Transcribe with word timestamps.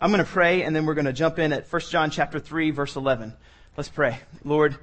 I'm 0.00 0.12
going 0.12 0.24
to 0.24 0.30
pray 0.30 0.62
and 0.62 0.76
then 0.76 0.86
we're 0.86 0.94
going 0.94 1.06
to 1.06 1.12
jump 1.12 1.40
in 1.40 1.52
at 1.52 1.66
1 1.72 1.82
John 1.90 2.12
chapter 2.12 2.38
3 2.38 2.70
verse 2.70 2.94
11. 2.94 3.34
Let's 3.76 3.88
pray. 3.88 4.20
Lord, 4.44 4.76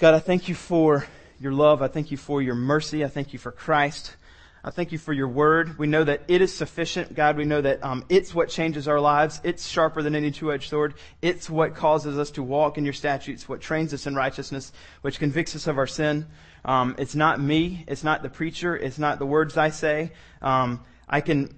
God, 0.00 0.14
I 0.14 0.18
thank 0.18 0.48
you 0.48 0.56
for 0.56 1.06
your 1.38 1.52
love. 1.52 1.82
I 1.82 1.88
thank 1.88 2.10
you 2.10 2.16
for 2.16 2.42
your 2.42 2.56
mercy. 2.56 3.04
I 3.04 3.08
thank 3.08 3.32
you 3.32 3.38
for 3.38 3.52
Christ. 3.52 4.16
I 4.64 4.70
thank 4.70 4.90
you 4.90 4.98
for 4.98 5.12
your 5.12 5.28
word. 5.28 5.78
We 5.78 5.86
know 5.86 6.02
that 6.02 6.22
it 6.26 6.42
is 6.42 6.52
sufficient, 6.52 7.14
God. 7.14 7.36
We 7.36 7.44
know 7.44 7.60
that 7.60 7.84
um, 7.84 8.04
it's 8.08 8.34
what 8.34 8.48
changes 8.48 8.88
our 8.88 8.98
lives. 8.98 9.40
It's 9.44 9.68
sharper 9.68 10.02
than 10.02 10.16
any 10.16 10.32
two-edged 10.32 10.68
sword. 10.68 10.94
It's 11.22 11.48
what 11.48 11.76
causes 11.76 12.18
us 12.18 12.32
to 12.32 12.42
walk 12.42 12.76
in 12.76 12.84
your 12.84 12.94
statutes, 12.94 13.48
what 13.48 13.60
trains 13.60 13.94
us 13.94 14.08
in 14.08 14.16
righteousness, 14.16 14.72
which 15.02 15.20
convicts 15.20 15.54
us 15.54 15.68
of 15.68 15.78
our 15.78 15.86
sin. 15.86 16.26
Um, 16.64 16.96
it's 16.98 17.14
not 17.14 17.40
me. 17.40 17.84
It's 17.86 18.02
not 18.02 18.24
the 18.24 18.30
preacher. 18.30 18.76
It's 18.76 18.98
not 18.98 19.20
the 19.20 19.26
words 19.26 19.56
I 19.56 19.70
say. 19.70 20.10
Um, 20.42 20.80
I 21.08 21.20
can 21.20 21.54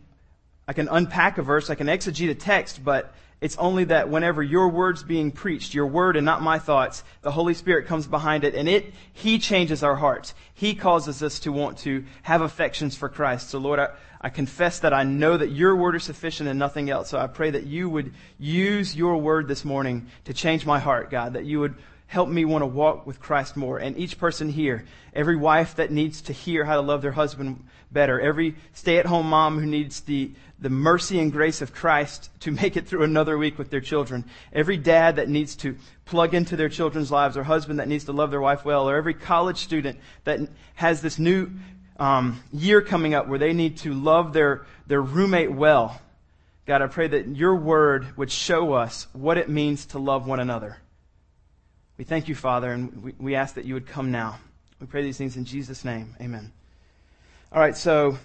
I 0.70 0.72
can 0.72 0.86
unpack 0.86 1.36
a 1.36 1.42
verse. 1.42 1.68
I 1.68 1.74
can 1.74 1.88
exegete 1.88 2.30
a 2.30 2.34
text, 2.36 2.84
but 2.84 3.12
it's 3.40 3.56
only 3.56 3.82
that 3.86 4.08
whenever 4.08 4.40
your 4.40 4.68
word's 4.68 5.02
being 5.02 5.32
preached, 5.32 5.74
your 5.74 5.88
word 5.88 6.14
and 6.14 6.24
not 6.24 6.42
my 6.42 6.60
thoughts, 6.60 7.02
the 7.22 7.32
Holy 7.32 7.54
Spirit 7.54 7.88
comes 7.88 8.06
behind 8.06 8.44
it 8.44 8.54
and 8.54 8.68
it, 8.68 8.94
He 9.12 9.40
changes 9.40 9.82
our 9.82 9.96
hearts. 9.96 10.32
He 10.54 10.76
causes 10.76 11.24
us 11.24 11.40
to 11.40 11.50
want 11.50 11.78
to 11.78 12.04
have 12.22 12.40
affections 12.40 12.96
for 12.96 13.08
Christ. 13.08 13.50
So 13.50 13.58
Lord, 13.58 13.80
I, 13.80 13.88
I 14.20 14.28
confess 14.28 14.78
that 14.78 14.94
I 14.94 15.02
know 15.02 15.36
that 15.36 15.50
your 15.50 15.74
word 15.74 15.96
is 15.96 16.04
sufficient 16.04 16.48
and 16.48 16.60
nothing 16.60 16.88
else. 16.88 17.08
So 17.10 17.18
I 17.18 17.26
pray 17.26 17.50
that 17.50 17.66
you 17.66 17.90
would 17.90 18.14
use 18.38 18.94
your 18.94 19.16
word 19.16 19.48
this 19.48 19.64
morning 19.64 20.06
to 20.26 20.32
change 20.32 20.64
my 20.64 20.78
heart, 20.78 21.10
God, 21.10 21.32
that 21.32 21.46
you 21.46 21.58
would 21.58 21.74
help 22.10 22.28
me 22.28 22.44
want 22.44 22.60
to 22.60 22.66
walk 22.66 23.06
with 23.06 23.20
Christ 23.20 23.56
more. 23.56 23.78
And 23.78 23.96
each 23.96 24.18
person 24.18 24.48
here, 24.48 24.84
every 25.14 25.36
wife 25.36 25.76
that 25.76 25.92
needs 25.92 26.22
to 26.22 26.32
hear 26.32 26.64
how 26.64 26.74
to 26.74 26.80
love 26.80 27.02
their 27.02 27.12
husband 27.12 27.64
better, 27.92 28.20
every 28.20 28.56
stay 28.72 28.98
at 28.98 29.06
home 29.06 29.30
mom 29.30 29.60
who 29.60 29.66
needs 29.66 30.00
the, 30.00 30.32
the 30.58 30.70
mercy 30.70 31.20
and 31.20 31.30
grace 31.30 31.62
of 31.62 31.72
Christ 31.72 32.28
to 32.40 32.50
make 32.62 32.76
it 32.76 32.88
through 32.88 33.04
another 33.04 33.38
week 33.38 33.58
with 33.58 33.70
their 33.70 33.80
children. 33.80 34.24
Every 34.52 34.76
dad 34.76 35.16
that 35.16 35.28
needs 35.28 35.54
to 35.56 35.76
plug 36.04 36.34
into 36.34 36.56
their 36.56 36.68
children's 36.68 37.12
lives, 37.12 37.36
or 37.36 37.44
husband 37.44 37.78
that 37.78 37.86
needs 37.86 38.06
to 38.06 38.12
love 38.12 38.32
their 38.32 38.40
wife 38.40 38.64
well, 38.64 38.90
or 38.90 38.96
every 38.96 39.14
college 39.14 39.58
student 39.58 39.96
that 40.24 40.40
has 40.74 41.00
this 41.00 41.16
new 41.16 41.48
um, 42.00 42.42
year 42.52 42.82
coming 42.82 43.14
up 43.14 43.28
where 43.28 43.38
they 43.38 43.52
need 43.52 43.76
to 43.78 43.94
love 43.94 44.32
their, 44.32 44.66
their 44.88 45.00
roommate 45.00 45.52
well. 45.52 46.00
God, 46.66 46.82
I 46.82 46.88
pray 46.88 47.06
that 47.06 47.28
your 47.36 47.54
word 47.54 48.16
would 48.16 48.32
show 48.32 48.72
us 48.72 49.06
what 49.12 49.38
it 49.38 49.48
means 49.48 49.86
to 49.86 50.00
love 50.00 50.26
one 50.26 50.40
another. 50.40 50.78
We 52.00 52.04
thank 52.04 52.28
you, 52.28 52.34
Father, 52.34 52.72
and 52.72 53.02
we, 53.02 53.14
we 53.18 53.34
ask 53.34 53.56
that 53.56 53.66
you 53.66 53.74
would 53.74 53.86
come 53.86 54.10
now. 54.10 54.38
We 54.80 54.86
pray 54.86 55.02
these 55.02 55.18
things 55.18 55.36
in 55.36 55.44
Jesus' 55.44 55.84
name. 55.84 56.16
Amen. 56.18 56.50
All 57.52 57.60
right, 57.60 57.76
so 57.76 58.16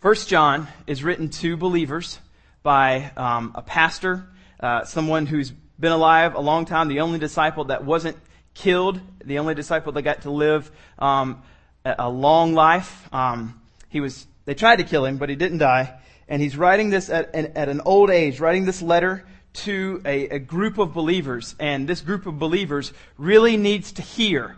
First 0.00 0.28
John 0.28 0.68
is 0.86 1.02
written 1.02 1.30
to 1.30 1.56
believers 1.56 2.18
by 2.62 3.10
um, 3.16 3.52
a 3.54 3.62
pastor, 3.62 4.28
uh, 4.60 4.84
someone 4.84 5.24
who's 5.24 5.50
been 5.50 5.92
alive 5.92 6.34
a 6.34 6.42
long 6.42 6.66
time, 6.66 6.88
the 6.88 7.00
only 7.00 7.18
disciple 7.18 7.64
that 7.64 7.86
wasn't 7.86 8.18
killed, 8.52 9.00
the 9.24 9.38
only 9.38 9.54
disciple 9.54 9.92
that 9.92 10.02
got 10.02 10.20
to 10.20 10.30
live 10.30 10.70
um, 10.98 11.42
a 11.86 12.10
long 12.10 12.52
life. 12.52 13.08
Um, 13.14 13.62
he 13.88 14.00
was. 14.00 14.26
They 14.44 14.52
tried 14.52 14.76
to 14.76 14.84
kill 14.84 15.06
him, 15.06 15.16
but 15.16 15.30
he 15.30 15.36
didn't 15.36 15.56
die. 15.56 15.98
And 16.28 16.42
he's 16.42 16.58
writing 16.58 16.90
this 16.90 17.08
at, 17.08 17.34
at 17.34 17.70
an 17.70 17.80
old 17.86 18.10
age, 18.10 18.40
writing 18.40 18.66
this 18.66 18.82
letter 18.82 19.24
to 19.54 20.02
a, 20.04 20.28
a 20.28 20.38
group 20.38 20.78
of 20.78 20.92
believers. 20.94 21.54
And 21.58 21.88
this 21.88 22.00
group 22.00 22.26
of 22.26 22.38
believers 22.38 22.92
really 23.18 23.56
needs 23.56 23.92
to 23.92 24.02
hear. 24.02 24.56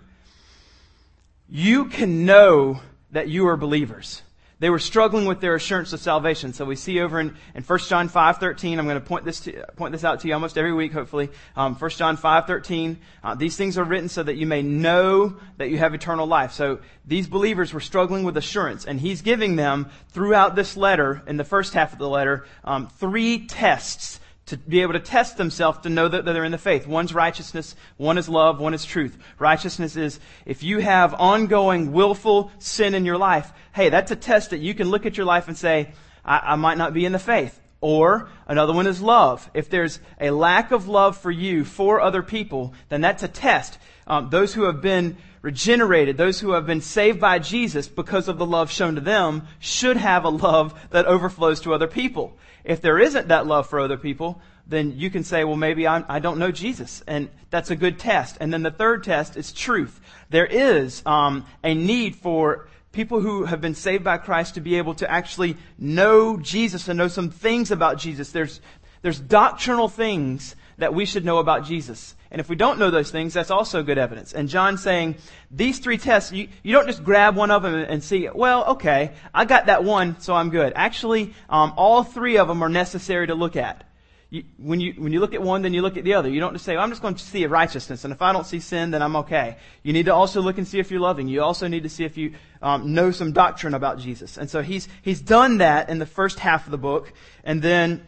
You 1.48 1.86
can 1.86 2.24
know 2.24 2.80
that 3.10 3.28
you 3.28 3.48
are 3.48 3.56
believers. 3.56 4.22
They 4.60 4.70
were 4.70 4.78
struggling 4.78 5.26
with 5.26 5.40
their 5.40 5.56
assurance 5.56 5.92
of 5.92 6.00
salvation. 6.00 6.52
So 6.52 6.64
we 6.64 6.76
see 6.76 7.00
over 7.00 7.18
in, 7.18 7.36
in 7.54 7.62
1 7.62 7.78
John 7.80 8.08
5.13, 8.08 8.78
I'm 8.78 8.86
going 8.86 9.00
to 9.00 9.06
point 9.06 9.24
this, 9.24 9.40
to, 9.40 9.66
point 9.76 9.92
this 9.92 10.04
out 10.04 10.20
to 10.20 10.28
you 10.28 10.34
almost 10.34 10.56
every 10.56 10.72
week, 10.72 10.92
hopefully. 10.92 11.28
Um, 11.56 11.74
1 11.74 11.90
John 11.90 12.16
5.13, 12.16 12.96
uh, 13.22 13.34
these 13.34 13.56
things 13.56 13.76
are 13.76 13.84
written 13.84 14.08
so 14.08 14.22
that 14.22 14.36
you 14.36 14.46
may 14.46 14.62
know 14.62 15.36
that 15.58 15.70
you 15.70 15.78
have 15.78 15.92
eternal 15.92 16.26
life. 16.26 16.52
So 16.52 16.78
these 17.04 17.27
believers 17.27 17.74
were 17.74 17.80
struggling 17.80 18.22
with 18.22 18.36
assurance, 18.36 18.86
and 18.86 19.00
he's 19.00 19.22
giving 19.22 19.56
them, 19.56 19.90
throughout 20.08 20.54
this 20.54 20.77
letter, 20.77 21.22
in 21.27 21.36
the 21.36 21.44
first 21.44 21.74
half 21.74 21.92
of 21.92 21.98
the 21.98 22.08
letter, 22.08 22.46
um, 22.64 22.88
three 22.88 23.46
tests 23.46 24.20
to 24.46 24.58
be 24.58 24.82
able 24.82 24.92
to 24.92 25.00
test 25.00 25.36
themselves 25.36 25.78
to 25.78 25.88
know 25.88 26.06
that 26.06 26.24
they're 26.24 26.44
in 26.44 26.52
the 26.52 26.58
faith. 26.58 26.86
One's 26.86 27.14
righteousness, 27.14 27.74
one 27.96 28.18
is 28.18 28.28
love, 28.28 28.60
one 28.60 28.74
is 28.74 28.84
truth. 28.84 29.16
Righteousness 29.38 29.96
is 29.96 30.20
if 30.44 30.62
you 30.62 30.80
have 30.80 31.14
ongoing 31.14 31.92
willful 31.92 32.52
sin 32.58 32.94
in 32.94 33.06
your 33.06 33.16
life, 33.16 33.52
hey, 33.74 33.88
that's 33.88 34.10
a 34.10 34.16
test 34.16 34.50
that 34.50 34.58
you 34.58 34.74
can 34.74 34.90
look 34.90 35.06
at 35.06 35.16
your 35.16 35.27
life 35.27 35.48
and 35.48 35.56
say, 35.56 35.92
I, 36.24 36.40
I 36.52 36.54
might 36.56 36.78
not 36.78 36.92
be 36.92 37.06
in 37.06 37.12
the 37.12 37.18
faith. 37.18 37.58
Or 37.80 38.30
another 38.46 38.72
one 38.72 38.86
is 38.86 39.02
love. 39.02 39.50
If 39.52 39.68
there's 39.68 40.00
a 40.18 40.30
lack 40.30 40.72
of 40.72 40.88
love 40.88 41.18
for 41.18 41.30
you 41.30 41.64
for 41.64 42.00
other 42.00 42.22
people, 42.22 42.74
then 42.88 43.02
that's 43.02 43.22
a 43.22 43.28
test. 43.28 43.78
Um, 44.06 44.30
those 44.30 44.54
who 44.54 44.64
have 44.64 44.80
been 44.80 45.18
regenerated, 45.42 46.16
those 46.16 46.40
who 46.40 46.52
have 46.52 46.66
been 46.66 46.80
saved 46.80 47.20
by 47.20 47.38
Jesus 47.38 47.86
because 47.86 48.28
of 48.28 48.38
the 48.38 48.46
love 48.46 48.70
shown 48.70 48.94
to 48.94 49.02
them, 49.02 49.46
should 49.58 49.98
have 49.98 50.24
a 50.24 50.30
love 50.30 50.74
that 50.90 51.04
overflows 51.04 51.60
to 51.60 51.74
other 51.74 51.86
people. 51.86 52.38
If 52.64 52.80
there 52.80 52.98
isn't 52.98 53.29
that 53.29 53.47
love 53.47 53.69
for 53.69 53.79
other 53.79 53.98
people, 53.98 54.41
then 54.67 54.98
you 54.98 55.11
can 55.11 55.25
say, 55.25 55.45
well, 55.45 55.57
maybe 55.57 55.86
I'm, 55.86 56.05
I 56.08 56.19
do 56.19 56.29
not 56.29 56.39
know 56.39 56.51
Jesus. 56.51 57.02
And 57.07 57.29
that's 57.51 57.70
a 57.70 57.77
good 57.77 57.98
test. 57.98 58.39
And 58.41 58.52
then 58.52 58.63
the 58.63 58.70
third 58.70 59.05
test 59.05 59.36
is 59.36 59.52
truth. 59.52 60.01
There 60.30 60.47
is 60.47 61.02
um, 61.05 61.45
a 61.63 61.75
need 61.75 62.17
for 62.17 62.69
people 62.92 63.20
who 63.20 63.45
have 63.45 63.61
been 63.61 63.75
saved 63.75 64.05
by 64.05 64.17
Christ 64.17 64.55
to 64.55 64.61
be 64.61 64.77
able 64.77 64.95
to 64.95 65.11
actually 65.11 65.57
know 65.79 66.39
Jesus 66.39 66.89
and 66.89 66.97
know 66.97 67.08
some 67.08 67.30
things 67.30 67.70
about 67.70 67.98
Jesus. 67.98 68.30
There's, 68.33 68.61
there's 69.02 69.20
doctrinal 69.20 69.89
things 69.89 70.57
that 70.79 70.95
we 70.95 71.05
should 71.05 71.25
know 71.25 71.39
about 71.39 71.67
Jesus. 71.67 72.14
And 72.34 72.40
if 72.40 72.48
we 72.48 72.56
don't 72.56 72.80
know 72.80 72.90
those 72.90 73.12
things, 73.12 73.33
that's 73.33 73.52
also 73.52 73.84
good 73.84 73.96
evidence. 73.96 74.33
And 74.33 74.48
John's 74.48 74.83
saying, 74.83 75.14
these 75.52 75.78
three 75.78 75.98
tests, 75.98 76.33
you, 76.33 76.48
you 76.64 76.72
don't 76.72 76.89
just 76.89 77.05
grab 77.05 77.36
one 77.36 77.52
of 77.52 77.62
them 77.62 77.77
and 77.77 78.02
see, 78.02 78.28
well, 78.28 78.64
okay, 78.70 79.12
I 79.33 79.45
got 79.45 79.67
that 79.67 79.84
one, 79.84 80.18
so 80.18 80.34
I'm 80.34 80.50
good. 80.50 80.72
Actually, 80.74 81.33
um, 81.48 81.74
all 81.77 82.02
three 82.02 82.36
of 82.39 82.48
them 82.48 82.61
are 82.61 82.68
necessary 82.68 83.28
to 83.28 83.36
look 83.36 83.55
at. 83.55 83.89
You, 84.30 84.42
when 84.56 84.80
you 84.80 84.95
when 84.95 85.12
you 85.12 85.20
look 85.20 85.33
at 85.33 85.42
one, 85.42 85.62
then 85.62 85.74
you 85.74 85.83
look 85.83 85.96
at 85.96 86.02
the 86.02 86.14
other. 86.14 86.28
You 86.28 86.40
don't 86.40 86.55
just 86.55 86.64
say, 86.64 86.74
well, 86.74 86.83
"I'm 86.83 86.90
just 86.90 87.02
going 87.02 87.14
to 87.14 87.22
see 87.22 87.46
righteousness," 87.46 88.02
and 88.02 88.12
if 88.12 88.20
I 88.20 88.33
don't 88.33 88.45
see 88.45 88.58
sin, 88.58 88.90
then 88.90 89.01
I'm 89.01 89.14
okay. 89.16 89.58
You 89.84 89.92
need 89.92 90.06
to 90.06 90.14
also 90.14 90.42
look 90.42 90.58
and 90.58 90.66
see 90.66 90.80
if 90.80 90.90
you're 90.90 90.98
loving. 90.98 91.28
You 91.28 91.42
also 91.42 91.68
need 91.68 91.84
to 91.84 91.89
see 91.89 92.05
if 92.05 92.16
you 92.16 92.34
um, 92.61 92.95
know 92.95 93.12
some 93.12 93.30
doctrine 93.30 93.74
about 93.74 94.01
Jesus. 94.01 94.36
And 94.36 94.51
so 94.51 94.61
he's 94.61 94.89
he's 95.02 95.20
done 95.20 95.58
that 95.58 95.89
in 95.89 96.01
the 96.01 96.06
first 96.06 96.40
half 96.40 96.64
of 96.64 96.72
the 96.72 96.78
book, 96.78 97.12
and 97.45 97.62
then 97.62 98.05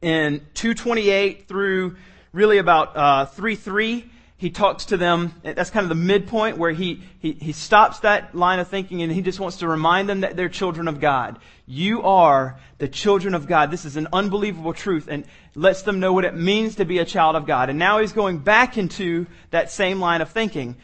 in 0.00 0.46
228 0.54 1.46
through 1.46 1.96
really 2.34 2.58
about 2.58 2.96
uh, 2.96 3.24
3 3.26 3.54
3, 3.54 4.10
he 4.36 4.50
talks 4.50 4.86
to 4.86 4.96
them. 4.96 5.32
That's 5.42 5.70
kind 5.70 5.84
of 5.84 5.88
the 5.88 5.94
midpoint 5.94 6.58
where 6.58 6.72
he, 6.72 7.02
he, 7.20 7.32
he 7.32 7.52
stops 7.52 8.00
that 8.00 8.34
line 8.34 8.58
of 8.58 8.68
thinking 8.68 9.00
and 9.00 9.10
he 9.10 9.22
just 9.22 9.40
wants 9.40 9.58
to 9.58 9.68
remind 9.68 10.08
them 10.08 10.20
that 10.20 10.36
they're 10.36 10.48
children 10.48 10.88
of 10.88 11.00
God. 11.00 11.38
You 11.66 12.02
are 12.02 12.58
the 12.78 12.88
children 12.88 13.34
of 13.34 13.46
God. 13.46 13.70
This 13.70 13.86
is 13.86 13.96
an 13.96 14.08
unbelievable 14.12 14.74
truth 14.74 15.06
and 15.08 15.24
lets 15.54 15.82
them 15.82 16.00
know 16.00 16.12
what 16.12 16.26
it 16.26 16.36
means 16.36 16.74
to 16.74 16.84
be 16.84 16.98
a 16.98 17.04
child 17.06 17.36
of 17.36 17.46
God. 17.46 17.70
And 17.70 17.78
now 17.78 18.00
he's 18.00 18.12
going 18.12 18.38
back 18.38 18.76
into 18.76 19.26
that 19.50 19.70
same 19.70 20.00
line 20.00 20.20
of 20.20 20.30
thinking 20.30 20.76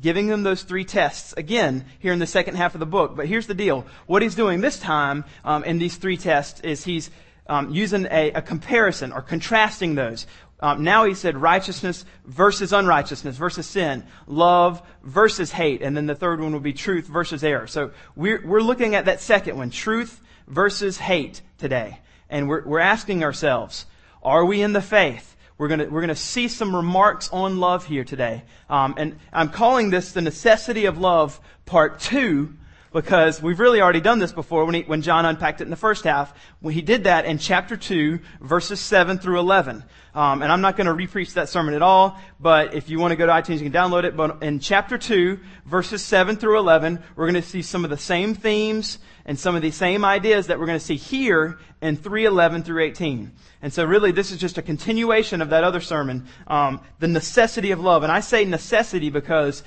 giving 0.00 0.28
them 0.28 0.42
those 0.42 0.62
three 0.62 0.84
tests 0.84 1.34
again 1.36 1.84
here 1.98 2.12
in 2.12 2.18
the 2.18 2.26
second 2.26 2.56
half 2.56 2.74
of 2.74 2.80
the 2.80 2.86
book. 2.86 3.16
But 3.16 3.26
here's 3.26 3.46
the 3.46 3.54
deal. 3.54 3.84
What 4.06 4.22
he's 4.22 4.34
doing 4.34 4.60
this 4.60 4.78
time 4.78 5.24
um, 5.44 5.64
in 5.64 5.78
these 5.78 5.96
three 5.96 6.16
tests 6.16 6.60
is 6.60 6.84
he's 6.84 7.10
um, 7.48 7.70
using 7.70 8.06
a, 8.10 8.30
a, 8.32 8.42
comparison 8.42 9.12
or 9.12 9.22
contrasting 9.22 9.94
those. 9.94 10.26
Um, 10.60 10.82
now 10.82 11.04
he 11.04 11.14
said 11.14 11.36
righteousness 11.36 12.04
versus 12.24 12.72
unrighteousness 12.72 13.36
versus 13.36 13.66
sin, 13.66 14.04
love 14.26 14.82
versus 15.04 15.52
hate, 15.52 15.82
and 15.82 15.96
then 15.96 16.06
the 16.06 16.14
third 16.14 16.40
one 16.40 16.52
will 16.52 16.60
be 16.60 16.72
truth 16.72 17.06
versus 17.06 17.44
error. 17.44 17.66
So 17.66 17.92
we're, 18.16 18.44
we're 18.44 18.60
looking 18.60 18.94
at 18.94 19.04
that 19.04 19.20
second 19.20 19.56
one, 19.56 19.70
truth 19.70 20.20
versus 20.48 20.98
hate 20.98 21.42
today. 21.58 22.00
And 22.28 22.48
we're, 22.48 22.66
we're 22.66 22.80
asking 22.80 23.22
ourselves, 23.22 23.86
are 24.22 24.44
we 24.44 24.60
in 24.62 24.72
the 24.72 24.82
faith? 24.82 25.36
We're 25.58 25.68
to 25.68 25.86
we're 25.86 26.02
gonna 26.02 26.14
see 26.14 26.46
some 26.46 26.74
remarks 26.74 27.30
on 27.32 27.58
love 27.58 27.84
here 27.84 28.04
today. 28.04 28.44
Um, 28.70 28.94
and 28.96 29.18
I'm 29.32 29.48
calling 29.48 29.90
this 29.90 30.12
the 30.12 30.22
necessity 30.22 30.84
of 30.84 30.98
love 30.98 31.40
part 31.66 31.98
two 31.98 32.54
because 32.92 33.42
we've 33.42 33.60
really 33.60 33.80
already 33.80 34.00
done 34.00 34.18
this 34.18 34.32
before 34.32 34.64
when, 34.64 34.74
he, 34.74 34.82
when 34.82 35.02
John 35.02 35.24
unpacked 35.26 35.60
it 35.60 35.64
in 35.64 35.70
the 35.70 35.76
first 35.76 36.04
half. 36.04 36.32
When 36.60 36.74
he 36.74 36.82
did 36.82 37.04
that 37.04 37.26
in 37.26 37.38
chapter 37.38 37.76
2, 37.76 38.18
verses 38.40 38.80
7 38.80 39.18
through 39.18 39.38
11. 39.38 39.84
Um, 40.14 40.42
and 40.42 40.50
I'm 40.50 40.60
not 40.60 40.76
going 40.76 40.86
to 40.86 40.94
repreach 40.94 41.34
that 41.34 41.48
sermon 41.48 41.74
at 41.74 41.82
all, 41.82 42.18
but 42.40 42.74
if 42.74 42.88
you 42.88 42.98
want 42.98 43.12
to 43.12 43.16
go 43.16 43.26
to 43.26 43.32
iTunes, 43.32 43.60
you 43.60 43.70
can 43.70 43.72
download 43.72 44.04
it. 44.04 44.16
But 44.16 44.42
in 44.42 44.58
chapter 44.58 44.98
2, 44.98 45.38
verses 45.66 46.02
7 46.02 46.36
through 46.36 46.58
11, 46.58 47.02
we're 47.14 47.30
going 47.30 47.40
to 47.40 47.48
see 47.48 47.62
some 47.62 47.84
of 47.84 47.90
the 47.90 47.98
same 47.98 48.34
themes 48.34 48.98
and 49.24 49.38
some 49.38 49.54
of 49.54 49.62
the 49.62 49.70
same 49.70 50.04
ideas 50.04 50.46
that 50.46 50.58
we're 50.58 50.66
going 50.66 50.78
to 50.78 50.84
see 50.84 50.96
here 50.96 51.58
in 51.82 51.96
311 51.96 52.62
through 52.62 52.82
18. 52.82 53.32
And 53.60 53.72
so 53.72 53.84
really 53.84 54.10
this 54.10 54.30
is 54.30 54.38
just 54.38 54.58
a 54.58 54.62
continuation 54.62 55.42
of 55.42 55.50
that 55.50 55.64
other 55.64 55.80
sermon, 55.80 56.26
um, 56.46 56.80
the 56.98 57.08
necessity 57.08 57.70
of 57.70 57.80
love. 57.80 58.02
And 58.02 58.10
I 58.10 58.20
say 58.20 58.44
necessity 58.44 59.10
because 59.10 59.62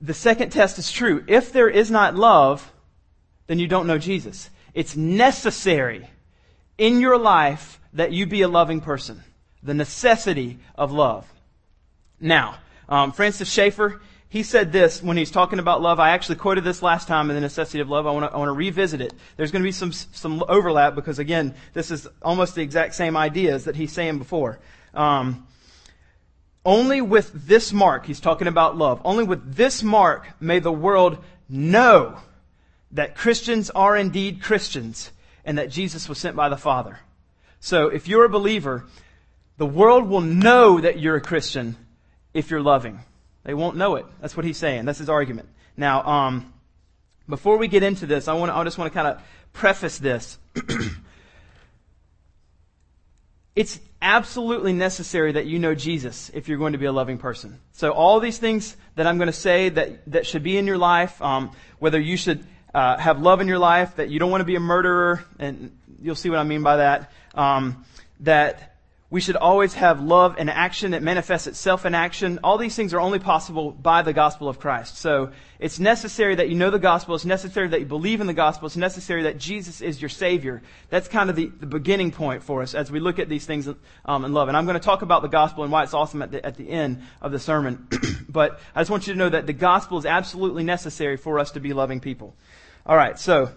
the 0.00 0.14
second 0.14 0.50
test 0.50 0.78
is 0.78 0.90
true. 0.90 1.24
If 1.26 1.52
there 1.52 1.68
is 1.68 1.90
not 1.90 2.14
love, 2.16 2.72
then 3.46 3.58
you 3.58 3.66
don't 3.66 3.86
know 3.86 3.98
Jesus. 3.98 4.50
It's 4.74 4.96
necessary. 4.96 6.08
in 6.78 6.98
your 6.98 7.18
life 7.18 7.78
that 7.92 8.10
you 8.10 8.24
be 8.24 8.40
a 8.40 8.48
loving 8.48 8.80
person. 8.80 9.22
The 9.62 9.74
necessity 9.74 10.58
of 10.76 10.92
love. 10.92 11.30
Now, 12.18 12.56
um, 12.88 13.12
Francis 13.12 13.50
Schaeffer, 13.50 14.00
he 14.30 14.42
said 14.42 14.72
this 14.72 15.02
when 15.02 15.18
he's 15.18 15.30
talking 15.30 15.58
about 15.58 15.82
love. 15.82 16.00
I 16.00 16.10
actually 16.10 16.36
quoted 16.36 16.64
this 16.64 16.82
last 16.82 17.06
time 17.06 17.28
in 17.28 17.34
the 17.34 17.40
necessity 17.42 17.80
of 17.80 17.90
love. 17.90 18.06
I 18.06 18.12
want 18.12 18.32
to, 18.32 18.52
revisit 18.52 19.02
it. 19.02 19.12
There's 19.36 19.50
going 19.50 19.62
to 19.62 19.68
be 19.68 19.72
some, 19.72 19.92
some 19.92 20.42
overlap 20.48 20.94
because 20.94 21.18
again, 21.18 21.54
this 21.74 21.90
is 21.90 22.08
almost 22.22 22.54
the 22.54 22.62
exact 22.62 22.94
same 22.94 23.16
ideas 23.16 23.64
that 23.64 23.76
he's 23.76 23.92
saying 23.92 24.18
before. 24.18 24.58
Um, 24.94 25.46
only 26.64 27.00
with 27.00 27.46
this 27.46 27.72
mark, 27.72 28.06
he's 28.06 28.20
talking 28.20 28.48
about 28.48 28.76
love, 28.76 29.00
only 29.04 29.24
with 29.24 29.54
this 29.54 29.82
mark 29.82 30.28
may 30.40 30.58
the 30.58 30.72
world 30.72 31.18
know 31.48 32.18
that 32.92 33.16
Christians 33.16 33.70
are 33.70 33.96
indeed 33.96 34.42
Christians 34.42 35.10
and 35.44 35.58
that 35.58 35.70
Jesus 35.70 36.08
was 36.08 36.18
sent 36.18 36.36
by 36.36 36.48
the 36.48 36.56
Father. 36.56 36.98
So 37.60 37.88
if 37.88 38.08
you're 38.08 38.24
a 38.24 38.30
believer, 38.30 38.84
the 39.56 39.66
world 39.66 40.08
will 40.08 40.20
know 40.20 40.80
that 40.80 40.98
you're 40.98 41.16
a 41.16 41.20
Christian 41.20 41.76
if 42.34 42.50
you're 42.50 42.62
loving. 42.62 43.00
They 43.44 43.54
won't 43.54 43.76
know 43.76 43.96
it. 43.96 44.06
That's 44.20 44.36
what 44.36 44.44
he's 44.44 44.58
saying. 44.58 44.84
That's 44.84 44.98
his 44.98 45.08
argument. 45.08 45.48
Now, 45.76 46.02
um, 46.02 46.52
before 47.28 47.56
we 47.56 47.68
get 47.68 47.82
into 47.82 48.06
this, 48.06 48.28
I 48.28 48.34
want 48.34 48.52
I 48.52 48.62
just 48.64 48.76
want 48.76 48.92
to 48.92 48.94
kind 48.94 49.08
of 49.08 49.22
preface 49.52 49.98
this. 49.98 50.38
it's 53.56 53.80
absolutely 54.02 54.72
necessary 54.72 55.32
that 55.32 55.46
you 55.46 55.58
know 55.58 55.74
Jesus 55.74 56.30
if 56.32 56.48
you're 56.48 56.58
going 56.58 56.72
to 56.72 56.78
be 56.78 56.86
a 56.86 56.92
loving 56.92 57.18
person. 57.18 57.60
So 57.72 57.90
all 57.90 58.20
these 58.20 58.38
things 58.38 58.76
that 58.94 59.06
I'm 59.06 59.18
going 59.18 59.26
to 59.26 59.32
say 59.32 59.68
that, 59.70 60.10
that 60.10 60.26
should 60.26 60.42
be 60.42 60.56
in 60.56 60.66
your 60.66 60.78
life, 60.78 61.20
um, 61.20 61.52
whether 61.78 62.00
you 62.00 62.16
should 62.16 62.44
uh, 62.74 62.96
have 62.96 63.20
love 63.20 63.40
in 63.40 63.48
your 63.48 63.58
life, 63.58 63.96
that 63.96 64.10
you 64.10 64.18
don't 64.18 64.30
want 64.30 64.40
to 64.40 64.46
be 64.46 64.56
a 64.56 64.60
murderer, 64.60 65.24
and 65.38 65.76
you'll 66.00 66.14
see 66.14 66.30
what 66.30 66.38
I 66.38 66.44
mean 66.44 66.62
by 66.62 66.76
that, 66.76 67.12
um, 67.34 67.84
that 68.20 68.69
we 69.10 69.20
should 69.20 69.34
always 69.34 69.74
have 69.74 70.00
love 70.00 70.38
in 70.38 70.48
action 70.48 70.92
that 70.92 71.02
manifests 71.02 71.48
itself 71.48 71.84
in 71.84 71.96
action. 71.96 72.38
All 72.44 72.58
these 72.58 72.76
things 72.76 72.94
are 72.94 73.00
only 73.00 73.18
possible 73.18 73.72
by 73.72 74.02
the 74.02 74.12
gospel 74.12 74.48
of 74.48 74.60
Christ. 74.60 74.98
So 74.98 75.32
it's 75.58 75.80
necessary 75.80 76.36
that 76.36 76.48
you 76.48 76.54
know 76.54 76.70
the 76.70 76.78
gospel. 76.78 77.16
It's 77.16 77.24
necessary 77.24 77.66
that 77.68 77.80
you 77.80 77.86
believe 77.86 78.20
in 78.20 78.28
the 78.28 78.34
gospel. 78.34 78.66
It's 78.66 78.76
necessary 78.76 79.24
that 79.24 79.36
Jesus 79.36 79.80
is 79.80 80.00
your 80.00 80.10
Savior. 80.10 80.62
That's 80.90 81.08
kind 81.08 81.28
of 81.28 81.34
the, 81.34 81.46
the 81.46 81.66
beginning 81.66 82.12
point 82.12 82.44
for 82.44 82.62
us 82.62 82.72
as 82.72 82.92
we 82.92 83.00
look 83.00 83.18
at 83.18 83.28
these 83.28 83.44
things 83.44 83.68
um, 84.04 84.24
in 84.24 84.32
love. 84.32 84.46
And 84.46 84.56
I'm 84.56 84.64
going 84.64 84.78
to 84.78 84.84
talk 84.84 85.02
about 85.02 85.22
the 85.22 85.28
gospel 85.28 85.64
and 85.64 85.72
why 85.72 85.82
it's 85.82 85.94
awesome 85.94 86.22
at 86.22 86.30
the, 86.30 86.46
at 86.46 86.56
the 86.56 86.70
end 86.70 87.02
of 87.20 87.32
the 87.32 87.40
sermon. 87.40 87.88
but 88.28 88.60
I 88.76 88.80
just 88.80 88.92
want 88.92 89.08
you 89.08 89.14
to 89.14 89.18
know 89.18 89.28
that 89.28 89.48
the 89.48 89.52
gospel 89.52 89.98
is 89.98 90.06
absolutely 90.06 90.62
necessary 90.62 91.16
for 91.16 91.40
us 91.40 91.50
to 91.52 91.60
be 91.60 91.72
loving 91.72 91.98
people. 91.98 92.36
All 92.86 92.96
right, 92.96 93.18
so 93.18 93.50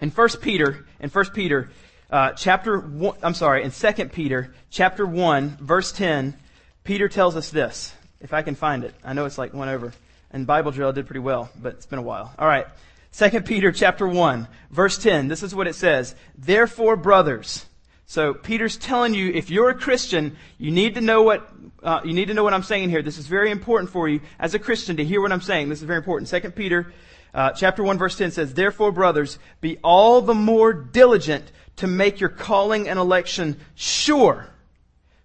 in 0.00 0.10
1 0.10 0.28
Peter, 0.40 0.86
in 1.00 1.10
1 1.10 1.24
Peter, 1.34 1.70
uh, 2.10 2.32
chapter 2.32 2.78
one, 2.78 3.16
I'm 3.22 3.34
sorry, 3.34 3.64
in 3.64 3.70
2 3.70 4.06
Peter, 4.06 4.54
chapter 4.70 5.06
1, 5.06 5.58
verse 5.60 5.92
10, 5.92 6.36
Peter 6.84 7.08
tells 7.08 7.36
us 7.36 7.50
this. 7.50 7.92
If 8.20 8.32
I 8.32 8.42
can 8.42 8.54
find 8.54 8.82
it. 8.82 8.94
I 9.04 9.12
know 9.12 9.26
it's 9.26 9.38
like 9.38 9.54
one 9.54 9.68
over. 9.68 9.92
And 10.30 10.46
Bible 10.46 10.72
drill 10.72 10.92
did 10.92 11.06
pretty 11.06 11.20
well, 11.20 11.50
but 11.60 11.74
it's 11.74 11.86
been 11.86 11.98
a 11.98 12.02
while. 12.02 12.32
All 12.38 12.48
right. 12.48 12.66
2 13.12 13.40
Peter 13.42 13.72
chapter 13.72 14.06
1, 14.06 14.48
verse 14.70 14.98
10. 14.98 15.28
This 15.28 15.42
is 15.42 15.54
what 15.54 15.66
it 15.66 15.74
says. 15.74 16.14
Therefore, 16.36 16.96
brothers. 16.96 17.64
So 18.06 18.32
Peter's 18.34 18.76
telling 18.76 19.14
you, 19.14 19.30
if 19.32 19.50
you're 19.50 19.70
a 19.70 19.74
Christian, 19.74 20.36
you 20.56 20.70
need 20.70 20.94
to 20.94 21.00
know 21.00 21.22
what, 21.22 21.48
uh, 21.82 22.00
you 22.04 22.12
need 22.12 22.28
to 22.28 22.34
know 22.34 22.42
what 22.42 22.54
I'm 22.54 22.62
saying 22.62 22.90
here. 22.90 23.02
This 23.02 23.18
is 23.18 23.26
very 23.26 23.50
important 23.50 23.90
for 23.90 24.08
you 24.08 24.20
as 24.38 24.54
a 24.54 24.58
Christian 24.58 24.96
to 24.96 25.04
hear 25.04 25.20
what 25.20 25.30
I'm 25.30 25.42
saying. 25.42 25.68
This 25.68 25.80
is 25.80 25.84
very 25.84 25.98
important. 25.98 26.30
2 26.30 26.50
Peter, 26.52 26.92
uh, 27.34 27.52
chapter 27.52 27.82
1, 27.82 27.98
verse 27.98 28.16
10 28.16 28.30
says, 28.30 28.54
Therefore, 28.54 28.92
brothers, 28.92 29.38
be 29.60 29.78
all 29.84 30.22
the 30.22 30.34
more 30.34 30.72
diligent 30.72 31.52
to 31.78 31.86
make 31.86 32.20
your 32.20 32.28
calling 32.28 32.88
and 32.88 32.98
election 32.98 33.56
sure. 33.74 34.46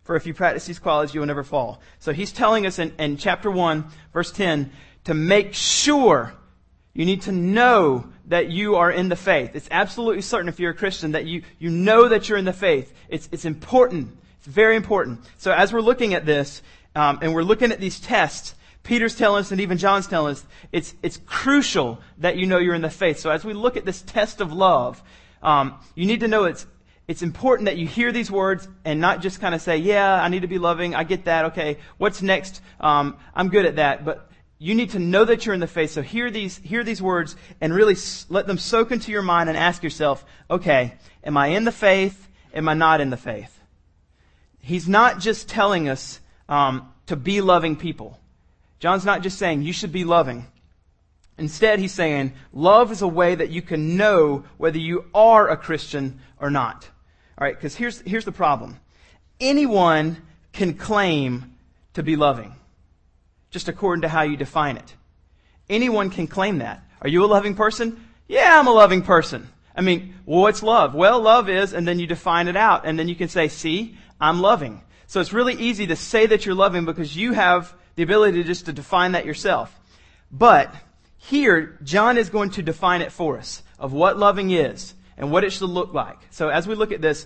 For 0.04 0.16
if 0.16 0.26
you 0.26 0.34
practice 0.34 0.66
these 0.66 0.80
qualities, 0.80 1.14
you 1.14 1.22
will 1.22 1.28
never 1.28 1.44
fall. 1.44 1.82
So 2.00 2.12
he's 2.12 2.32
telling 2.32 2.66
us 2.66 2.80
in, 2.80 2.94
in 3.00 3.18
chapter 3.18 3.50
1, 3.50 3.86
verse 4.12 4.32
10, 4.32 4.72
to 5.06 5.14
make 5.14 5.54
sure 5.54 6.34
you 6.94 7.06
need 7.06 7.24
to 7.24 7.32
know 7.32 8.08
that 8.28 8.50
you 8.50 8.76
are 8.76 8.92
in 8.92 9.10
the 9.10 9.16
faith. 9.16 9.52
It's 9.56 9.68
absolutely 9.72 10.22
certain 10.22 10.50
if 10.50 10.60
you're 10.60 10.72
a 10.72 10.76
Christian 10.76 11.14
that 11.14 11.26
you, 11.26 11.44
you 11.58 11.70
know 11.70 12.08
that 12.10 12.30
you're 12.30 12.38
in 12.38 12.46
the 12.46 12.54
faith. 12.54 12.94
It's, 13.10 13.28
it's 13.32 13.46
important. 13.46 14.16
It's 14.38 14.48
very 14.48 14.76
important. 14.76 15.22
So 15.38 15.52
as 15.52 15.74
we're 15.74 15.82
looking 15.82 16.14
at 16.14 16.26
this, 16.26 16.62
um, 16.96 17.20
and 17.22 17.34
we're 17.34 17.44
looking 17.44 17.72
at 17.72 17.80
these 17.80 18.00
tests, 18.00 18.56
Peter's 18.84 19.16
telling 19.16 19.40
us 19.40 19.52
and 19.52 19.62
even 19.62 19.78
John's 19.78 20.08
telling 20.08 20.34
us 20.34 20.46
it's, 20.72 20.94
it's 21.02 21.18
crucial 21.26 22.00
that 22.18 22.36
you 22.36 22.46
know 22.46 22.60
you're 22.60 22.76
in 22.76 22.82
the 22.82 22.90
faith. 22.90 23.20
So 23.20 23.32
as 23.32 23.46
we 23.46 23.54
look 23.54 23.78
at 23.78 23.86
this 23.86 24.02
test 24.02 24.42
of 24.42 24.52
love, 24.52 25.02
um, 25.44 25.78
you 25.94 26.06
need 26.06 26.22
to 26.22 26.28
know 26.28 26.46
it's, 26.46 26.66
it's 27.08 27.22
important 27.22 27.66
that 27.66 27.78
you 27.78 27.86
hear 27.86 28.12
these 28.12 28.32
words 28.32 28.68
and 28.86 29.00
not 29.00 29.22
just 29.22 29.42
kind 29.42 29.54
of 29.54 29.62
say, 29.62 29.78
yeah, 29.78 30.22
I 30.22 30.30
need 30.30 30.42
to 30.42 30.48
be 30.48 30.58
loving. 30.58 30.96
I 30.96 31.04
get 31.04 31.26
that. 31.26 31.46
Okay. 31.46 31.78
What's 31.98 32.22
next? 32.22 32.62
Um, 32.80 33.18
I'm 33.36 33.50
good 33.50 33.66
at 33.66 33.76
that. 33.76 34.06
But 34.06 34.32
you 34.58 34.74
need 34.74 34.92
to 34.92 35.00
know 35.00 35.26
that 35.26 35.46
you're 35.46 35.54
in 35.54 35.60
the 35.60 35.68
faith. 35.68 35.92
So 35.92 36.02
hear 36.02 36.32
these, 36.32 36.58
hear 36.58 36.84
these 36.84 37.02
words 37.02 37.36
and 37.60 37.74
really 37.74 37.98
let 38.30 38.48
them 38.48 38.58
soak 38.58 38.92
into 38.92 39.12
your 39.12 39.22
mind 39.22 39.50
and 39.50 39.58
ask 39.58 39.84
yourself, 39.84 40.24
okay, 40.50 40.94
am 41.24 41.36
I 41.36 41.48
in 41.48 41.66
the 41.66 41.72
faith? 41.72 42.30
Am 42.54 42.70
I 42.70 42.74
not 42.74 43.02
in 43.02 43.10
the 43.10 43.18
faith? 43.18 43.60
He's 44.60 44.88
not 44.88 45.20
just 45.20 45.50
telling 45.50 45.90
us 45.90 46.22
um, 46.48 46.94
to 47.08 47.18
be 47.18 47.42
loving 47.42 47.76
people. 47.76 48.18
John's 48.80 49.04
not 49.04 49.22
just 49.24 49.38
saying 49.38 49.64
you 49.64 49.74
should 49.74 49.92
be 49.92 50.06
loving. 50.06 50.48
Instead, 51.38 51.80
he's 51.80 51.94
saying 51.94 52.34
love 52.52 52.92
is 52.92 53.02
a 53.02 53.08
way 53.08 53.36
that 53.36 53.50
you 53.50 53.62
can 53.62 53.98
know 53.98 54.44
whether 54.58 54.78
you 54.78 55.06
are 55.14 55.50
a 55.50 55.58
Christian 55.58 56.20
or 56.40 56.50
not. 56.50 56.90
All 57.38 57.46
right, 57.46 57.56
because 57.56 57.76
here's, 57.76 58.02
here's 58.02 58.26
the 58.26 58.32
problem. 58.32 58.80
Anyone 59.40 60.22
can 60.52 60.76
claim 60.76 61.56
to 61.94 62.04
be 62.04 62.16
loving, 62.16 62.54
just 63.50 63.68
according 63.68 64.04
to 64.04 64.10
how 64.10 64.22
you 64.22 64.38
define 64.38 64.78
it. 64.78 64.94
Anyone 65.70 66.10
can 66.10 66.28
claim 66.28 66.60
that. 66.60 66.84
Are 67.02 67.10
you 67.10 67.24
a 67.24 67.28
loving 67.28 67.56
person? 67.56 68.08
Yeah, 68.28 68.60
I'm 68.60 68.68
a 68.68 68.72
loving 68.72 69.02
person. 69.02 69.50
I 69.76 69.82
mean, 69.82 70.16
what's 70.26 70.62
love? 70.62 70.94
Well, 70.94 71.20
love 71.20 71.50
is, 71.50 71.74
and 71.74 71.88
then 71.88 72.00
you 72.00 72.06
define 72.06 72.48
it 72.48 72.56
out, 72.56 72.86
and 72.86 72.98
then 72.98 73.08
you 73.08 73.16
can 73.16 73.28
say, 73.28 73.48
see, 73.48 73.98
I'm 74.22 74.40
loving. 74.40 74.82
So 75.08 75.20
it's 75.20 75.34
really 75.34 75.56
easy 75.56 75.88
to 75.88 75.96
say 75.96 76.28
that 76.28 76.46
you're 76.46 76.56
loving 76.56 76.86
because 76.86 77.16
you 77.16 77.34
have 77.34 77.74
the 77.96 78.04
ability 78.04 78.44
just 78.44 78.66
to 78.68 78.74
define 78.74 79.14
that 79.14 79.26
yourself. 79.26 79.78
But 80.32 80.74
here, 81.30 81.78
John 81.84 82.18
is 82.18 82.30
going 82.30 82.50
to 82.52 82.62
define 82.62 83.02
it 83.02 83.12
for 83.12 83.38
us 83.38 83.64
of 83.80 83.94
what 83.94 84.18
loving 84.18 84.52
is 84.52 84.94
and 85.16 85.32
what 85.32 85.46
it 85.46 85.54
should 85.54 85.70
look 85.70 85.94
like. 85.94 86.18
So 86.32 86.50
as 86.50 86.68
we 86.68 86.76
look 86.76 86.92
at 86.92 87.02
this, 87.02 87.26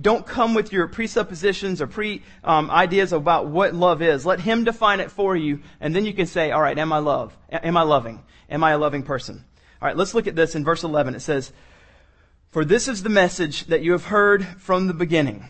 don't 0.00 0.24
come 0.24 0.54
with 0.54 0.72
your 0.72 0.86
presuppositions 0.86 1.82
or 1.82 1.88
pre 1.88 2.22
um, 2.44 2.70
ideas 2.70 3.12
about 3.12 3.48
what 3.48 3.74
love 3.74 4.00
is. 4.00 4.24
Let 4.24 4.38
him 4.38 4.62
define 4.62 5.00
it 5.00 5.10
for 5.10 5.34
you, 5.34 5.60
and 5.80 5.94
then 5.94 6.06
you 6.06 6.12
can 6.12 6.26
say, 6.26 6.52
"All 6.52 6.62
right, 6.62 6.78
am 6.78 6.92
I 6.92 6.98
love? 6.98 7.36
Am 7.50 7.76
I 7.76 7.82
loving? 7.82 8.22
Am 8.48 8.62
I 8.62 8.72
a 8.72 8.78
loving 8.78 9.02
person?" 9.02 9.44
All 9.80 9.88
right, 9.88 9.96
let's 9.96 10.14
look 10.14 10.28
at 10.28 10.36
this 10.36 10.54
in 10.54 10.64
verse 10.64 10.84
11. 10.84 11.16
It 11.16 11.20
says, 11.20 11.52
"For 12.50 12.64
this 12.64 12.86
is 12.86 13.02
the 13.02 13.08
message 13.08 13.64
that 13.66 13.82
you 13.82 13.90
have 13.90 14.04
heard 14.04 14.46
from 14.46 14.86
the 14.86 14.94
beginning." 14.94 15.48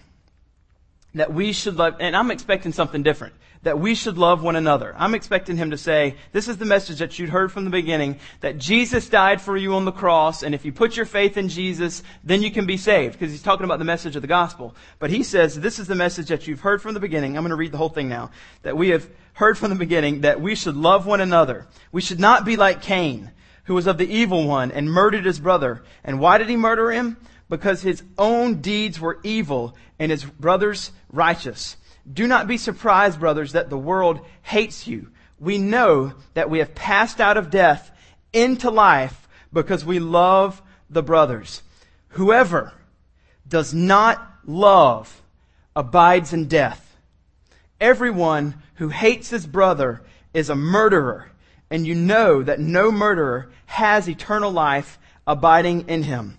That 1.15 1.33
we 1.33 1.53
should 1.53 1.77
love, 1.77 1.97
and 2.01 2.17
I'm 2.17 2.31
expecting 2.31 2.73
something 2.73 3.03
different, 3.03 3.35
that 3.63 3.79
we 3.79 3.95
should 3.95 4.19
love 4.19 4.43
one 4.43 4.57
another. 4.57 4.95
I'm 4.97 5.15
expecting 5.15 5.57
him 5.57 5.71
to 5.71 5.79
say, 5.79 6.17
this 6.33 6.49
is 6.49 6.57
the 6.57 6.65
message 6.65 6.99
that 6.99 7.19
you'd 7.19 7.29
heard 7.29 7.53
from 7.53 7.65
the 7.65 7.71
beginning, 7.71 8.19
that 8.41 8.59
Jesus 8.59 9.09
died 9.09 9.41
for 9.41 9.57
you 9.57 9.75
on 9.75 9.85
the 9.85 9.93
cross, 9.93 10.43
and 10.43 10.55
if 10.55 10.65
you 10.65 10.73
put 10.73 10.97
your 10.97 11.07
faith 11.07 11.37
in 11.37 11.49
Jesus, 11.49 12.03
then 12.25 12.43
you 12.43 12.51
can 12.51 12.67
be 12.67 12.77
saved, 12.77 13.13
because 13.13 13.31
he's 13.31 13.43
talking 13.43 13.65
about 13.65 13.79
the 13.79 13.85
message 13.85 14.17
of 14.17 14.23
the 14.23 14.29
gospel. 14.29 14.75
But 14.99 15.11
he 15.11 15.23
says, 15.23 15.61
this 15.61 15.79
is 15.79 15.87
the 15.87 15.95
message 15.95 16.29
that 16.29 16.49
you've 16.49 16.61
heard 16.61 16.83
from 16.83 16.95
the 16.95 17.01
beginning. 17.01 17.37
I'm 17.37 17.43
going 17.43 17.51
to 17.51 17.57
read 17.57 17.73
the 17.73 17.79
whole 17.79 17.89
thing 17.89 18.09
now. 18.09 18.31
That 18.63 18.77
we 18.77 18.89
have 18.89 19.09
heard 19.35 19.57
from 19.57 19.71
the 19.71 19.77
beginning 19.77 20.23
that 20.23 20.41
we 20.41 20.55
should 20.55 20.77
love 20.77 21.07
one 21.07 21.21
another. 21.21 21.67
We 21.93 22.01
should 22.01 22.21
not 22.21 22.45
be 22.45 22.57
like 22.57 22.83
Cain, 22.83 23.31
who 23.65 23.75
was 23.75 23.87
of 23.87 23.97
the 23.97 24.13
evil 24.13 24.47
one 24.47 24.73
and 24.73 24.91
murdered 24.91 25.25
his 25.25 25.39
brother. 25.39 25.83
And 26.05 26.19
why 26.19 26.39
did 26.39 26.49
he 26.49 26.57
murder 26.57 26.91
him? 26.91 27.17
Because 27.53 27.83
his 27.83 28.03
own 28.17 28.63
deeds 28.63 28.99
were 28.99 29.21
evil 29.23 29.77
and 29.99 30.11
his 30.11 30.25
brothers 30.25 30.91
righteous. 31.13 31.77
Do 32.11 32.27
not 32.27 32.49
be 32.49 32.57
surprised, 32.57 33.21
brothers, 33.21 33.53
that 33.53 33.69
the 33.69 33.77
world 33.77 34.25
hates 34.41 34.87
you. 34.87 35.11
We 35.39 35.59
know 35.59 36.15
that 36.33 36.49
we 36.49 36.61
have 36.61 36.75
passed 36.75 37.21
out 37.21 37.37
of 37.37 37.51
death 37.51 37.91
into 38.33 38.71
life 38.71 39.29
because 39.53 39.85
we 39.85 39.99
love 39.99 40.63
the 40.89 41.03
brothers. 41.03 41.63
Whoever 42.13 42.73
does 43.47 43.75
not 43.75 44.27
love 44.47 45.21
abides 45.77 46.33
in 46.33 46.49
death. 46.49 46.97
Everyone 47.79 48.63
who 48.77 48.89
hates 48.89 49.29
his 49.29 49.47
brother 49.47 50.01
is 50.33 50.49
a 50.49 50.57
murderer, 50.57 51.31
and 51.69 51.87
you 51.87 51.97
know 51.97 52.43
that 52.43 52.61
no 52.61 52.91
murderer 52.91 53.53
has 53.67 54.09
eternal 54.09 54.51
life 54.51 54.99
abiding 55.27 55.91
in 55.91 56.05
him. 56.05 56.39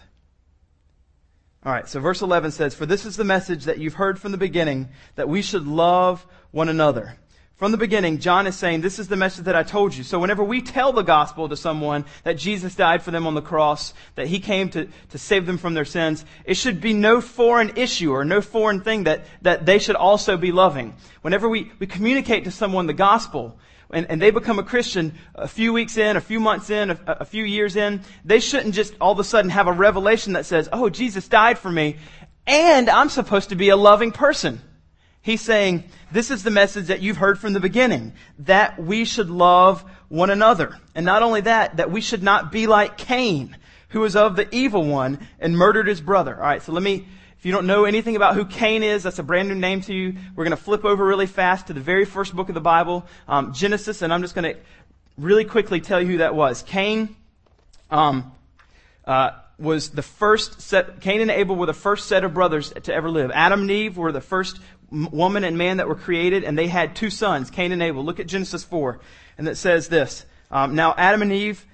All 1.63 1.71
right, 1.71 1.87
so 1.87 1.99
verse 1.99 2.21
11 2.21 2.51
says, 2.51 2.73
For 2.73 2.87
this 2.87 3.05
is 3.05 3.17
the 3.17 3.23
message 3.23 3.65
that 3.65 3.77
you've 3.77 3.93
heard 3.93 4.19
from 4.19 4.31
the 4.31 4.37
beginning, 4.37 4.89
that 5.15 5.29
we 5.29 5.43
should 5.43 5.67
love 5.67 6.25
one 6.49 6.69
another. 6.69 7.15
From 7.61 7.71
the 7.71 7.77
beginning, 7.77 8.17
John 8.17 8.47
is 8.47 8.55
saying, 8.55 8.81
This 8.81 8.97
is 8.97 9.07
the 9.07 9.15
message 9.15 9.45
that 9.45 9.55
I 9.55 9.61
told 9.61 9.93
you. 9.93 10.03
So 10.03 10.17
whenever 10.17 10.43
we 10.43 10.63
tell 10.63 10.91
the 10.91 11.03
gospel 11.03 11.47
to 11.47 11.55
someone 11.55 12.05
that 12.23 12.39
Jesus 12.39 12.73
died 12.73 13.03
for 13.03 13.11
them 13.11 13.27
on 13.27 13.35
the 13.35 13.43
cross, 13.43 13.93
that 14.15 14.25
he 14.25 14.39
came 14.39 14.69
to, 14.71 14.87
to 15.11 15.17
save 15.19 15.45
them 15.45 15.59
from 15.59 15.75
their 15.75 15.85
sins, 15.85 16.25
it 16.45 16.55
should 16.55 16.81
be 16.81 16.93
no 16.93 17.21
foreign 17.21 17.77
issue 17.77 18.11
or 18.11 18.25
no 18.25 18.41
foreign 18.41 18.81
thing 18.81 19.03
that, 19.03 19.25
that 19.43 19.67
they 19.67 19.77
should 19.77 19.95
also 19.95 20.37
be 20.37 20.51
loving. 20.51 20.95
Whenever 21.21 21.47
we, 21.47 21.71
we 21.77 21.85
communicate 21.85 22.45
to 22.45 22.51
someone 22.51 22.87
the 22.87 22.93
gospel, 22.93 23.59
and, 23.93 24.07
and 24.09 24.21
they 24.21 24.31
become 24.31 24.59
a 24.59 24.63
Christian 24.63 25.13
a 25.35 25.47
few 25.47 25.73
weeks 25.73 25.97
in, 25.97 26.17
a 26.17 26.21
few 26.21 26.39
months 26.39 26.69
in, 26.69 26.91
a, 26.91 26.99
a 27.07 27.25
few 27.25 27.43
years 27.43 27.75
in, 27.75 28.01
they 28.25 28.39
shouldn't 28.39 28.75
just 28.75 28.93
all 28.99 29.11
of 29.11 29.19
a 29.19 29.23
sudden 29.23 29.51
have 29.51 29.67
a 29.67 29.73
revelation 29.73 30.33
that 30.33 30.45
says, 30.45 30.69
Oh, 30.71 30.89
Jesus 30.89 31.27
died 31.27 31.57
for 31.59 31.71
me, 31.71 31.97
and 32.47 32.89
I'm 32.89 33.09
supposed 33.09 33.49
to 33.49 33.55
be 33.55 33.69
a 33.69 33.77
loving 33.77 34.11
person. 34.11 34.61
He's 35.21 35.41
saying, 35.41 35.83
this 36.11 36.31
is 36.31 36.43
the 36.43 36.49
message 36.49 36.87
that 36.87 37.01
you've 37.01 37.17
heard 37.17 37.39
from 37.39 37.53
the 37.53 37.59
beginning, 37.59 38.13
that 38.39 38.81
we 38.81 39.05
should 39.05 39.29
love 39.29 39.85
one 40.09 40.31
another. 40.31 40.77
And 40.95 41.05
not 41.05 41.21
only 41.21 41.41
that, 41.41 41.77
that 41.77 41.91
we 41.91 42.01
should 42.01 42.23
not 42.23 42.51
be 42.51 42.65
like 42.65 42.97
Cain, 42.97 43.55
who 43.89 43.99
was 43.99 44.15
of 44.15 44.35
the 44.35 44.53
evil 44.53 44.83
one 44.83 45.27
and 45.39 45.55
murdered 45.55 45.87
his 45.87 46.01
brother. 46.01 46.33
Alright, 46.33 46.63
so 46.63 46.71
let 46.71 46.81
me, 46.81 47.07
if 47.41 47.45
you 47.47 47.51
don't 47.51 47.65
know 47.65 47.85
anything 47.85 48.15
about 48.15 48.35
who 48.35 48.45
Cain 48.45 48.83
is, 48.83 49.01
that's 49.01 49.17
a 49.17 49.23
brand 49.23 49.49
new 49.49 49.55
name 49.55 49.81
to 49.81 49.93
you. 49.95 50.13
We're 50.35 50.43
going 50.43 50.55
to 50.55 50.63
flip 50.63 50.85
over 50.85 51.03
really 51.03 51.25
fast 51.25 51.65
to 51.67 51.73
the 51.73 51.79
very 51.79 52.05
first 52.05 52.35
book 52.35 52.49
of 52.49 52.53
the 52.53 52.61
Bible, 52.61 53.03
um, 53.27 53.51
Genesis, 53.51 54.03
and 54.03 54.13
I'm 54.13 54.21
just 54.21 54.35
going 54.35 54.53
to 54.53 54.59
really 55.17 55.43
quickly 55.43 55.81
tell 55.81 55.99
you 55.99 56.05
who 56.05 56.17
that 56.19 56.35
was. 56.35 56.61
Cain, 56.61 57.15
um, 57.89 58.31
uh, 59.05 59.31
was 59.57 59.89
the 59.89 60.03
first 60.03 60.61
set, 60.61 61.01
Cain 61.01 61.19
and 61.19 61.31
Abel 61.31 61.55
were 61.55 61.65
the 61.65 61.73
first 61.73 62.07
set 62.07 62.23
of 62.23 62.35
brothers 62.35 62.73
to 62.83 62.93
ever 62.93 63.09
live. 63.09 63.31
Adam 63.33 63.61
and 63.61 63.71
Eve 63.71 63.97
were 63.97 64.11
the 64.11 64.21
first 64.21 64.59
woman 64.91 65.43
and 65.43 65.57
man 65.57 65.77
that 65.77 65.87
were 65.87 65.95
created, 65.95 66.43
and 66.43 66.55
they 66.55 66.67
had 66.67 66.95
two 66.95 67.09
sons, 67.09 67.49
Cain 67.49 67.71
and 67.71 67.81
Abel. 67.81 68.05
Look 68.05 68.19
at 68.19 68.27
Genesis 68.27 68.63
4, 68.63 68.99
and 69.39 69.47
it 69.47 69.55
says 69.55 69.87
this. 69.87 70.27
Um, 70.51 70.75
now 70.75 70.93
Adam 70.95 71.23
and 71.23 71.31
Eve, 71.31 71.65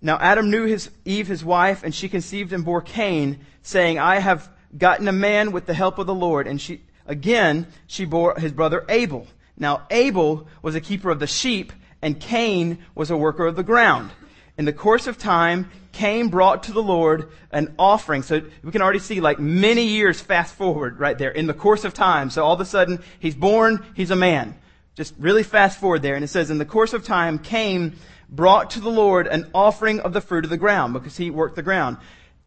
now 0.00 0.18
Adam 0.20 0.52
knew 0.52 0.66
his, 0.66 0.88
Eve, 1.04 1.26
his 1.26 1.44
wife, 1.44 1.82
and 1.82 1.92
she 1.92 2.08
conceived 2.08 2.52
and 2.52 2.64
bore 2.64 2.80
Cain, 2.80 3.40
saying, 3.62 3.98
I 3.98 4.20
have 4.20 4.53
gotten 4.76 5.08
a 5.08 5.12
man 5.12 5.52
with 5.52 5.66
the 5.66 5.74
help 5.74 5.98
of 5.98 6.06
the 6.06 6.14
Lord. 6.14 6.46
And 6.46 6.60
she, 6.60 6.82
again, 7.06 7.66
she 7.86 8.04
bore 8.04 8.38
his 8.38 8.52
brother 8.52 8.84
Abel. 8.88 9.26
Now 9.56 9.86
Abel 9.90 10.48
was 10.62 10.74
a 10.74 10.80
keeper 10.80 11.10
of 11.10 11.20
the 11.20 11.26
sheep, 11.26 11.72
and 12.02 12.20
Cain 12.20 12.78
was 12.94 13.10
a 13.10 13.16
worker 13.16 13.46
of 13.46 13.56
the 13.56 13.62
ground. 13.62 14.10
In 14.56 14.64
the 14.64 14.72
course 14.72 15.06
of 15.06 15.18
time, 15.18 15.70
Cain 15.92 16.28
brought 16.28 16.64
to 16.64 16.72
the 16.72 16.82
Lord 16.82 17.30
an 17.50 17.74
offering. 17.78 18.22
So 18.22 18.42
we 18.62 18.72
can 18.72 18.82
already 18.82 18.98
see 18.98 19.20
like 19.20 19.38
many 19.38 19.84
years 19.84 20.20
fast 20.20 20.54
forward 20.54 20.98
right 20.98 21.16
there 21.16 21.30
in 21.30 21.46
the 21.46 21.54
course 21.54 21.84
of 21.84 21.94
time. 21.94 22.30
So 22.30 22.44
all 22.44 22.54
of 22.54 22.60
a 22.60 22.64
sudden, 22.64 23.02
he's 23.20 23.34
born, 23.34 23.84
he's 23.94 24.10
a 24.10 24.16
man. 24.16 24.56
Just 24.96 25.14
really 25.18 25.42
fast 25.42 25.80
forward 25.80 26.02
there. 26.02 26.14
And 26.14 26.24
it 26.24 26.28
says, 26.28 26.50
in 26.50 26.58
the 26.58 26.64
course 26.64 26.92
of 26.92 27.04
time, 27.04 27.38
Cain 27.38 27.96
brought 28.28 28.70
to 28.70 28.80
the 28.80 28.90
Lord 28.90 29.26
an 29.26 29.50
offering 29.54 30.00
of 30.00 30.12
the 30.12 30.20
fruit 30.20 30.44
of 30.44 30.50
the 30.50 30.56
ground 30.56 30.92
because 30.92 31.16
he 31.16 31.30
worked 31.30 31.56
the 31.56 31.62
ground. 31.62 31.96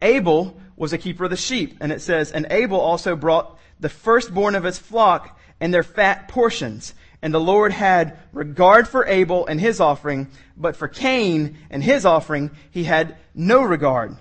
Abel 0.00 0.58
was 0.78 0.92
a 0.92 0.98
keeper 0.98 1.24
of 1.24 1.30
the 1.30 1.36
sheep. 1.36 1.76
And 1.80 1.92
it 1.92 2.00
says, 2.00 2.32
and 2.32 2.46
Abel 2.50 2.80
also 2.80 3.16
brought 3.16 3.58
the 3.80 3.88
firstborn 3.88 4.54
of 4.54 4.64
his 4.64 4.78
flock 4.78 5.38
and 5.60 5.74
their 5.74 5.82
fat 5.82 6.28
portions. 6.28 6.94
And 7.20 7.34
the 7.34 7.40
Lord 7.40 7.72
had 7.72 8.16
regard 8.32 8.86
for 8.86 9.04
Abel 9.06 9.46
and 9.46 9.60
his 9.60 9.80
offering, 9.80 10.28
but 10.56 10.76
for 10.76 10.86
Cain 10.86 11.58
and 11.68 11.82
his 11.82 12.06
offering, 12.06 12.52
he 12.70 12.84
had 12.84 13.16
no 13.34 13.62
regard. 13.62 14.16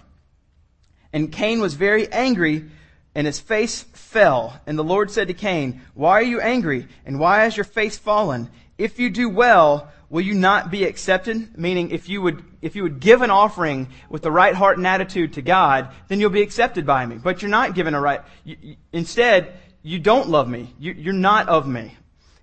And 1.14 1.32
Cain 1.32 1.62
was 1.62 1.76
very 1.76 2.12
angry, 2.12 2.66
and 3.14 3.28
his 3.28 3.40
face 3.40 3.84
fell. 3.94 4.60
And 4.66 4.78
the 4.78 4.84
Lord 4.84 5.12
said 5.12 5.28
to 5.28 5.34
Cain, 5.34 5.82
Why 5.94 6.14
are 6.14 6.24
you 6.24 6.42
angry? 6.42 6.88
And 7.06 7.20
why 7.20 7.44
has 7.44 7.56
your 7.56 7.66
face 7.66 7.98
fallen? 7.98 8.50
If 8.78 9.00
you 9.00 9.10
do 9.10 9.30
well, 9.30 9.92
will 10.10 10.22
you 10.22 10.34
not 10.34 10.72
be 10.72 10.84
accepted? 10.84 11.58
Meaning, 11.58 11.92
if 11.92 12.10
you 12.10 12.22
would, 12.22 12.44
if 12.62 12.76
you 12.76 12.84
would 12.84 13.00
give 13.00 13.22
an 13.22 13.32
offering 13.32 13.90
with 14.10 14.22
the 14.22 14.32
right 14.32 14.56
heart 14.56 14.78
and 14.78 14.88
attitude 14.88 15.34
to 15.34 15.42
God, 15.42 15.90
then 16.08 16.20
you'll 16.20 16.30
be 16.30 16.42
accepted 16.42 16.86
by 16.86 17.06
me. 17.06 17.18
But 17.18 17.42
you're 17.42 17.52
not 17.52 17.76
given 17.76 17.94
a 17.94 18.02
right, 18.02 18.22
you, 18.44 18.58
you, 18.62 18.76
instead, 18.92 19.54
you 19.84 20.00
don't 20.00 20.30
love 20.30 20.50
me. 20.50 20.74
You, 20.80 20.94
you're 20.94 21.14
not 21.14 21.50
of 21.50 21.68
me 21.68 21.96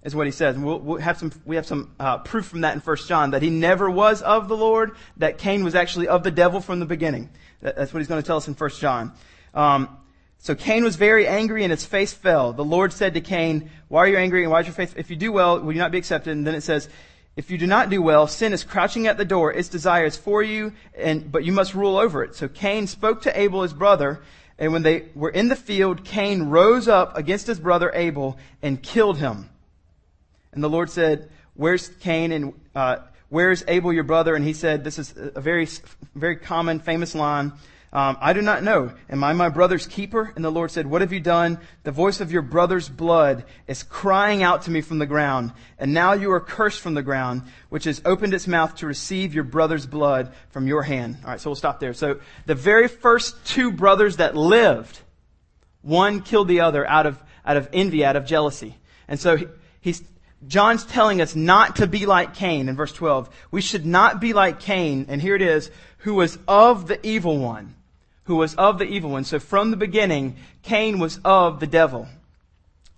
is 0.04 0.14
what 0.14 0.26
he 0.26 0.30
says. 0.30 0.54
And 0.54 0.64
we'll, 0.64 0.78
we'll 0.78 1.00
have 1.00 1.18
some, 1.18 1.32
we 1.44 1.56
have 1.56 1.66
some 1.66 1.94
uh, 1.98 2.18
proof 2.18 2.46
from 2.46 2.60
that 2.60 2.74
in 2.74 2.80
1 2.80 2.96
John 3.08 3.30
that 3.32 3.42
he 3.42 3.50
never 3.50 3.90
was 3.90 4.22
of 4.22 4.48
the 4.48 4.56
Lord, 4.56 4.92
that 5.16 5.38
Cain 5.38 5.64
was 5.64 5.74
actually 5.74 6.08
of 6.08 6.22
the 6.22 6.30
devil 6.30 6.60
from 6.60 6.78
the 6.78 6.86
beginning. 6.86 7.30
That, 7.62 7.76
that's 7.76 7.92
what 7.92 8.00
he's 8.00 8.08
going 8.08 8.22
to 8.22 8.26
tell 8.26 8.36
us 8.36 8.46
in 8.46 8.54
1 8.54 8.70
John. 8.72 9.12
Um, 9.54 9.98
so 10.38 10.54
Cain 10.54 10.84
was 10.84 10.96
very 10.96 11.26
angry 11.26 11.64
and 11.64 11.70
his 11.70 11.86
face 11.86 12.12
fell. 12.12 12.52
The 12.52 12.64
Lord 12.64 12.92
said 12.92 13.14
to 13.14 13.22
Cain, 13.22 13.70
why 13.88 14.00
are 14.00 14.08
you 14.08 14.18
angry 14.18 14.42
and 14.42 14.52
why 14.52 14.60
is 14.60 14.66
your 14.66 14.74
face, 14.74 14.92
if 14.94 15.08
you 15.08 15.16
do 15.16 15.32
well, 15.32 15.58
will 15.58 15.72
you 15.72 15.78
not 15.78 15.90
be 15.90 15.96
accepted? 15.98 16.32
And 16.32 16.46
then 16.46 16.54
it 16.54 16.60
says, 16.60 16.90
if 17.36 17.50
you 17.50 17.58
do 17.58 17.66
not 17.66 17.90
do 17.90 18.00
well, 18.00 18.26
sin 18.26 18.52
is 18.52 18.62
crouching 18.62 19.06
at 19.06 19.18
the 19.18 19.24
door. 19.24 19.52
Its 19.52 19.68
desire 19.68 20.04
is 20.04 20.16
for 20.16 20.42
you, 20.42 20.72
and, 20.96 21.30
but 21.32 21.44
you 21.44 21.52
must 21.52 21.74
rule 21.74 21.96
over 21.96 22.22
it. 22.22 22.36
So 22.36 22.48
Cain 22.48 22.86
spoke 22.86 23.22
to 23.22 23.38
Abel, 23.38 23.62
his 23.62 23.72
brother, 23.72 24.22
and 24.58 24.72
when 24.72 24.82
they 24.82 25.06
were 25.14 25.30
in 25.30 25.48
the 25.48 25.56
field, 25.56 26.04
Cain 26.04 26.44
rose 26.44 26.86
up 26.86 27.16
against 27.16 27.48
his 27.48 27.58
brother 27.58 27.90
Abel 27.92 28.38
and 28.62 28.80
killed 28.80 29.18
him. 29.18 29.50
And 30.52 30.62
the 30.62 30.70
Lord 30.70 30.90
said, 30.90 31.28
Where's 31.54 31.88
Cain 32.00 32.30
and 32.30 32.52
uh, 32.74 32.98
where's 33.28 33.64
Abel 33.66 33.92
your 33.92 34.04
brother? 34.04 34.36
And 34.36 34.44
he 34.44 34.52
said, 34.52 34.84
This 34.84 34.98
is 34.98 35.12
a 35.16 35.40
very, 35.40 35.66
very 36.14 36.36
common, 36.36 36.78
famous 36.78 37.16
line. 37.16 37.52
Um, 37.94 38.18
I 38.20 38.32
do 38.32 38.42
not 38.42 38.64
know. 38.64 38.92
Am 39.08 39.22
I 39.22 39.32
my 39.34 39.48
brother's 39.48 39.86
keeper? 39.86 40.32
And 40.34 40.44
the 40.44 40.50
Lord 40.50 40.72
said, 40.72 40.84
What 40.84 41.00
have 41.00 41.12
you 41.12 41.20
done? 41.20 41.60
The 41.84 41.92
voice 41.92 42.20
of 42.20 42.32
your 42.32 42.42
brother's 42.42 42.88
blood 42.88 43.44
is 43.68 43.84
crying 43.84 44.42
out 44.42 44.62
to 44.62 44.72
me 44.72 44.80
from 44.80 44.98
the 44.98 45.06
ground. 45.06 45.52
And 45.78 45.94
now 45.94 46.14
you 46.14 46.32
are 46.32 46.40
cursed 46.40 46.80
from 46.80 46.94
the 46.94 47.04
ground, 47.04 47.42
which 47.68 47.84
has 47.84 48.02
opened 48.04 48.34
its 48.34 48.48
mouth 48.48 48.74
to 48.76 48.88
receive 48.88 49.32
your 49.32 49.44
brother's 49.44 49.86
blood 49.86 50.34
from 50.50 50.66
your 50.66 50.82
hand. 50.82 51.18
All 51.22 51.30
right, 51.30 51.40
so 51.40 51.50
we'll 51.50 51.54
stop 51.54 51.78
there. 51.78 51.94
So 51.94 52.18
the 52.46 52.56
very 52.56 52.88
first 52.88 53.36
two 53.46 53.70
brothers 53.70 54.16
that 54.16 54.36
lived, 54.36 54.98
one 55.80 56.20
killed 56.20 56.48
the 56.48 56.62
other 56.62 56.84
out 56.84 57.06
of, 57.06 57.22
out 57.46 57.56
of 57.56 57.68
envy, 57.72 58.04
out 58.04 58.16
of 58.16 58.26
jealousy. 58.26 58.74
And 59.06 59.20
so 59.20 59.36
he, 59.36 59.46
he's, 59.80 60.02
John's 60.48 60.84
telling 60.84 61.20
us 61.20 61.36
not 61.36 61.76
to 61.76 61.86
be 61.86 62.06
like 62.06 62.34
Cain 62.34 62.68
in 62.68 62.74
verse 62.74 62.92
12. 62.92 63.30
We 63.52 63.60
should 63.60 63.86
not 63.86 64.20
be 64.20 64.32
like 64.32 64.58
Cain, 64.58 65.06
and 65.08 65.22
here 65.22 65.36
it 65.36 65.42
is, 65.42 65.70
who 65.98 66.14
was 66.14 66.36
of 66.48 66.88
the 66.88 66.98
evil 67.06 67.38
one. 67.38 67.76
Who 68.24 68.36
was 68.36 68.54
of 68.54 68.78
the 68.78 68.86
evil 68.86 69.10
one. 69.10 69.24
So 69.24 69.38
from 69.38 69.70
the 69.70 69.76
beginning, 69.76 70.36
Cain 70.62 70.98
was 70.98 71.20
of 71.24 71.60
the 71.60 71.66
devil. 71.66 72.08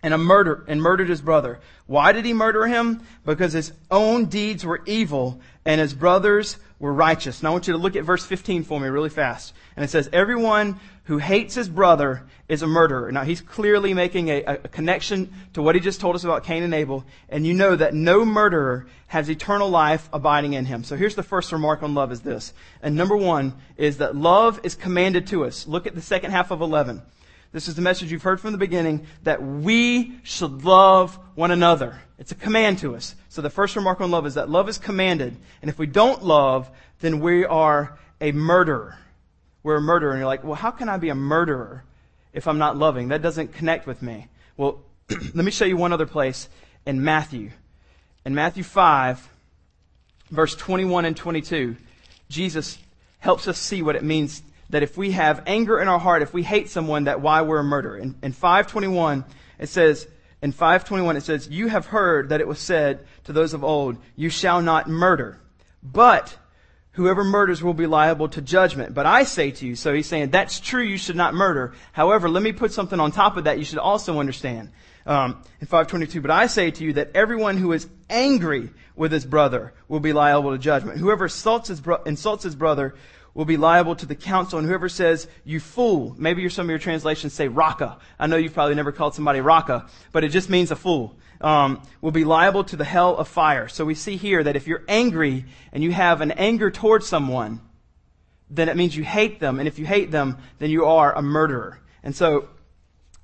And 0.02 0.14
a 0.14 0.18
murder, 0.18 0.64
and 0.68 0.80
murdered 0.80 1.08
his 1.08 1.20
brother. 1.20 1.58
Why 1.86 2.12
did 2.12 2.24
he 2.24 2.32
murder 2.32 2.66
him? 2.66 3.00
Because 3.24 3.52
his 3.52 3.72
own 3.90 4.26
deeds 4.26 4.64
were 4.64 4.82
evil, 4.86 5.40
and 5.64 5.80
his 5.80 5.94
brothers 5.94 6.58
were 6.78 6.92
righteous. 6.92 7.42
Now 7.42 7.48
I 7.48 7.52
want 7.52 7.66
you 7.66 7.72
to 7.72 7.78
look 7.78 7.96
at 7.96 8.04
verse 8.04 8.24
15 8.24 8.64
for 8.64 8.78
me 8.78 8.88
really 8.88 9.08
fast. 9.08 9.54
And 9.74 9.84
it 9.84 9.88
says, 9.88 10.08
Everyone 10.12 10.78
who 11.06 11.18
hates 11.18 11.54
his 11.54 11.68
brother 11.68 12.24
is 12.48 12.62
a 12.62 12.66
murderer. 12.66 13.10
Now 13.12 13.22
he's 13.22 13.40
clearly 13.40 13.94
making 13.94 14.28
a, 14.28 14.42
a, 14.42 14.56
connection 14.56 15.32
to 15.54 15.62
what 15.62 15.76
he 15.76 15.80
just 15.80 16.00
told 16.00 16.16
us 16.16 16.24
about 16.24 16.42
Cain 16.42 16.64
and 16.64 16.74
Abel. 16.74 17.04
And 17.28 17.46
you 17.46 17.54
know 17.54 17.76
that 17.76 17.94
no 17.94 18.24
murderer 18.24 18.86
has 19.06 19.30
eternal 19.30 19.70
life 19.70 20.08
abiding 20.12 20.54
in 20.54 20.64
him. 20.64 20.82
So 20.82 20.96
here's 20.96 21.14
the 21.14 21.22
first 21.22 21.52
remark 21.52 21.84
on 21.84 21.94
love 21.94 22.10
is 22.10 22.22
this. 22.22 22.52
And 22.82 22.96
number 22.96 23.16
one 23.16 23.54
is 23.76 23.98
that 23.98 24.16
love 24.16 24.60
is 24.64 24.74
commanded 24.74 25.28
to 25.28 25.44
us. 25.44 25.66
Look 25.68 25.86
at 25.86 25.94
the 25.94 26.02
second 26.02 26.32
half 26.32 26.50
of 26.50 26.60
11. 26.60 27.00
This 27.52 27.68
is 27.68 27.76
the 27.76 27.82
message 27.82 28.10
you've 28.10 28.24
heard 28.24 28.40
from 28.40 28.50
the 28.50 28.58
beginning 28.58 29.06
that 29.22 29.40
we 29.40 30.18
should 30.24 30.64
love 30.64 31.16
one 31.36 31.52
another. 31.52 32.00
It's 32.18 32.32
a 32.32 32.36
command 32.36 32.78
to 32.78 32.96
us. 32.96 33.14
So 33.28 33.42
the 33.42 33.50
first 33.50 33.76
remark 33.76 34.00
on 34.00 34.10
love 34.10 34.26
is 34.26 34.34
that 34.34 34.50
love 34.50 34.68
is 34.68 34.76
commanded. 34.76 35.36
And 35.62 35.68
if 35.68 35.78
we 35.78 35.86
don't 35.86 36.24
love, 36.24 36.68
then 36.98 37.20
we 37.20 37.44
are 37.44 37.96
a 38.20 38.32
murderer 38.32 38.98
we're 39.66 39.74
a 39.74 39.80
murderer. 39.80 40.12
And 40.12 40.20
you're 40.20 40.28
like, 40.28 40.44
well, 40.44 40.54
how 40.54 40.70
can 40.70 40.88
I 40.88 40.96
be 40.96 41.08
a 41.08 41.14
murderer 41.16 41.82
if 42.32 42.46
I'm 42.46 42.56
not 42.56 42.76
loving? 42.76 43.08
That 43.08 43.20
doesn't 43.20 43.52
connect 43.52 43.84
with 43.84 44.00
me. 44.00 44.28
Well, 44.56 44.80
let 45.10 45.44
me 45.44 45.50
show 45.50 45.64
you 45.64 45.76
one 45.76 45.92
other 45.92 46.06
place 46.06 46.48
in 46.86 47.02
Matthew. 47.02 47.50
In 48.24 48.32
Matthew 48.32 48.62
5, 48.62 49.28
verse 50.30 50.54
21 50.54 51.04
and 51.04 51.16
22, 51.16 51.74
Jesus 52.28 52.78
helps 53.18 53.48
us 53.48 53.58
see 53.58 53.82
what 53.82 53.96
it 53.96 54.04
means 54.04 54.40
that 54.70 54.84
if 54.84 54.96
we 54.96 55.10
have 55.10 55.42
anger 55.48 55.80
in 55.80 55.88
our 55.88 55.98
heart, 55.98 56.22
if 56.22 56.32
we 56.32 56.44
hate 56.44 56.70
someone, 56.70 57.04
that 57.04 57.20
why 57.20 57.42
we're 57.42 57.58
a 57.58 57.64
murderer. 57.64 57.98
In, 57.98 58.14
in 58.22 58.30
521, 58.30 59.24
it 59.58 59.68
says, 59.68 60.06
in 60.42 60.52
521, 60.52 61.16
it 61.16 61.24
says, 61.24 61.48
You 61.48 61.66
have 61.66 61.86
heard 61.86 62.28
that 62.28 62.40
it 62.40 62.46
was 62.46 62.60
said 62.60 63.04
to 63.24 63.32
those 63.32 63.52
of 63.52 63.64
old, 63.64 63.96
You 64.14 64.30
shall 64.30 64.62
not 64.62 64.88
murder. 64.88 65.40
But 65.82 66.36
whoever 66.96 67.22
murders 67.22 67.62
will 67.62 67.74
be 67.74 67.86
liable 67.86 68.28
to 68.30 68.40
judgment. 68.40 68.94
But 68.94 69.04
I 69.04 69.24
say 69.24 69.50
to 69.50 69.66
you, 69.66 69.76
so 69.76 69.92
he's 69.92 70.06
saying 70.06 70.30
that's 70.30 70.58
true, 70.58 70.82
you 70.82 70.96
should 70.96 71.16
not 71.16 71.34
murder. 71.34 71.74
However, 71.92 72.28
let 72.28 72.42
me 72.42 72.52
put 72.52 72.72
something 72.72 72.98
on 72.98 73.12
top 73.12 73.36
of 73.36 73.44
that 73.44 73.58
you 73.58 73.64
should 73.64 73.78
also 73.78 74.18
understand. 74.18 74.70
Um, 75.04 75.42
in 75.60 75.68
522, 75.68 76.20
but 76.20 76.32
I 76.32 76.46
say 76.48 76.72
to 76.72 76.84
you 76.84 76.94
that 76.94 77.12
everyone 77.14 77.58
who 77.58 77.72
is 77.72 77.86
angry 78.10 78.70
with 78.96 79.12
his 79.12 79.24
brother 79.24 79.72
will 79.88 80.00
be 80.00 80.12
liable 80.12 80.50
to 80.50 80.58
judgment. 80.58 80.98
Whoever 80.98 81.26
insults 81.26 81.68
his, 81.68 81.80
bro- 81.80 82.02
insults 82.02 82.42
his 82.42 82.56
brother 82.56 82.94
will 83.36 83.44
be 83.44 83.58
liable 83.58 83.94
to 83.94 84.06
the 84.06 84.14
council. 84.14 84.58
And 84.58 84.66
whoever 84.66 84.88
says, 84.88 85.28
you 85.44 85.60
fool, 85.60 86.16
maybe 86.18 86.48
some 86.48 86.64
of 86.64 86.70
your 86.70 86.78
translations 86.78 87.34
say 87.34 87.48
raka. 87.48 87.98
I 88.18 88.26
know 88.26 88.36
you've 88.38 88.54
probably 88.54 88.74
never 88.74 88.92
called 88.92 89.14
somebody 89.14 89.42
raka, 89.42 89.86
but 90.10 90.24
it 90.24 90.30
just 90.30 90.48
means 90.48 90.70
a 90.70 90.76
fool. 90.76 91.14
Um, 91.42 91.82
will 92.00 92.12
be 92.12 92.24
liable 92.24 92.64
to 92.64 92.76
the 92.76 92.84
hell 92.84 93.14
of 93.14 93.28
fire. 93.28 93.68
So 93.68 93.84
we 93.84 93.94
see 93.94 94.16
here 94.16 94.42
that 94.42 94.56
if 94.56 94.66
you're 94.66 94.84
angry 94.88 95.44
and 95.70 95.84
you 95.84 95.92
have 95.92 96.22
an 96.22 96.30
anger 96.30 96.70
towards 96.70 97.06
someone, 97.06 97.60
then 98.48 98.70
it 98.70 98.76
means 98.76 98.96
you 98.96 99.04
hate 99.04 99.38
them. 99.38 99.58
And 99.58 99.68
if 99.68 99.78
you 99.78 99.84
hate 99.84 100.10
them, 100.10 100.38
then 100.58 100.70
you 100.70 100.86
are 100.86 101.14
a 101.14 101.20
murderer. 101.20 101.78
And 102.02 102.16
so 102.16 102.48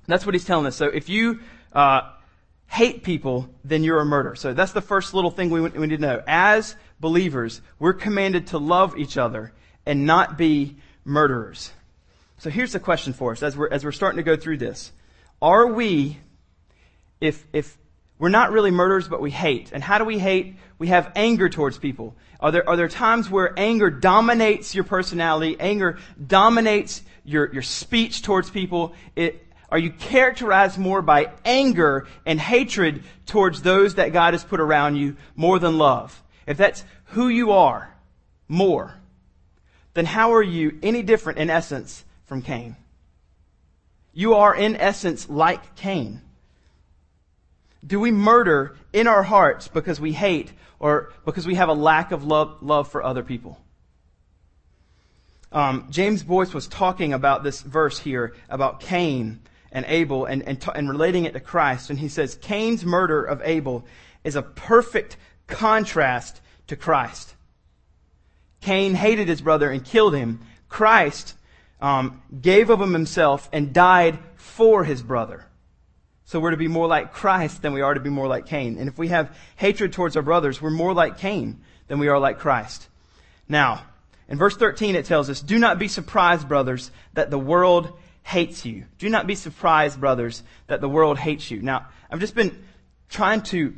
that's 0.05 0.27
what 0.27 0.35
he's 0.35 0.45
telling 0.45 0.67
us. 0.67 0.75
So 0.75 0.89
if 0.89 1.09
you 1.09 1.39
uh, 1.71 2.01
hate 2.67 3.01
people, 3.01 3.49
then 3.63 3.83
you're 3.83 3.99
a 3.99 4.05
murderer. 4.05 4.35
So 4.35 4.53
that's 4.53 4.73
the 4.73 4.81
first 4.81 5.15
little 5.15 5.31
thing 5.31 5.49
we, 5.49 5.61
we 5.61 5.87
need 5.87 5.95
to 5.95 6.01
know. 6.01 6.21
As 6.27 6.75
believers, 6.99 7.61
we're 7.79 7.93
commanded 7.93 8.45
to 8.47 8.59
love 8.59 8.95
each 8.95 9.17
other 9.17 9.53
and 9.85 10.05
not 10.05 10.37
be 10.37 10.77
murderers. 11.05 11.71
So 12.37 12.49
here's 12.49 12.73
the 12.73 12.79
question 12.79 13.13
for 13.13 13.31
us 13.31 13.43
as 13.43 13.55
we're, 13.55 13.69
as 13.69 13.83
we're 13.83 13.91
starting 13.91 14.17
to 14.17 14.23
go 14.23 14.35
through 14.35 14.57
this. 14.57 14.91
Are 15.41 15.67
we, 15.67 16.17
if, 17.21 17.45
if 17.53 17.77
we're 18.19 18.29
not 18.29 18.51
really 18.51 18.71
murderers, 18.71 19.07
but 19.07 19.21
we 19.21 19.31
hate, 19.31 19.71
and 19.71 19.83
how 19.83 19.97
do 19.97 20.05
we 20.05 20.19
hate? 20.19 20.55
We 20.77 20.87
have 20.87 21.11
anger 21.15 21.49
towards 21.49 21.77
people. 21.77 22.15
Are 22.39 22.51
there, 22.51 22.67
are 22.67 22.75
there 22.75 22.87
times 22.87 23.29
where 23.29 23.57
anger 23.57 23.89
dominates 23.89 24.75
your 24.75 24.83
personality? 24.83 25.57
Anger 25.59 25.99
dominates 26.25 27.01
your, 27.23 27.51
your 27.53 27.61
speech 27.61 28.21
towards 28.21 28.49
people? 28.49 28.93
It, 29.15 29.45
are 29.69 29.79
you 29.79 29.91
characterized 29.91 30.77
more 30.77 31.01
by 31.01 31.31
anger 31.43 32.07
and 32.25 32.39
hatred 32.39 33.03
towards 33.25 33.61
those 33.61 33.95
that 33.95 34.13
God 34.13 34.33
has 34.33 34.43
put 34.43 34.59
around 34.59 34.97
you 34.97 35.15
more 35.35 35.57
than 35.57 35.77
love? 35.77 36.21
If 36.45 36.57
that's 36.57 36.83
who 37.05 37.27
you 37.29 37.51
are 37.51 37.93
more, 38.47 38.93
then 39.93 40.05
how 40.05 40.33
are 40.33 40.43
you 40.43 40.79
any 40.81 41.03
different 41.03 41.39
in 41.39 41.49
essence 41.49 42.03
from 42.25 42.41
Cain? 42.41 42.75
You 44.13 44.35
are 44.35 44.55
in 44.55 44.75
essence 44.75 45.29
like 45.29 45.75
Cain. 45.75 46.21
Do 47.85 47.99
we 47.99 48.11
murder 48.11 48.75
in 48.93 49.07
our 49.07 49.23
hearts 49.23 49.67
because 49.67 49.99
we 49.99 50.13
hate 50.13 50.51
or 50.79 51.11
because 51.25 51.45
we 51.45 51.55
have 51.55 51.69
a 51.69 51.73
lack 51.73 52.11
of 52.11 52.23
love, 52.23 52.61
love 52.61 52.87
for 52.87 53.03
other 53.03 53.23
people? 53.23 53.59
Um, 55.51 55.87
James 55.91 56.23
Boice 56.23 56.53
was 56.53 56.67
talking 56.67 57.13
about 57.13 57.43
this 57.43 57.61
verse 57.61 57.99
here 57.99 58.33
about 58.49 58.79
Cain 58.79 59.39
and 59.71 59.85
Abel 59.87 60.25
and, 60.25 60.41
and, 60.43 60.59
t- 60.59 60.71
and 60.73 60.89
relating 60.89 61.25
it 61.25 61.33
to 61.33 61.39
Christ. 61.39 61.89
And 61.89 61.99
he 61.99 62.07
says, 62.07 62.35
Cain's 62.35 62.83
murder 62.83 63.23
of 63.23 63.41
Abel 63.43 63.85
is 64.23 64.35
a 64.35 64.41
perfect 64.41 65.17
contrast 65.47 66.41
to 66.67 66.75
Christ. 66.75 67.32
Cain 68.63 68.95
hated 68.95 69.27
his 69.27 69.41
brother 69.41 69.69
and 69.69 69.83
killed 69.83 70.15
him. 70.15 70.39
Christ 70.69 71.35
um, 71.81 72.21
gave 72.41 72.69
of 72.69 72.79
himself 72.79 73.49
and 73.51 73.73
died 73.73 74.17
for 74.35 74.85
his 74.85 75.03
brother. 75.03 75.45
So 76.23 76.39
we're 76.39 76.51
to 76.51 76.57
be 76.57 76.69
more 76.69 76.87
like 76.87 77.11
Christ 77.11 77.61
than 77.61 77.73
we 77.73 77.81
are 77.81 77.93
to 77.93 77.99
be 77.99 78.09
more 78.09 78.27
like 78.27 78.45
Cain. 78.45 78.77
And 78.77 78.87
if 78.87 78.97
we 78.97 79.09
have 79.09 79.37
hatred 79.57 79.91
towards 79.91 80.15
our 80.15 80.23
brothers, 80.23 80.61
we're 80.61 80.69
more 80.69 80.93
like 80.93 81.17
Cain 81.17 81.59
than 81.87 81.99
we 81.99 82.07
are 82.07 82.17
like 82.17 82.39
Christ. 82.39 82.87
Now, 83.49 83.83
in 84.29 84.37
verse 84.37 84.55
13 84.55 84.95
it 84.95 85.05
tells 85.05 85.29
us, 85.29 85.41
Do 85.41 85.59
not 85.59 85.77
be 85.77 85.89
surprised, 85.89 86.47
brothers, 86.47 86.89
that 87.15 87.29
the 87.29 87.37
world 87.37 87.91
hates 88.23 88.65
you. 88.65 88.85
Do 88.97 89.09
not 89.09 89.27
be 89.27 89.35
surprised, 89.35 89.99
brothers, 89.99 90.41
that 90.67 90.79
the 90.79 90.87
world 90.87 91.19
hates 91.19 91.51
you. 91.51 91.61
Now, 91.61 91.87
I've 92.09 92.21
just 92.21 92.33
been 92.33 92.63
trying 93.09 93.41
to 93.41 93.75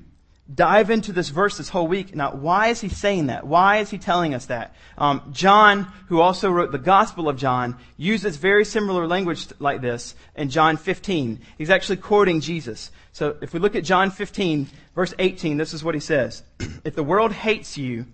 dive 0.53 0.91
into 0.91 1.11
this 1.11 1.29
verse 1.29 1.57
this 1.57 1.69
whole 1.69 1.87
week. 1.87 2.15
Now, 2.15 2.31
why 2.31 2.67
is 2.67 2.79
he 2.79 2.89
saying 2.89 3.27
that? 3.27 3.47
Why 3.47 3.77
is 3.77 3.89
he 3.89 3.97
telling 3.97 4.35
us 4.35 4.45
that? 4.45 4.75
Um, 4.97 5.29
John, 5.31 5.91
who 6.07 6.21
also 6.21 6.51
wrote 6.51 6.71
the 6.71 6.77
Gospel 6.77 7.27
of 7.27 7.37
John, 7.37 7.77
uses 7.97 8.37
very 8.37 8.63
similar 8.63 9.07
language 9.07 9.47
like 9.59 9.81
this 9.81 10.13
in 10.35 10.49
John 10.49 10.77
15. 10.77 11.41
He's 11.57 11.71
actually 11.71 11.97
quoting 11.97 12.41
Jesus. 12.41 12.91
So 13.11 13.37
if 13.41 13.53
we 13.53 13.59
look 13.59 13.75
at 13.75 13.83
John 13.83 14.11
15, 14.11 14.67
verse 14.93 15.13
18, 15.17 15.57
this 15.57 15.73
is 15.73 15.83
what 15.83 15.95
he 15.95 16.01
says. 16.01 16.43
if 16.83 16.95
the 16.95 17.03
world 17.03 17.31
hates 17.31 17.77
you, 17.77 18.05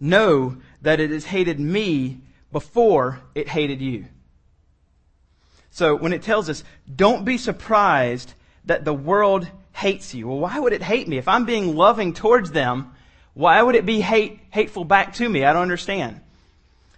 know 0.00 0.56
that 0.80 0.98
it 0.98 1.10
has 1.10 1.26
hated 1.26 1.60
me 1.60 2.20
before 2.52 3.20
it 3.34 3.48
hated 3.48 3.82
you. 3.82 4.06
So 5.70 5.94
when 5.94 6.14
it 6.14 6.22
tells 6.22 6.48
us, 6.48 6.64
don't 6.96 7.24
be 7.24 7.36
surprised 7.36 8.34
that 8.64 8.84
the 8.84 8.94
world 8.94 9.48
hates 9.72 10.14
you. 10.14 10.28
Well, 10.28 10.38
why 10.38 10.58
would 10.58 10.72
it 10.72 10.82
hate 10.82 11.08
me? 11.08 11.18
If 11.18 11.28
I'm 11.28 11.44
being 11.44 11.76
loving 11.76 12.12
towards 12.12 12.52
them, 12.52 12.92
why 13.34 13.62
would 13.62 13.74
it 13.74 13.86
be 13.86 14.00
hate, 14.00 14.40
hateful 14.50 14.84
back 14.84 15.14
to 15.14 15.28
me? 15.28 15.44
I 15.44 15.52
don't 15.52 15.62
understand. 15.62 16.20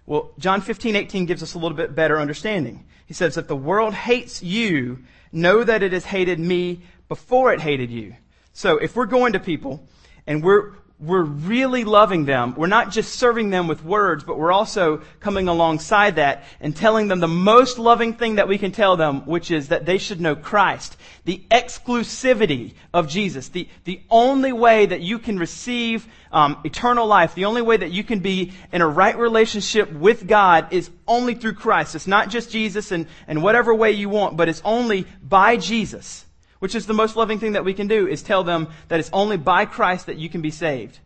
Well, 0.07 0.33
John 0.38 0.61
15, 0.61 0.96
18 0.96 1.27
gives 1.27 1.42
us 1.42 1.55
a 1.55 1.59
little 1.59 1.77
bit 1.77 1.94
better 1.94 2.18
understanding. 2.18 2.85
He 3.07 3.14
says, 3.14 3.37
if 3.37 3.46
the 3.46 3.57
world 3.57 3.94
hates 3.94 4.42
you, 4.42 5.05
know 5.33 5.62
that 5.62 5.83
it 5.83 5.92
has 5.92 6.05
hated 6.05 6.38
me 6.38 6.81
before 7.09 7.53
it 7.53 7.61
hated 7.61 7.90
you. 7.90 8.14
So 8.53 8.79
if 8.79 8.96
we're 8.96 9.07
going 9.07 9.35
to 9.35 9.40
people 9.40 9.87
and 10.27 10.42
we're, 10.42 10.72
we're 11.03 11.23
really 11.23 11.83
loving 11.83 12.27
them. 12.27 12.55
We're 12.57 12.69
not 12.69 12.93
just 12.93 13.17
serving 13.17 13.51
them 13.51 13.67
with 13.67 13.85
words, 13.85 14.23
but 14.23 14.38
we're 14.38 14.53
also 14.53 15.03
coming 15.19 15.49
alongside 15.49 16.17
that 16.17 16.45
and 16.61 16.77
telling 16.77 17.09
them 17.09 17.19
the 17.19 17.27
most 17.27 17.77
loving 17.79 18.15
thing 18.15 18.37
that 18.37 18.47
we 18.47 18.57
can 18.57 18.71
tell 18.71 18.97
them, 18.97 19.27
which 19.27 19.51
is 19.51 19.69
that 19.69 19.85
they 19.85 19.99
should 19.99 20.21
know 20.21 20.37
Christ. 20.37 20.97
The 21.25 21.43
exclusivity 21.51 22.75
of 22.95 23.09
Jesus. 23.09 23.49
The, 23.49 23.69
the 23.83 24.01
only 24.11 24.53
way 24.53 24.87
that 24.87 25.01
you 25.01 25.19
can 25.19 25.41
receive 25.41 26.07
um, 26.31 26.59
eternal 26.65 27.09
life, 27.09 27.35
the 27.35 27.47
only 27.47 27.62
way 27.62 27.77
that 27.77 27.91
you 27.91 28.05
can 28.05 28.21
be 28.21 28.53
in 28.73 28.81
a 28.81 28.88
right 28.88 29.19
relationship 29.19 29.93
with 29.93 30.29
God 30.29 30.73
is 30.73 30.88
only 31.09 31.35
through 31.35 31.55
Christ. 31.55 31.97
It's 31.97 32.07
not 32.07 32.29
just 32.29 32.53
Jesus 32.53 32.93
and, 32.93 33.09
and 33.27 33.43
whatever 33.43 33.75
way 33.75 33.91
you 33.91 34.09
want, 34.09 34.37
but 34.37 34.49
it's 34.49 34.62
only 34.65 35.07
by 35.21 35.57
Jesus 35.57 36.25
which 36.62 36.77
is 36.77 36.87
the 36.87 36.94
most 36.94 37.16
loving 37.16 37.40
thing 37.40 37.55
that 37.55 37.64
we 37.64 37.75
can 37.75 37.88
do, 37.88 38.07
is 38.07 38.22
tell 38.22 38.44
them 38.44 38.68
that 38.87 39.01
it's 39.01 39.11
only 39.12 39.37
by 39.37 39.64
Christ 39.64 40.07
that 40.07 40.16
you 40.16 40.29
can 40.29 40.42
be 40.42 40.53
saved. 40.53 40.96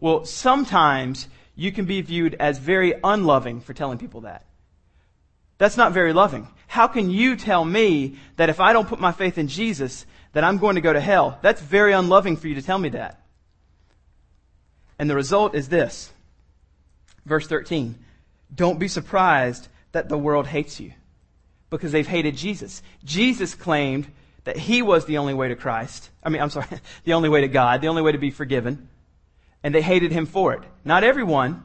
Well, 0.00 0.24
sometimes 0.24 1.28
you 1.54 1.72
can 1.72 1.84
be 1.84 2.00
viewed 2.00 2.36
as 2.40 2.56
very 2.56 2.94
unloving 3.04 3.60
for 3.60 3.74
telling 3.74 3.98
people 3.98 4.22
that. 4.22 4.46
That's 5.58 5.76
not 5.76 5.92
very 5.92 6.14
loving. 6.14 6.48
How 6.68 6.86
can 6.86 7.10
you 7.10 7.36
tell 7.36 7.66
me 7.66 8.16
that 8.36 8.48
if 8.48 8.60
I 8.60 8.72
don't 8.72 8.88
put 8.88 8.98
my 8.98 9.12
faith 9.12 9.36
in 9.36 9.48
Jesus, 9.48 10.06
that 10.32 10.42
I'm 10.42 10.56
going 10.56 10.76
to 10.76 10.80
go 10.80 10.94
to 10.94 11.02
hell? 11.02 11.38
That's 11.42 11.60
very 11.60 11.92
unloving 11.92 12.38
for 12.38 12.48
you 12.48 12.54
to 12.54 12.62
tell 12.62 12.78
me 12.78 12.88
that. 12.88 13.20
And 14.98 15.10
the 15.10 15.16
result 15.16 15.54
is 15.54 15.68
this. 15.68 16.10
Verse 17.26 17.46
13. 17.46 17.94
Don't 18.54 18.78
be 18.78 18.88
surprised 18.88 19.68
that 19.92 20.08
the 20.08 20.16
world 20.16 20.46
hates 20.46 20.80
you 20.80 20.92
because 21.68 21.92
they've 21.92 22.08
hated 22.08 22.38
Jesus. 22.38 22.82
Jesus 23.04 23.54
claimed 23.54 24.10
that 24.48 24.56
he 24.56 24.80
was 24.80 25.04
the 25.04 25.18
only 25.18 25.34
way 25.34 25.48
to 25.48 25.56
Christ. 25.56 26.08
I 26.24 26.30
mean, 26.30 26.40
I'm 26.40 26.48
sorry, 26.48 26.66
the 27.04 27.12
only 27.12 27.28
way 27.28 27.42
to 27.42 27.48
God, 27.48 27.82
the 27.82 27.88
only 27.88 28.00
way 28.00 28.12
to 28.12 28.18
be 28.18 28.30
forgiven. 28.30 28.88
And 29.62 29.74
they 29.74 29.82
hated 29.82 30.10
him 30.10 30.24
for 30.24 30.54
it. 30.54 30.62
Not 30.86 31.04
everyone, 31.04 31.64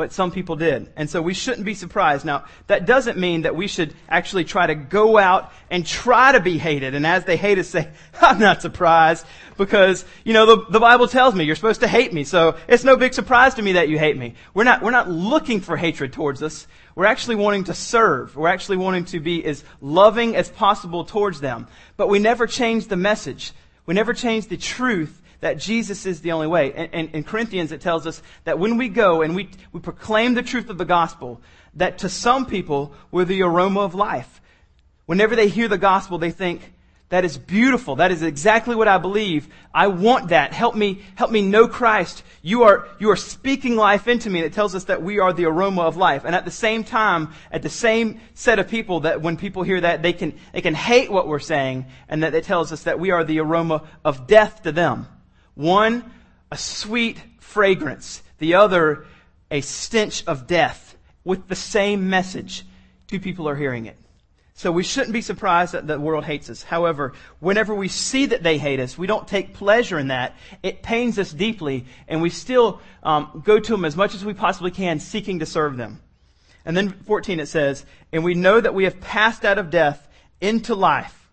but 0.00 0.14
some 0.14 0.30
people 0.30 0.56
did. 0.56 0.90
And 0.96 1.10
so 1.10 1.20
we 1.20 1.34
shouldn't 1.34 1.66
be 1.66 1.74
surprised. 1.74 2.24
Now, 2.24 2.46
that 2.68 2.86
doesn't 2.86 3.18
mean 3.18 3.42
that 3.42 3.54
we 3.54 3.66
should 3.66 3.92
actually 4.08 4.44
try 4.44 4.66
to 4.66 4.74
go 4.74 5.18
out 5.18 5.52
and 5.70 5.86
try 5.86 6.32
to 6.32 6.40
be 6.40 6.56
hated. 6.56 6.94
And 6.94 7.06
as 7.06 7.26
they 7.26 7.36
hate 7.36 7.58
us, 7.58 7.68
say, 7.68 7.90
I'm 8.22 8.38
not 8.38 8.62
surprised 8.62 9.26
because, 9.58 10.06
you 10.24 10.32
know, 10.32 10.46
the, 10.46 10.64
the 10.70 10.80
Bible 10.80 11.06
tells 11.06 11.34
me 11.34 11.44
you're 11.44 11.54
supposed 11.54 11.82
to 11.82 11.86
hate 11.86 12.14
me. 12.14 12.24
So 12.24 12.56
it's 12.66 12.82
no 12.82 12.96
big 12.96 13.12
surprise 13.12 13.56
to 13.56 13.62
me 13.62 13.72
that 13.72 13.90
you 13.90 13.98
hate 13.98 14.16
me. 14.16 14.36
We're 14.54 14.64
not, 14.64 14.80
we're 14.80 14.90
not 14.90 15.10
looking 15.10 15.60
for 15.60 15.76
hatred 15.76 16.14
towards 16.14 16.42
us. 16.42 16.66
We're 16.94 17.04
actually 17.04 17.36
wanting 17.36 17.64
to 17.64 17.74
serve. 17.74 18.34
We're 18.34 18.48
actually 18.48 18.78
wanting 18.78 19.04
to 19.04 19.20
be 19.20 19.44
as 19.44 19.62
loving 19.82 20.34
as 20.34 20.48
possible 20.48 21.04
towards 21.04 21.42
them. 21.42 21.66
But 21.98 22.08
we 22.08 22.20
never 22.20 22.46
change 22.46 22.86
the 22.86 22.96
message. 22.96 23.52
We 23.84 23.92
never 23.92 24.14
change 24.14 24.46
the 24.46 24.56
truth 24.56 25.19
that 25.40 25.58
Jesus 25.58 26.06
is 26.06 26.20
the 26.20 26.32
only 26.32 26.46
way. 26.46 26.72
And, 26.72 26.88
and, 26.92 27.10
in 27.14 27.24
Corinthians, 27.24 27.72
it 27.72 27.80
tells 27.80 28.06
us 28.06 28.22
that 28.44 28.58
when 28.58 28.76
we 28.76 28.88
go 28.88 29.22
and 29.22 29.34
we, 29.34 29.50
we 29.72 29.80
proclaim 29.80 30.34
the 30.34 30.42
truth 30.42 30.68
of 30.68 30.78
the 30.78 30.84
gospel, 30.84 31.40
that 31.74 31.98
to 31.98 32.08
some 32.08 32.46
people, 32.46 32.94
we're 33.10 33.24
the 33.24 33.42
aroma 33.42 33.80
of 33.80 33.94
life. 33.94 34.40
Whenever 35.06 35.34
they 35.34 35.48
hear 35.48 35.68
the 35.68 35.78
gospel, 35.78 36.18
they 36.18 36.30
think, 36.30 36.72
that 37.10 37.24
is 37.24 37.36
beautiful. 37.36 37.96
That 37.96 38.12
is 38.12 38.22
exactly 38.22 38.76
what 38.76 38.86
I 38.86 38.98
believe. 38.98 39.48
I 39.74 39.88
want 39.88 40.28
that. 40.28 40.52
Help 40.52 40.76
me, 40.76 41.02
help 41.16 41.32
me 41.32 41.42
know 41.42 41.66
Christ. 41.66 42.22
You 42.40 42.62
are, 42.62 42.86
you 43.00 43.10
are 43.10 43.16
speaking 43.16 43.74
life 43.74 44.06
into 44.06 44.30
me. 44.30 44.38
And 44.38 44.46
it 44.46 44.52
tells 44.52 44.76
us 44.76 44.84
that 44.84 45.02
we 45.02 45.18
are 45.18 45.32
the 45.32 45.46
aroma 45.46 45.82
of 45.82 45.96
life. 45.96 46.24
And 46.24 46.36
at 46.36 46.44
the 46.44 46.52
same 46.52 46.84
time, 46.84 47.32
at 47.50 47.62
the 47.62 47.68
same 47.68 48.20
set 48.34 48.60
of 48.60 48.68
people 48.68 49.00
that 49.00 49.22
when 49.22 49.36
people 49.36 49.64
hear 49.64 49.80
that, 49.80 50.02
they 50.02 50.12
can, 50.12 50.38
they 50.52 50.60
can 50.60 50.74
hate 50.74 51.10
what 51.10 51.26
we're 51.26 51.40
saying. 51.40 51.86
And 52.08 52.22
that 52.22 52.36
it 52.36 52.44
tells 52.44 52.70
us 52.70 52.84
that 52.84 53.00
we 53.00 53.10
are 53.10 53.24
the 53.24 53.40
aroma 53.40 53.82
of 54.04 54.28
death 54.28 54.62
to 54.62 54.70
them. 54.70 55.08
One, 55.54 56.10
a 56.50 56.56
sweet 56.56 57.18
fragrance 57.38 58.22
the 58.40 58.54
other 58.54 59.06
a 59.50 59.60
stench 59.60 60.24
of 60.26 60.46
death 60.46 60.96
with 61.22 61.46
the 61.46 61.54
same 61.54 62.10
message. 62.10 62.64
Two 63.06 63.20
people 63.20 63.48
are 63.48 63.54
hearing 63.54 63.86
it. 63.86 63.96
So 64.54 64.72
we 64.72 64.82
shouldn't 64.82 65.12
be 65.12 65.22
surprised 65.22 65.72
that 65.72 65.86
the 65.86 65.98
world 65.98 66.24
hates 66.24 66.50
us. 66.50 66.62
However, 66.62 67.14
whenever 67.38 67.74
we 67.74 67.88
see 67.88 68.26
that 68.26 68.42
they 68.42 68.58
hate 68.58 68.80
us, 68.80 68.98
we 68.98 69.06
don't 69.06 69.26
take 69.26 69.54
pleasure 69.54 69.98
in 69.98 70.08
that. 70.08 70.36
It 70.62 70.82
pains 70.82 71.18
us 71.18 71.32
deeply, 71.32 71.86
and 72.08 72.20
we 72.20 72.28
still 72.28 72.80
um, 73.02 73.42
go 73.44 73.58
to 73.58 73.72
them 73.72 73.84
as 73.84 73.96
much 73.96 74.14
as 74.14 74.24
we 74.24 74.34
possibly 74.34 74.70
can, 74.70 75.00
seeking 75.00 75.38
to 75.38 75.46
serve 75.46 75.76
them. 75.76 76.00
And 76.64 76.76
then 76.76 76.90
14 76.90 77.40
it 77.40 77.46
says, 77.46 77.86
And 78.12 78.22
we 78.22 78.34
know 78.34 78.60
that 78.60 78.74
we 78.74 78.84
have 78.84 79.00
passed 79.00 79.44
out 79.46 79.58
of 79.58 79.70
death 79.70 80.06
into 80.42 80.74
life. 80.74 81.28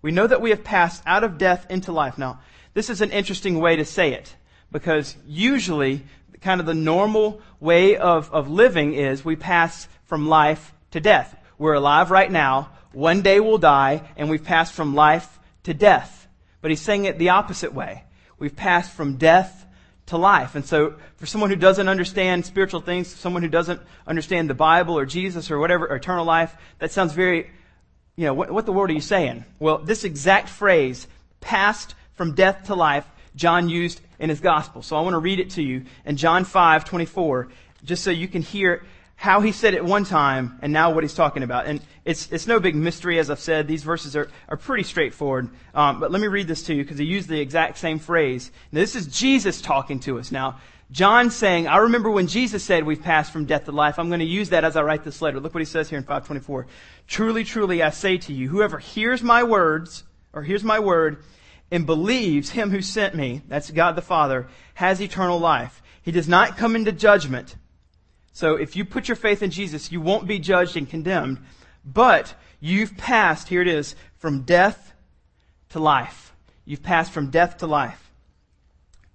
We 0.00 0.12
know 0.12 0.26
that 0.26 0.40
we 0.40 0.50
have 0.50 0.62
passed 0.62 1.02
out 1.06 1.24
of 1.24 1.38
death 1.38 1.66
into 1.70 1.92
life. 1.92 2.18
Now, 2.18 2.40
this 2.74 2.90
is 2.90 3.00
an 3.00 3.10
interesting 3.10 3.58
way 3.58 3.76
to 3.76 3.84
say 3.84 4.12
it, 4.12 4.34
because 4.70 5.16
usually, 5.26 6.02
kind 6.40 6.60
of 6.60 6.66
the 6.66 6.74
normal 6.74 7.40
way 7.58 7.96
of, 7.96 8.32
of 8.32 8.48
living 8.48 8.94
is 8.94 9.24
we 9.24 9.36
pass 9.36 9.88
from 10.04 10.28
life 10.28 10.72
to 10.92 11.00
death. 11.00 11.36
We're 11.58 11.74
alive 11.74 12.10
right 12.10 12.30
now. 12.30 12.70
One 12.92 13.22
day 13.22 13.40
we'll 13.40 13.58
die, 13.58 14.02
and 14.16 14.30
we've 14.30 14.44
passed 14.44 14.72
from 14.72 14.94
life 14.94 15.38
to 15.64 15.74
death. 15.74 16.28
But 16.60 16.70
he's 16.70 16.80
saying 16.80 17.04
it 17.04 17.18
the 17.18 17.30
opposite 17.30 17.74
way. 17.74 18.04
We've 18.38 18.56
passed 18.56 18.92
from 18.92 19.16
death 19.16 19.66
to 20.06 20.16
life. 20.16 20.54
And 20.54 20.64
so, 20.64 20.94
for 21.16 21.26
someone 21.26 21.50
who 21.50 21.56
doesn't 21.56 21.88
understand 21.88 22.44
spiritual 22.44 22.80
things, 22.80 23.08
someone 23.08 23.42
who 23.42 23.48
doesn't 23.48 23.80
understand 24.06 24.50
the 24.50 24.54
Bible 24.54 24.98
or 24.98 25.06
Jesus 25.06 25.50
or 25.50 25.58
whatever, 25.58 25.86
or 25.86 25.96
eternal 25.96 26.24
life, 26.24 26.56
that 26.78 26.90
sounds 26.90 27.12
very, 27.12 27.50
you 28.16 28.24
know, 28.24 28.34
what, 28.34 28.50
what 28.50 28.66
the 28.66 28.72
word 28.72 28.90
are 28.90 28.94
you 28.94 29.00
saying? 29.00 29.44
Well, 29.58 29.78
this 29.78 30.04
exact 30.04 30.48
phrase, 30.48 31.06
passed 31.40 31.94
from 32.20 32.34
death 32.34 32.64
to 32.64 32.74
life, 32.74 33.06
John 33.34 33.70
used 33.70 33.98
in 34.18 34.28
his 34.28 34.40
gospel. 34.40 34.82
So 34.82 34.94
I 34.94 35.00
want 35.00 35.14
to 35.14 35.18
read 35.20 35.40
it 35.40 35.48
to 35.52 35.62
you 35.62 35.86
in 36.04 36.18
John 36.18 36.44
5, 36.44 36.84
24, 36.84 37.48
just 37.82 38.04
so 38.04 38.10
you 38.10 38.28
can 38.28 38.42
hear 38.42 38.82
how 39.16 39.40
he 39.40 39.52
said 39.52 39.72
it 39.72 39.82
one 39.82 40.04
time 40.04 40.58
and 40.60 40.70
now 40.70 40.92
what 40.92 41.02
he's 41.02 41.14
talking 41.14 41.42
about. 41.42 41.64
And 41.64 41.80
it's, 42.04 42.30
it's 42.30 42.46
no 42.46 42.60
big 42.60 42.74
mystery, 42.74 43.18
as 43.18 43.30
I've 43.30 43.40
said. 43.40 43.66
These 43.66 43.84
verses 43.84 44.16
are, 44.16 44.28
are 44.50 44.58
pretty 44.58 44.82
straightforward. 44.82 45.48
Um, 45.72 45.98
but 45.98 46.10
let 46.10 46.20
me 46.20 46.26
read 46.26 46.46
this 46.46 46.64
to 46.64 46.74
you 46.74 46.82
because 46.82 46.98
he 46.98 47.06
used 47.06 47.26
the 47.26 47.40
exact 47.40 47.78
same 47.78 47.98
phrase. 47.98 48.52
Now, 48.70 48.80
this 48.80 48.96
is 48.96 49.06
Jesus 49.06 49.62
talking 49.62 49.98
to 50.00 50.18
us. 50.18 50.30
Now, 50.30 50.60
John 50.90 51.30
saying, 51.30 51.68
I 51.68 51.78
remember 51.78 52.10
when 52.10 52.26
Jesus 52.26 52.62
said 52.62 52.84
we've 52.84 53.00
passed 53.00 53.32
from 53.32 53.46
death 53.46 53.64
to 53.64 53.72
life. 53.72 53.98
I'm 53.98 54.08
going 54.08 54.20
to 54.20 54.26
use 54.26 54.50
that 54.50 54.64
as 54.64 54.76
I 54.76 54.82
write 54.82 55.04
this 55.04 55.22
letter. 55.22 55.40
Look 55.40 55.54
what 55.54 55.62
he 55.62 55.64
says 55.64 55.88
here 55.88 55.96
in 55.96 56.04
524. 56.04 56.66
Truly, 57.06 57.44
truly, 57.44 57.82
I 57.82 57.88
say 57.88 58.18
to 58.18 58.34
you, 58.34 58.50
whoever 58.50 58.78
hears 58.78 59.22
my 59.22 59.42
words, 59.42 60.04
or 60.34 60.42
hears 60.42 60.62
my 60.62 60.80
word, 60.80 61.24
and 61.70 61.86
believes 61.86 62.50
him 62.50 62.70
who 62.70 62.82
sent 62.82 63.14
me, 63.14 63.42
that's 63.48 63.70
God 63.70 63.96
the 63.96 64.02
Father, 64.02 64.48
has 64.74 65.00
eternal 65.00 65.38
life. 65.38 65.82
He 66.02 66.10
does 66.12 66.28
not 66.28 66.56
come 66.56 66.74
into 66.74 66.92
judgment 66.92 67.56
so 68.32 68.56
if 68.56 68.76
you 68.76 68.84
put 68.84 69.08
your 69.08 69.16
faith 69.16 69.42
in 69.42 69.50
Jesus, 69.50 69.90
you 69.90 70.00
won't 70.00 70.26
be 70.26 70.38
judged 70.38 70.76
and 70.76 70.88
condemned, 70.88 71.38
but 71.84 72.34
you've 72.60 72.96
passed, 72.96 73.48
here 73.48 73.62
it 73.62 73.68
is, 73.68 73.94
from 74.18 74.42
death 74.42 74.94
to 75.70 75.78
life. 75.78 76.34
You've 76.64 76.82
passed 76.82 77.12
from 77.12 77.30
death 77.30 77.58
to 77.58 77.66
life. 77.66 78.10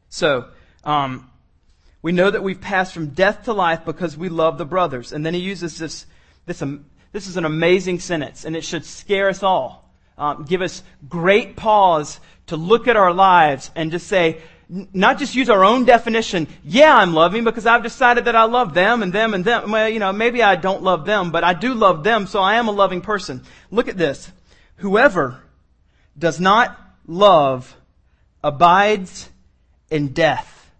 So, 0.09 0.49
um, 0.83 1.29
we 2.01 2.11
know 2.11 2.29
that 2.29 2.43
we've 2.43 2.61
passed 2.61 2.93
from 2.93 3.09
death 3.09 3.45
to 3.45 3.53
life 3.53 3.83
because 3.83 4.15
we 4.15 4.29
love 4.29 4.57
the 4.57 4.65
brothers. 4.65 5.11
And 5.11 5.25
then 5.25 5.33
he 5.33 5.39
uses 5.39 5.79
this, 5.79 6.05
this, 6.45 6.61
um, 6.61 6.85
this 7.11 7.27
is 7.27 7.37
an 7.37 7.45
amazing 7.45 7.99
sentence, 8.01 8.45
and 8.45 8.55
it 8.55 8.63
should 8.63 8.85
scare 8.85 9.29
us 9.29 9.41
all. 9.41 9.84
Um, 10.17 10.45
give 10.45 10.62
us 10.62 10.82
great 11.10 11.56
pause 11.56 12.19
to 12.47 12.58
look 12.58 12.88
at 12.88 12.95
our 12.95 13.13
lives 13.13 13.71
and 13.75 13.91
just 13.91 14.08
say, 14.08 14.41
not 14.69 15.19
just 15.19 15.36
use 15.36 15.49
our 15.49 15.63
own 15.63 15.86
definition. 15.86 16.47
Yeah, 16.63 16.95
I'm 16.95 17.13
loving 17.13 17.43
because 17.43 17.65
I've 17.65 17.84
decided 17.84 18.25
that 18.25 18.36
I 18.36 18.45
love 18.45 18.73
them 18.73 19.04
and 19.04 19.13
them 19.13 19.34
and 19.34 19.45
them. 19.45 19.71
Well, 19.71 19.89
you 19.89 19.99
know, 19.99 20.12
maybe 20.12 20.41
I 20.41 20.56
don't 20.56 20.84
love 20.84 21.06
them, 21.06 21.32
but 21.32 21.43
I 21.43 21.54
do 21.54 21.73
love 21.73 22.04
them, 22.04 22.28
so 22.28 22.39
I 22.41 22.56
am 22.56 22.67
a 22.67 22.71
loving 22.71 23.01
person. 23.01 23.43
Look 23.69 23.88
at 23.88 23.97
this. 23.97 24.32
Whoever 24.78 25.39
does 26.17 26.39
not 26.39 26.80
love 27.06 27.75
abides 28.43 29.30
in 29.89 30.10
death. 30.10 30.71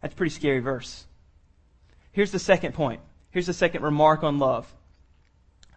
That's 0.00 0.14
a 0.14 0.16
pretty 0.16 0.34
scary 0.34 0.60
verse. 0.60 1.04
Here's 2.12 2.32
the 2.32 2.38
second 2.38 2.72
point. 2.74 3.00
Here's 3.30 3.46
the 3.46 3.54
second 3.54 3.82
remark 3.82 4.22
on 4.22 4.38
love. 4.38 4.72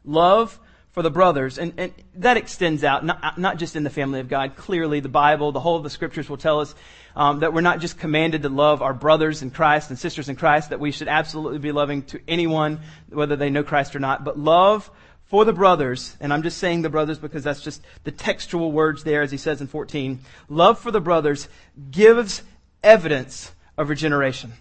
Love 0.06 0.60
for 0.91 1.02
the 1.02 1.12
brothers, 1.12 1.58
and, 1.58 1.74
and 1.78 1.94
that 2.15 2.38
extends 2.38 2.84
out, 2.86 3.04
not, 3.04 3.38
not 3.38 3.58
just 3.58 3.76
in 3.76 3.84
the 3.84 3.89
family 3.89 4.22
of 4.22 4.30
God. 4.30 4.56
Clearly, 4.56 5.02
the 5.02 5.10
Bible, 5.10 5.52
the 5.52 5.60
whole 5.60 5.76
of 5.76 5.84
the 5.84 5.89
scriptures 5.89 6.30
will 6.30 6.38
tell 6.38 6.62
us 6.62 6.74
um, 7.18 7.41
that 7.41 7.54
we're 7.54 7.60
not 7.60 7.82
just 7.82 8.00
commanded 8.00 8.44
to 8.44 8.50
love 8.50 8.82
our 8.82 8.94
brothers 8.94 9.41
in 9.41 9.52
Christ 9.52 9.89
and 9.89 10.00
sisters 10.00 10.30
in 10.30 10.38
Christ, 10.38 10.70
that 10.70 10.80
we 10.80 10.91
should 10.91 11.10
absolutely 11.10 11.60
be 11.60 11.74
loving 11.74 12.04
to 12.04 12.22
anyone, 12.30 12.80
whether 13.10 13.36
they 13.36 13.50
know 13.50 13.62
Christ 13.62 13.94
or 13.94 14.00
not, 14.00 14.24
but 14.24 14.39
love 14.39 14.89
for 15.26 15.44
the 15.44 15.54
brothers, 15.54 16.15
and 16.22 16.32
I'm 16.32 16.44
just 16.44 16.60
saying 16.60 16.84
the 16.84 16.89
brothers 16.89 17.18
because 17.18 17.44
that's 17.44 17.62
just 17.62 17.82
the 18.04 18.12
textual 18.12 18.72
words 18.72 19.04
there, 19.04 19.22
as 19.22 19.32
he 19.32 19.38
says 19.38 19.60
in 19.60 19.68
14. 19.68 20.20
Love 20.50 20.80
for 20.80 20.91
the 20.91 21.02
brothers 21.02 21.50
gives 21.91 22.44
evidence 22.84 23.52
of 23.78 23.89
regeneration. 23.89 24.54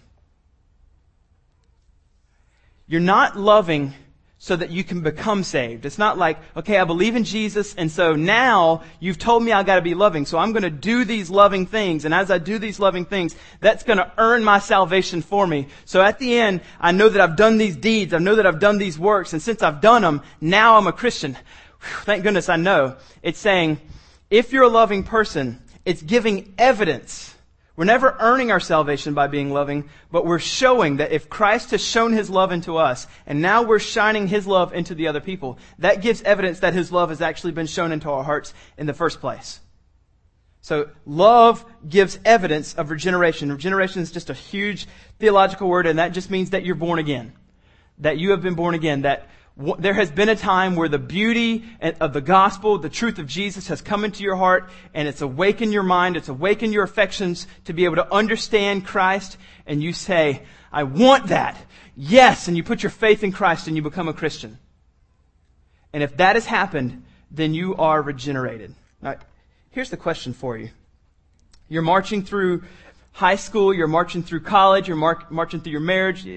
You're 2.87 2.99
not 2.99 3.37
loving 3.37 3.93
so 4.45 4.55
that 4.55 4.69
you 4.69 4.83
can 4.83 5.01
become 5.01 5.43
saved. 5.43 5.87
It's 5.87 5.97
not 5.97 6.19
like, 6.19 6.37
okay, 6.55 6.77
I 6.77 6.83
believe 6.83 7.15
in 7.15 7.23
Jesus, 7.23 7.73
and 7.73 7.89
so 7.89 8.13
now 8.13 8.83
you've 8.99 9.17
told 9.17 9.41
me 9.41 9.51
I 9.51 9.63
gotta 9.63 9.81
be 9.81 9.95
loving, 9.95 10.27
so 10.27 10.37
I'm 10.37 10.53
gonna 10.53 10.69
do 10.69 11.03
these 11.03 11.31
loving 11.31 11.65
things, 11.65 12.05
and 12.05 12.13
as 12.13 12.29
I 12.29 12.37
do 12.37 12.59
these 12.59 12.79
loving 12.79 13.05
things, 13.05 13.35
that's 13.59 13.81
gonna 13.81 14.11
earn 14.19 14.43
my 14.43 14.59
salvation 14.59 15.23
for 15.23 15.47
me. 15.47 15.69
So 15.85 15.99
at 15.99 16.19
the 16.19 16.37
end, 16.37 16.61
I 16.79 16.91
know 16.91 17.09
that 17.09 17.19
I've 17.19 17.35
done 17.35 17.57
these 17.57 17.75
deeds, 17.75 18.13
I 18.13 18.19
know 18.19 18.35
that 18.35 18.45
I've 18.45 18.59
done 18.59 18.77
these 18.77 18.99
works, 18.99 19.33
and 19.33 19.41
since 19.41 19.63
I've 19.63 19.81
done 19.81 20.03
them, 20.03 20.21
now 20.39 20.77
I'm 20.77 20.85
a 20.85 20.93
Christian. 20.93 21.33
Whew, 21.33 22.03
thank 22.03 22.21
goodness 22.21 22.47
I 22.47 22.57
know. 22.57 22.97
It's 23.23 23.39
saying, 23.39 23.79
if 24.29 24.53
you're 24.53 24.61
a 24.61 24.69
loving 24.69 25.03
person, 25.03 25.59
it's 25.85 26.03
giving 26.03 26.53
evidence 26.59 27.34
we're 27.75 27.85
never 27.85 28.15
earning 28.19 28.51
our 28.51 28.59
salvation 28.59 29.13
by 29.13 29.27
being 29.27 29.51
loving, 29.51 29.89
but 30.09 30.25
we're 30.25 30.39
showing 30.39 30.97
that 30.97 31.11
if 31.11 31.29
Christ 31.29 31.71
has 31.71 31.83
shown 31.83 32.13
his 32.13 32.29
love 32.29 32.51
into 32.53 32.77
us, 32.77 33.05
and 33.25 33.41
now 33.41 33.63
we're 33.63 33.79
shining 33.79 34.27
his 34.27 34.47
love 34.47 34.73
into 34.73 34.95
the 34.95 35.07
other 35.07 35.19
people, 35.19 35.59
that 35.79 36.01
gives 36.01 36.21
evidence 36.21 36.59
that 36.59 36.73
his 36.73 36.91
love 36.91 37.09
has 37.09 37.21
actually 37.21 37.51
been 37.51 37.67
shown 37.67 37.91
into 37.91 38.09
our 38.09 38.23
hearts 38.23 38.53
in 38.77 38.85
the 38.85 38.93
first 38.93 39.19
place. 39.19 39.59
So 40.61 40.89
love 41.05 41.65
gives 41.87 42.17
evidence 42.23 42.73
of 42.73 42.89
regeneration. 42.89 43.51
Regeneration 43.51 44.01
is 44.01 44.11
just 44.11 44.29
a 44.29 44.33
huge 44.33 44.87
theological 45.19 45.67
word, 45.67 45.85
and 45.85 45.99
that 45.99 46.13
just 46.13 46.31
means 46.31 46.51
that 46.51 46.65
you're 46.65 46.75
born 46.75 46.97
again. 46.97 47.33
That 47.99 48.17
you 48.17 48.31
have 48.31 48.41
been 48.41 48.55
born 48.55 48.73
again. 48.73 49.01
That 49.01 49.29
there 49.57 49.93
has 49.93 50.11
been 50.11 50.27
a 50.27 50.35
time 50.35 50.75
where 50.75 50.89
the 50.89 50.99
beauty 50.99 51.63
of 51.79 52.11
the 52.11 52.21
gospel, 52.21 52.77
the 52.77 52.89
truth 52.89 53.19
of 53.19 53.27
Jesus 53.27 53.69
has 53.69 53.81
come 53.81 54.03
into 54.03 54.21
your 54.21 54.35
heart 54.35 54.69
and 54.93 55.07
it's 55.07 55.21
awakened 55.21 55.71
your 55.71 55.83
mind, 55.83 56.17
it's 56.17 56.27
awakened 56.27 56.73
your 56.73 56.83
affections 56.83 57.47
to 57.65 57.73
be 57.73 57.85
able 57.85 57.95
to 57.95 58.13
understand 58.13 58.85
Christ 58.85 59.37
and 59.65 59.81
you 59.81 59.93
say, 59.93 60.43
I 60.73 60.83
want 60.83 61.27
that. 61.27 61.57
Yes. 61.95 62.49
And 62.49 62.57
you 62.57 62.63
put 62.63 62.83
your 62.83 62.89
faith 62.89 63.23
in 63.23 63.31
Christ 63.31 63.67
and 63.67 63.77
you 63.77 63.81
become 63.81 64.09
a 64.09 64.13
Christian. 64.13 64.57
And 65.93 66.03
if 66.03 66.17
that 66.17 66.35
has 66.35 66.45
happened, 66.45 67.05
then 67.31 67.53
you 67.53 67.75
are 67.77 68.01
regenerated. 68.01 68.75
Now, 69.01 69.15
here's 69.69 69.89
the 69.89 69.97
question 69.97 70.33
for 70.33 70.57
you. 70.57 70.69
You're 71.69 71.81
marching 71.81 72.23
through 72.23 72.63
high 73.13 73.37
school, 73.37 73.73
you're 73.73 73.87
marching 73.87 74.21
through 74.21 74.41
college, 74.41 74.89
you're 74.89 74.97
mar- 74.97 75.25
marching 75.29 75.61
through 75.61 75.71
your 75.71 75.79
marriage. 75.79 76.27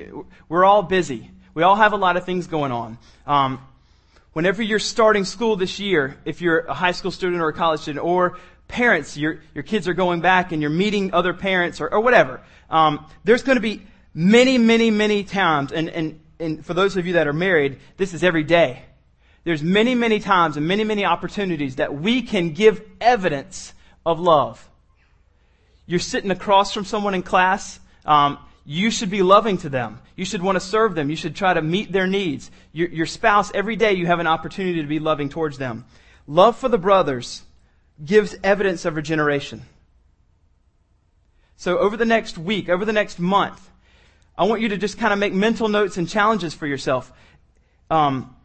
We're 0.49 0.65
all 0.65 0.85
busy. 0.85 1.33
We 1.59 1.65
all 1.65 1.75
have 1.75 1.93
a 1.93 1.97
lot 1.97 2.17
of 2.17 2.25
things 2.25 2.47
going 2.47 2.71
on. 2.71 2.99
Um, 3.27 3.61
whenever 4.33 4.63
you're 4.63 4.79
starting 4.79 5.25
school 5.25 5.57
this 5.57 5.81
year, 5.81 6.17
if 6.25 6.41
you're 6.41 6.61
a 6.61 6.73
high 6.73 6.93
school 6.93 7.11
student 7.11 7.43
or 7.43 7.49
a 7.49 7.53
college 7.53 7.81
student, 7.81 8.05
or 8.05 8.39
parents, 8.69 9.17
your, 9.17 9.41
your 9.57 9.65
kids 9.65 9.89
are 9.89 9.93
going 9.93 10.21
back 10.21 10.53
and 10.53 10.63
you're 10.63 10.71
meeting 10.71 11.13
other 11.13 11.35
parents 11.35 11.81
or, 11.81 11.93
or 11.93 11.99
whatever, 11.99 12.41
um, 12.71 13.05
there's 13.25 13.43
going 13.43 13.57
to 13.57 13.61
be 13.61 13.83
many, 14.15 14.57
many, 14.57 14.93
many 14.93 15.25
times, 15.25 15.73
and, 15.73 15.89
and, 15.89 16.21
and 16.39 16.65
for 16.65 16.75
those 16.75 16.97
of 16.97 17.09
you 17.09 17.15
that 17.15 17.27
are 17.27 17.33
married, 17.33 17.81
this 17.97 18.15
is 18.15 18.23
every 18.23 18.45
day. 18.45 18.85
There's 19.43 19.61
many, 19.61 19.97
many 19.97 20.21
times 20.21 20.57
and 20.57 20.69
many, 20.69 20.85
many 20.85 21.05
opportunities 21.05 21.75
that 21.75 21.93
we 21.93 22.23
can 22.23 22.53
give 22.53 22.81
evidence 23.01 23.73
of 24.07 24.21
love. 24.21 24.65
You're 25.87 25.99
sitting 25.99 26.31
across 26.31 26.73
from 26.73 26.85
someone 26.85 27.15
in 27.15 27.25
class, 27.25 27.81
um, 28.07 28.39
you 28.71 28.91
should 28.91 29.09
be 29.09 29.23
loving 29.23 29.57
to 29.57 29.71
them. 29.71 29.99
You 30.15 30.27
should 30.27 30.43
want 30.43 30.57
to 30.57 30.61
serve 30.61 30.95
them. 30.95 31.09
You 31.09 31.17
should 31.17 31.35
try 31.35 31.55
to 31.55 31.63
meet 31.63 31.91
their 31.91 32.07
needs. 32.07 32.51
Your, 32.71 32.89
your, 32.91 33.07
spouse, 33.07 33.51
every 33.55 33.77
day 33.77 33.95
you 33.95 34.05
have 34.05 34.21
an 34.21 34.27
opportunity 34.27 34.83
to 34.83 34.87
be 34.87 34.99
loving 34.99 35.31
towards 35.31 35.57
them. 35.57 35.87
Love 36.27 36.55
for 36.55 36.69
the 36.69 36.77
brothers 36.77 37.45
gives 38.05 38.37
evidence 38.45 38.85
of 38.85 38.95
regeneration. 38.95 39.63
So 41.57 41.79
over 41.79 41.97
the 41.97 42.05
next 42.05 42.37
week, 42.37 42.69
over 42.69 42.85
the 42.85 42.93
next 42.93 43.19
month, 43.19 43.71
I 44.37 44.45
want 44.45 44.61
you 44.61 44.69
to 44.69 44.77
just 44.77 44.99
kind 44.99 45.15
of 45.15 45.19
make 45.19 45.33
mental 45.33 45.71
notes 45.71 45.97
and 45.97 46.07
challenges 46.07 46.53
for 46.53 46.67
yourself. 46.67 47.11
Um, 47.91 48.37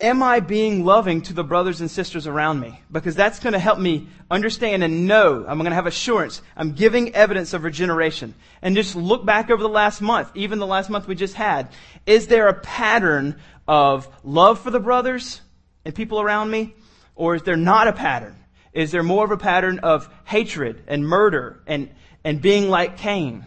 am 0.00 0.22
I 0.22 0.40
being 0.40 0.84
loving 0.84 1.22
to 1.22 1.32
the 1.32 1.44
brothers 1.44 1.80
and 1.80 1.90
sisters 1.90 2.26
around 2.26 2.60
me? 2.60 2.80
Because 2.90 3.14
that's 3.14 3.38
going 3.38 3.52
to 3.52 3.58
help 3.58 3.78
me 3.78 4.08
understand 4.30 4.82
and 4.82 5.06
know. 5.06 5.44
I'm 5.46 5.58
going 5.58 5.70
to 5.70 5.74
have 5.74 5.86
assurance. 5.86 6.42
I'm 6.56 6.72
giving 6.72 7.14
evidence 7.14 7.52
of 7.52 7.64
regeneration. 7.64 8.34
And 8.60 8.74
just 8.74 8.96
look 8.96 9.24
back 9.24 9.50
over 9.50 9.62
the 9.62 9.68
last 9.68 10.00
month, 10.00 10.30
even 10.34 10.58
the 10.58 10.66
last 10.66 10.90
month 10.90 11.06
we 11.06 11.14
just 11.14 11.34
had. 11.34 11.68
Is 12.06 12.26
there 12.26 12.48
a 12.48 12.54
pattern 12.54 13.40
of 13.68 14.08
love 14.24 14.60
for 14.60 14.70
the 14.70 14.80
brothers 14.80 15.40
and 15.84 15.94
people 15.94 16.20
around 16.20 16.50
me? 16.50 16.74
Or 17.14 17.34
is 17.34 17.42
there 17.42 17.56
not 17.56 17.88
a 17.88 17.92
pattern? 17.92 18.36
Is 18.72 18.90
there 18.90 19.02
more 19.02 19.24
of 19.24 19.30
a 19.30 19.36
pattern 19.36 19.80
of 19.80 20.08
hatred 20.24 20.82
and 20.86 21.06
murder 21.06 21.62
and, 21.66 21.90
and 22.24 22.40
being 22.40 22.70
like 22.70 22.96
Cain? 22.96 23.46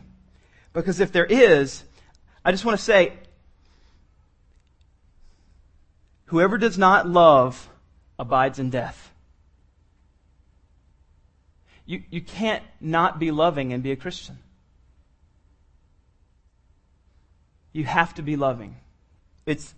Because 0.72 1.00
if 1.00 1.12
there 1.12 1.26
is, 1.26 1.84
I 2.44 2.52
just 2.52 2.64
want 2.64 2.78
to 2.78 2.84
say, 2.84 3.14
Whoever 6.26 6.58
does 6.58 6.78
not 6.78 7.08
love 7.08 7.70
abides 8.18 8.60
in 8.60 8.70
death. 8.70 9.12
You, 11.86 12.02
you 12.10 12.22
can't 12.22 12.64
not 12.82 13.20
be 13.20 13.30
loving 13.30 13.72
and 13.74 13.84
be 13.84 13.92
a 13.92 13.96
Christian. 13.96 14.40
You 17.74 17.84
have 17.84 18.14
to 18.16 18.24
be 18.24 18.36
loving. 18.36 18.76
It's, 19.46 19.74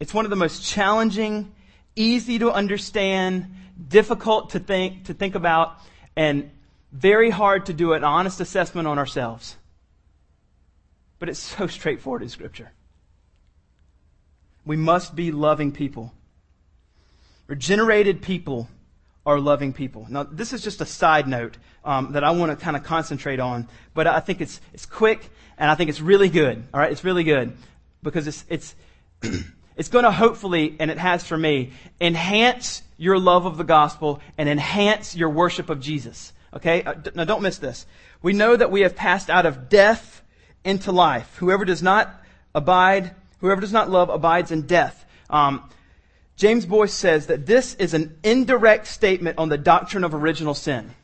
it's 0.00 0.12
one 0.12 0.24
of 0.24 0.30
the 0.30 0.36
most 0.36 0.64
challenging, 0.64 1.52
easy 1.94 2.38
to 2.40 2.50
understand, 2.50 3.54
difficult 3.88 4.50
to 4.50 4.58
think, 4.58 5.04
to 5.04 5.14
think 5.14 5.36
about, 5.36 5.78
and 6.16 6.50
very 6.90 7.30
hard 7.30 7.66
to 7.66 7.72
do 7.72 7.92
an 7.92 8.02
honest 8.02 8.40
assessment 8.40 8.88
on 8.88 8.98
ourselves. 8.98 9.56
But 11.20 11.28
it's 11.28 11.38
so 11.38 11.66
straightforward 11.68 12.22
in 12.22 12.28
Scripture. 12.28 12.72
We 14.64 14.76
must 14.76 15.14
be 15.16 15.32
loving 15.32 15.72
people. 15.72 16.12
Regenerated 17.46 18.22
people 18.22 18.68
are 19.24 19.38
loving 19.38 19.72
people. 19.72 20.06
Now, 20.08 20.24
this 20.24 20.52
is 20.52 20.62
just 20.62 20.80
a 20.80 20.86
side 20.86 21.28
note 21.28 21.56
um, 21.84 22.12
that 22.12 22.24
I 22.24 22.30
want 22.32 22.56
to 22.56 22.62
kind 22.62 22.76
of 22.76 22.82
concentrate 22.82 23.40
on, 23.40 23.68
but 23.94 24.06
I 24.06 24.20
think 24.20 24.40
it's 24.40 24.60
it's 24.72 24.86
quick 24.86 25.30
and 25.58 25.70
I 25.70 25.74
think 25.74 25.90
it's 25.90 26.00
really 26.00 26.28
good. 26.28 26.62
All 26.72 26.80
right, 26.80 26.90
it's 26.90 27.04
really 27.04 27.24
good 27.24 27.56
because 28.02 28.26
it's 28.26 28.44
it's 28.48 28.74
it's 29.76 29.88
going 29.88 30.04
to 30.04 30.10
hopefully, 30.10 30.76
and 30.78 30.90
it 30.90 30.98
has 30.98 31.24
for 31.24 31.36
me, 31.36 31.72
enhance 32.00 32.82
your 32.96 33.18
love 33.18 33.46
of 33.46 33.56
the 33.56 33.64
gospel 33.64 34.20
and 34.38 34.48
enhance 34.48 35.14
your 35.16 35.30
worship 35.30 35.70
of 35.70 35.80
Jesus. 35.80 36.32
Okay, 36.54 36.82
uh, 36.82 36.94
now 37.14 37.24
don't 37.24 37.42
miss 37.42 37.58
this. 37.58 37.86
We 38.22 38.32
know 38.32 38.56
that 38.56 38.70
we 38.70 38.82
have 38.82 38.94
passed 38.94 39.30
out 39.30 39.46
of 39.46 39.68
death 39.68 40.22
into 40.64 40.92
life. 40.92 41.36
Whoever 41.38 41.64
does 41.64 41.82
not 41.82 42.12
abide 42.54 43.14
Whoever 43.42 43.60
does 43.60 43.72
not 43.72 43.90
love 43.90 44.08
abides 44.08 44.52
in 44.52 44.62
death. 44.62 45.04
Um, 45.28 45.68
James 46.36 46.64
Boice 46.64 46.94
says 46.94 47.26
that 47.26 47.44
this 47.44 47.74
is 47.74 47.92
an 47.92 48.16
indirect 48.22 48.86
statement 48.86 49.36
on 49.38 49.48
the 49.48 49.58
doctrine 49.58 50.04
of 50.04 50.14
original 50.14 50.54
sin. 50.54 50.94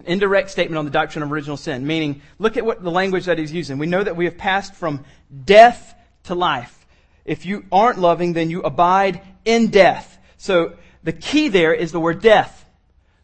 An 0.00 0.06
indirect 0.06 0.50
statement 0.50 0.78
on 0.78 0.86
the 0.86 0.90
doctrine 0.90 1.22
of 1.22 1.30
original 1.30 1.58
sin, 1.58 1.86
meaning, 1.86 2.22
look 2.38 2.56
at 2.56 2.64
what 2.64 2.82
the 2.82 2.90
language 2.90 3.26
that 3.26 3.36
he's 3.36 3.52
using. 3.52 3.76
We 3.76 3.86
know 3.86 4.02
that 4.02 4.16
we 4.16 4.24
have 4.24 4.38
passed 4.38 4.74
from 4.74 5.04
death 5.44 5.94
to 6.24 6.34
life. 6.34 6.86
If 7.26 7.44
you 7.44 7.66
aren't 7.70 7.98
loving, 7.98 8.32
then 8.32 8.48
you 8.48 8.62
abide 8.62 9.20
in 9.44 9.68
death. 9.68 10.18
So 10.38 10.78
the 11.02 11.12
key 11.12 11.48
there 11.48 11.74
is 11.74 11.92
the 11.92 12.00
word 12.00 12.22
death. 12.22 12.64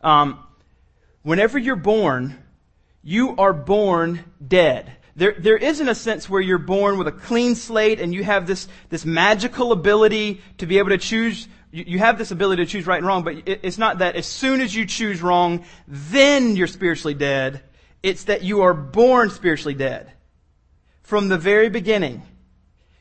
Um, 0.02 0.38
whenever 1.22 1.58
you're 1.58 1.74
born, 1.74 2.36
you 3.02 3.34
are 3.36 3.54
born 3.54 4.24
dead. 4.46 4.92
There, 5.16 5.34
there 5.38 5.56
isn't 5.56 5.88
a 5.88 5.94
sense 5.94 6.28
where 6.28 6.42
you're 6.42 6.58
born 6.58 6.98
with 6.98 7.08
a 7.08 7.12
clean 7.12 7.54
slate 7.54 8.00
and 8.00 8.12
you 8.12 8.22
have 8.22 8.46
this, 8.46 8.68
this 8.90 9.06
magical 9.06 9.72
ability 9.72 10.42
to 10.58 10.66
be 10.66 10.76
able 10.76 10.90
to 10.90 10.98
choose. 10.98 11.48
You, 11.72 11.98
have 11.98 12.18
this 12.18 12.30
ability 12.30 12.66
to 12.66 12.70
choose 12.70 12.86
right 12.86 12.98
and 12.98 13.06
wrong, 13.06 13.24
but 13.24 13.48
it, 13.48 13.60
it's 13.62 13.78
not 13.78 13.98
that 13.98 14.14
as 14.14 14.26
soon 14.26 14.60
as 14.60 14.74
you 14.74 14.84
choose 14.84 15.22
wrong, 15.22 15.64
then 15.88 16.54
you're 16.54 16.66
spiritually 16.66 17.14
dead. 17.14 17.62
It's 18.02 18.24
that 18.24 18.42
you 18.42 18.60
are 18.60 18.74
born 18.74 19.30
spiritually 19.30 19.74
dead. 19.74 20.12
From 21.02 21.28
the 21.28 21.38
very 21.38 21.70
beginning, 21.70 22.22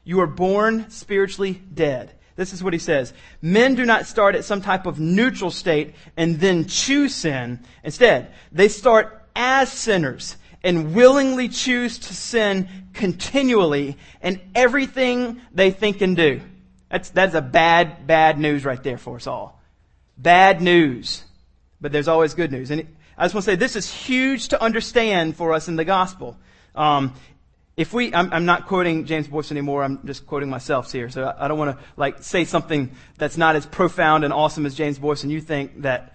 you 0.06 0.22
are 0.22 0.28
born 0.28 0.90
spiritually 0.90 1.62
dead. 1.74 2.14
This 2.38 2.54
is 2.54 2.64
what 2.64 2.74
he 2.74 2.80
says. 2.80 3.14
Men 3.42 3.76
do 3.76 3.86
not 3.86 4.06
start 4.06 4.36
at 4.36 4.46
some 4.46 4.62
type 4.62 4.86
of 4.86 5.00
neutral 5.00 5.52
state 5.52 5.96
and 6.16 6.40
then 6.40 6.66
choose 6.66 7.14
sin. 7.14 7.60
Instead, 7.84 8.34
they 8.54 8.70
start 8.70 9.22
as 9.36 9.72
sinners 9.72 10.38
and 10.66 10.96
willingly 10.96 11.48
choose 11.48 12.00
to 12.00 12.14
sin 12.14 12.68
continually 12.94 13.98
in 14.22 14.42
everything 14.56 15.40
they 15.54 15.72
think 15.72 16.02
and 16.02 16.18
do. 16.18 16.42
That's, 16.90 17.10
that's 17.12 17.36
a 17.36 17.42
bad, 17.42 18.08
bad 18.08 18.40
news 18.40 18.66
right 18.66 18.82
there 18.82 18.98
for 18.98 19.18
us 19.18 19.28
all. 19.28 19.62
Bad 20.18 20.62
news. 20.62 21.24
But 21.80 21.92
there's 21.92 22.08
always 22.08 22.34
good 22.34 22.52
news. 22.52 22.72
And 22.72 22.88
I 23.18 23.26
just 23.26 23.36
want 23.36 23.46
to 23.46 23.52
say 23.52 23.56
this 23.56 23.76
is 23.76 23.92
huge 23.92 24.50
to 24.50 24.62
understand 24.62 25.36
for 25.36 25.54
us 25.54 25.68
in 25.68 25.76
the 25.76 25.86
gospel. 25.86 26.38
Um, 26.74 27.14
if 27.78 27.94
we, 27.94 28.14
I'm, 28.14 28.34
I'm, 28.34 28.46
not 28.46 28.68
quoting 28.68 29.06
James 29.06 29.28
Boice 29.28 29.52
anymore. 29.52 29.84
I'm 29.84 30.06
just 30.06 30.26
quoting 30.26 30.50
myself 30.50 30.92
here. 30.92 31.10
So 31.10 31.26
I, 31.26 31.46
I 31.46 31.48
don't 31.48 31.60
want 31.60 31.78
to 31.78 31.86
like 31.96 32.24
say 32.24 32.46
something 32.46 32.92
that's 33.18 33.38
not 33.38 33.56
as 33.56 33.66
profound 33.66 34.24
and 34.24 34.34
awesome 34.34 34.66
as 34.66 34.74
James 34.74 34.98
Boice 34.98 35.24
and 35.24 35.32
you 35.32 35.42
think 35.42 35.82
that 35.82 36.15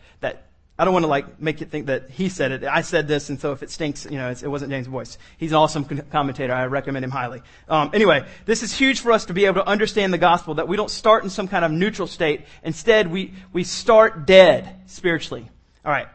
I 0.80 0.84
don't 0.84 0.94
want 0.94 1.02
to 1.02 1.08
like 1.08 1.38
make 1.38 1.60
you 1.60 1.66
think 1.66 1.88
that 1.88 2.08
he 2.08 2.30
said 2.30 2.52
it. 2.52 2.64
I 2.64 2.80
said 2.80 3.06
this, 3.06 3.28
and 3.28 3.38
so 3.38 3.52
if 3.52 3.62
it 3.62 3.70
stinks, 3.70 4.06
you 4.06 4.16
know, 4.16 4.30
it 4.30 4.48
wasn't 4.48 4.70
James 4.70 4.88
Boice. 4.88 5.18
He's 5.36 5.52
an 5.52 5.56
awesome 5.56 5.84
commentator. 6.10 6.54
I 6.54 6.64
recommend 6.68 7.04
him 7.04 7.10
highly. 7.10 7.42
Um, 7.68 7.90
anyway, 7.92 8.26
this 8.46 8.62
is 8.62 8.72
huge 8.72 9.00
for 9.00 9.12
us 9.12 9.26
to 9.26 9.34
be 9.34 9.44
able 9.44 9.56
to 9.56 9.68
understand 9.68 10.10
the 10.10 10.16
gospel. 10.16 10.54
That 10.54 10.68
we 10.68 10.78
don't 10.78 10.90
start 10.90 11.22
in 11.22 11.28
some 11.28 11.48
kind 11.48 11.66
of 11.66 11.70
neutral 11.70 12.08
state. 12.08 12.46
Instead, 12.64 13.12
we 13.12 13.34
we 13.52 13.62
start 13.62 14.26
dead 14.26 14.74
spiritually. 14.86 15.50
All 15.84 15.92
right. 15.92 16.08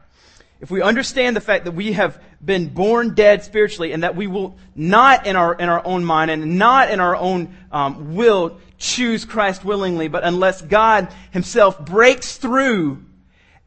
If 0.59 0.71
we 0.71 0.81
understand 0.81 1.35
the 1.35 1.41
fact 1.41 1.65
that 1.65 1.73
we 1.73 1.93
have 1.93 2.19
been 2.43 2.69
born 2.69 3.13
dead 3.13 3.43
spiritually, 3.43 3.91
and 3.91 4.01
that 4.01 4.15
we 4.15 4.25
will 4.25 4.57
not 4.73 5.27
in 5.27 5.35
our 5.35 5.53
in 5.53 5.69
our 5.69 5.85
own 5.85 6.03
mind 6.03 6.31
and 6.31 6.57
not 6.57 6.89
in 6.89 6.99
our 6.99 7.15
own 7.15 7.55
um, 7.71 8.15
will 8.15 8.57
choose 8.79 9.25
Christ 9.25 9.63
willingly, 9.63 10.07
but 10.07 10.23
unless 10.23 10.63
God 10.63 11.13
Himself 11.29 11.85
breaks 11.85 12.37
through 12.37 13.05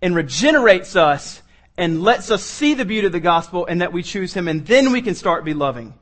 and 0.01 0.15
regenerates 0.15 0.97
us 0.97 1.43
and 1.77 2.03
lets 2.03 2.31
us 2.31 2.43
see 2.43 2.75
the 2.75 2.85
beauty 2.85 3.07
of 3.07 3.13
the 3.13 3.21
gospel 3.21 3.67
and 3.67 3.81
that 3.81 3.93
we 3.93 4.03
choose 4.03 4.35
him 4.35 4.49
and 4.49 4.67
then 4.67 4.93
we 4.93 5.03
can 5.03 5.15
start 5.15 5.45
be 5.45 5.55
loving. 5.55 5.95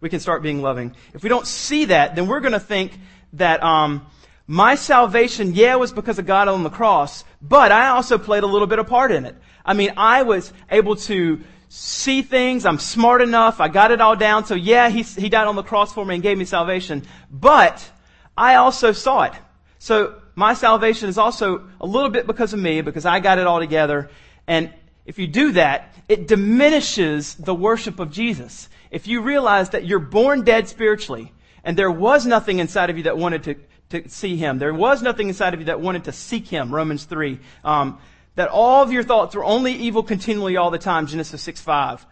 We 0.00 0.10
can 0.10 0.20
start 0.20 0.42
being 0.42 0.60
loving. 0.60 0.94
If 1.14 1.22
we 1.22 1.28
don't 1.28 1.46
see 1.46 1.86
that, 1.86 2.14
then 2.14 2.26
we're 2.26 2.40
going 2.40 2.52
to 2.52 2.60
think 2.60 2.98
that 3.34 3.62
um, 3.62 4.06
my 4.46 4.74
salvation, 4.74 5.54
yeah, 5.54 5.76
was 5.76 5.92
because 5.92 6.18
of 6.18 6.26
God 6.26 6.48
on 6.48 6.62
the 6.62 6.70
cross, 6.70 7.24
but 7.40 7.72
I 7.72 7.88
also 7.88 8.18
played 8.18 8.42
a 8.42 8.46
little 8.46 8.66
bit 8.66 8.78
of 8.78 8.86
part 8.86 9.12
in 9.12 9.24
it. 9.24 9.34
I 9.64 9.72
mean, 9.72 9.94
I 9.96 10.22
was 10.22 10.52
able 10.70 10.96
to 10.96 11.40
see 11.70 12.22
things. 12.22 12.66
I'm 12.66 12.78
smart 12.78 13.22
enough. 13.22 13.60
I 13.60 13.68
got 13.68 13.90
it 13.90 14.00
all 14.00 14.14
down. 14.14 14.44
So 14.44 14.54
yeah, 14.54 14.90
he, 14.90 15.02
he 15.02 15.28
died 15.28 15.46
on 15.46 15.56
the 15.56 15.62
cross 15.62 15.92
for 15.92 16.04
me 16.04 16.14
and 16.14 16.22
gave 16.22 16.36
me 16.36 16.44
salvation. 16.44 17.04
But 17.30 17.90
I 18.36 18.56
also 18.56 18.92
saw 18.92 19.22
it. 19.22 19.32
So 19.78 20.20
my 20.34 20.54
salvation 20.54 21.08
is 21.08 21.18
also 21.18 21.68
a 21.80 21.86
little 21.86 22.10
bit 22.10 22.26
because 22.26 22.52
of 22.52 22.58
me, 22.58 22.80
because 22.80 23.06
I 23.06 23.20
got 23.20 23.38
it 23.38 23.46
all 23.46 23.60
together. 23.60 24.10
And 24.46 24.72
if 25.06 25.18
you 25.18 25.26
do 25.26 25.52
that, 25.52 25.94
it 26.08 26.26
diminishes 26.26 27.34
the 27.34 27.54
worship 27.54 28.00
of 28.00 28.10
Jesus. 28.10 28.68
If 28.90 29.06
you 29.06 29.20
realize 29.20 29.70
that 29.70 29.86
you're 29.86 29.98
born 29.98 30.42
dead 30.42 30.68
spiritually, 30.68 31.32
and 31.62 31.76
there 31.76 31.90
was 31.90 32.26
nothing 32.26 32.58
inside 32.58 32.90
of 32.90 32.96
you 32.96 33.04
that 33.04 33.16
wanted 33.16 33.44
to, 33.44 33.54
to 33.90 34.08
see 34.08 34.36
Him, 34.36 34.58
there 34.58 34.74
was 34.74 35.02
nothing 35.02 35.28
inside 35.28 35.54
of 35.54 35.60
you 35.60 35.66
that 35.66 35.80
wanted 35.80 36.04
to 36.04 36.12
seek 36.12 36.48
Him, 36.48 36.74
Romans 36.74 37.04
3, 37.04 37.38
um, 37.64 37.98
that 38.34 38.48
all 38.48 38.82
of 38.82 38.92
your 38.92 39.02
thoughts 39.02 39.34
were 39.34 39.44
only 39.44 39.72
evil 39.72 40.02
continually 40.02 40.56
all 40.56 40.70
the 40.70 40.78
time, 40.78 41.06
Genesis 41.06 41.42
6 41.42 41.60
5. 41.60 42.06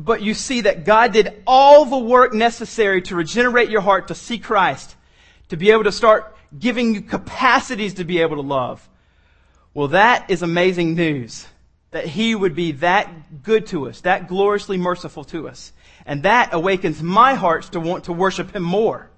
But 0.00 0.22
you 0.22 0.34
see 0.34 0.62
that 0.62 0.84
God 0.84 1.12
did 1.12 1.42
all 1.46 1.84
the 1.84 1.98
work 1.98 2.32
necessary 2.32 3.02
to 3.02 3.16
regenerate 3.16 3.68
your 3.68 3.82
heart 3.82 4.08
to 4.08 4.14
see 4.14 4.38
Christ, 4.38 4.96
to 5.48 5.56
be 5.56 5.70
able 5.70 5.84
to 5.84 5.92
start 5.92 6.34
giving 6.58 6.94
you 6.94 7.00
capacities 7.00 7.94
to 7.94 8.04
be 8.04 8.20
able 8.20 8.36
to 8.36 8.42
love. 8.42 8.88
Well, 9.74 9.88
that 9.88 10.30
is 10.30 10.42
amazing 10.42 10.94
news. 10.94 11.46
That 11.92 12.06
He 12.06 12.34
would 12.34 12.54
be 12.54 12.72
that 12.72 13.42
good 13.42 13.66
to 13.68 13.88
us, 13.88 14.00
that 14.02 14.28
gloriously 14.28 14.78
merciful 14.78 15.24
to 15.24 15.48
us. 15.48 15.72
And 16.04 16.24
that 16.24 16.52
awakens 16.52 17.02
my 17.02 17.34
hearts 17.34 17.70
to 17.70 17.80
want 17.80 18.04
to 18.04 18.12
worship 18.12 18.54
Him 18.54 18.62
more. 18.62 19.08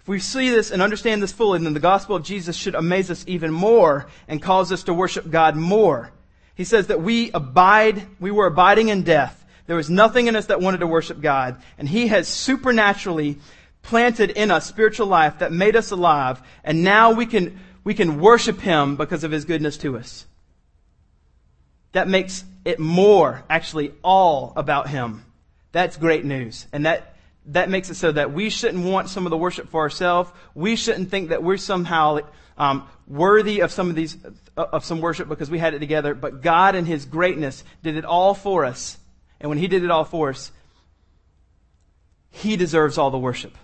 If 0.00 0.08
we 0.08 0.20
see 0.20 0.50
this 0.50 0.70
and 0.70 0.80
understand 0.80 1.22
this 1.22 1.32
fully, 1.32 1.58
then 1.58 1.74
the 1.74 1.80
gospel 1.80 2.16
of 2.16 2.22
Jesus 2.22 2.56
should 2.56 2.74
amaze 2.74 3.10
us 3.10 3.24
even 3.26 3.52
more 3.52 4.06
and 4.26 4.42
cause 4.42 4.72
us 4.72 4.84
to 4.84 4.94
worship 4.94 5.30
God 5.30 5.56
more. 5.56 6.10
He 6.54 6.64
says 6.64 6.86
that 6.86 7.02
we 7.02 7.30
abide, 7.32 8.06
we 8.18 8.30
were 8.30 8.46
abiding 8.46 8.88
in 8.88 9.02
death. 9.02 9.44
There 9.66 9.76
was 9.76 9.90
nothing 9.90 10.26
in 10.26 10.34
us 10.34 10.46
that 10.46 10.62
wanted 10.62 10.78
to 10.78 10.86
worship 10.86 11.20
God. 11.20 11.60
And 11.76 11.86
He 11.86 12.08
has 12.08 12.26
supernaturally 12.26 13.36
planted 13.82 14.30
in 14.30 14.50
us 14.50 14.66
spiritual 14.66 15.06
life 15.06 15.38
that 15.38 15.52
made 15.52 15.76
us 15.76 15.90
alive, 15.90 16.42
and 16.64 16.84
now 16.84 17.12
we 17.12 17.26
can, 17.26 17.58
we 17.84 17.94
can 17.94 18.20
worship 18.20 18.60
Him 18.60 18.96
because 18.96 19.24
of 19.24 19.30
His 19.30 19.44
goodness 19.44 19.76
to 19.78 19.96
us. 19.96 20.26
That 21.92 22.08
makes 22.08 22.44
it 22.64 22.78
more, 22.78 23.44
actually, 23.48 23.92
all 24.02 24.52
about 24.56 24.88
Him. 24.88 25.24
That's 25.72 25.96
great 25.96 26.24
news. 26.24 26.66
And 26.72 26.86
that, 26.86 27.16
that 27.46 27.70
makes 27.70 27.90
it 27.90 27.94
so 27.94 28.12
that 28.12 28.32
we 28.32 28.50
shouldn't 28.50 28.84
want 28.84 29.08
some 29.08 29.26
of 29.26 29.30
the 29.30 29.36
worship 29.36 29.70
for 29.70 29.80
ourselves. 29.80 30.30
We 30.54 30.76
shouldn't 30.76 31.10
think 31.10 31.30
that 31.30 31.42
we're 31.42 31.56
somehow 31.56 32.20
um, 32.58 32.88
worthy 33.06 33.60
of 33.60 33.72
some 33.72 33.88
of 33.88 33.96
these 33.96 34.16
of 34.56 34.84
some 34.84 35.00
worship 35.00 35.28
because 35.28 35.50
we 35.50 35.58
had 35.58 35.74
it 35.74 35.78
together. 35.78 36.14
But 36.14 36.42
God, 36.42 36.74
in 36.74 36.84
His 36.84 37.06
greatness, 37.06 37.62
did 37.82 37.96
it 37.96 38.04
all 38.04 38.34
for 38.34 38.64
us. 38.64 38.98
And 39.40 39.48
when 39.48 39.58
He 39.58 39.68
did 39.68 39.84
it 39.84 39.90
all 39.90 40.04
for 40.04 40.30
us, 40.30 40.50
He 42.30 42.56
deserves 42.56 42.98
all 42.98 43.10
the 43.10 43.18
worship. 43.18 43.56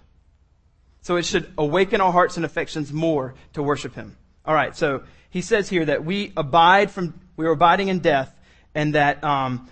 So 1.05 1.17
it 1.17 1.27
should 1.27 1.53
awaken 1.59 2.01
our 2.01 2.11
hearts 2.11 2.37
and 2.37 2.47
affections 2.47 2.93
more 2.93 3.35
to 3.53 3.63
worship 3.63 3.95
Him. 3.95 4.17
All 4.45 4.55
right. 4.55 4.75
So 4.75 5.03
He 5.29 5.43
says 5.43 5.69
here 5.69 5.85
that 5.85 6.05
we 6.05 6.33
abide 6.37 6.91
from 6.91 7.21
we 7.37 7.47
are 7.47 7.51
abiding 7.51 7.89
in 7.89 7.99
death, 7.99 8.35
and 8.75 8.95
that 8.95 9.23
um, 9.23 9.69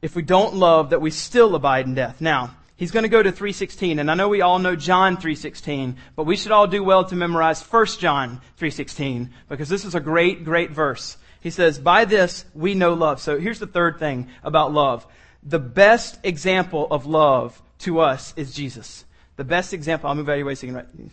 if 0.00 0.16
we 0.16 0.22
don't 0.22 0.54
love, 0.54 0.90
that 0.90 1.00
we 1.00 1.10
still 1.10 1.54
abide 1.54 1.86
in 1.86 1.94
death. 1.94 2.20
Now 2.20 2.56
He's 2.82 2.90
going 2.90 3.04
to 3.04 3.10
go 3.10 3.22
to 3.22 3.30
316, 3.30 3.98
and 3.98 4.10
I 4.10 4.14
know 4.14 4.28
we 4.28 4.40
all 4.40 4.58
know 4.58 4.74
John 4.74 5.16
316, 5.16 5.98
but 6.16 6.24
we 6.24 6.36
should 6.36 6.52
all 6.52 6.66
do 6.66 6.82
well 6.82 7.04
to 7.04 7.14
memorize 7.14 7.62
1 7.62 7.86
John 8.00 8.40
316 8.56 9.30
because 9.48 9.68
this 9.68 9.84
is 9.84 9.94
a 9.94 10.00
great, 10.00 10.44
great 10.44 10.70
verse. 10.70 11.16
He 11.40 11.50
says, 11.50 11.78
"By 11.78 12.06
this 12.06 12.46
we 12.54 12.74
know 12.74 12.94
love." 12.94 13.20
So 13.20 13.38
here's 13.38 13.58
the 13.58 13.66
third 13.66 13.98
thing 13.98 14.30
about 14.42 14.72
love: 14.72 15.06
the 15.42 15.58
best 15.58 16.18
example 16.24 16.88
of 16.90 17.04
love 17.04 17.60
to 17.80 18.00
us 18.00 18.32
is 18.36 18.54
Jesus. 18.54 19.04
The 19.42 19.48
best 19.48 19.72
example. 19.72 20.08
I'll 20.08 20.14
move 20.14 20.28
out 20.28 20.34
of 20.34 20.38
your 20.38 20.46
way 20.46 20.54
so 20.54 20.68
you 20.68 20.72
can 20.72 21.10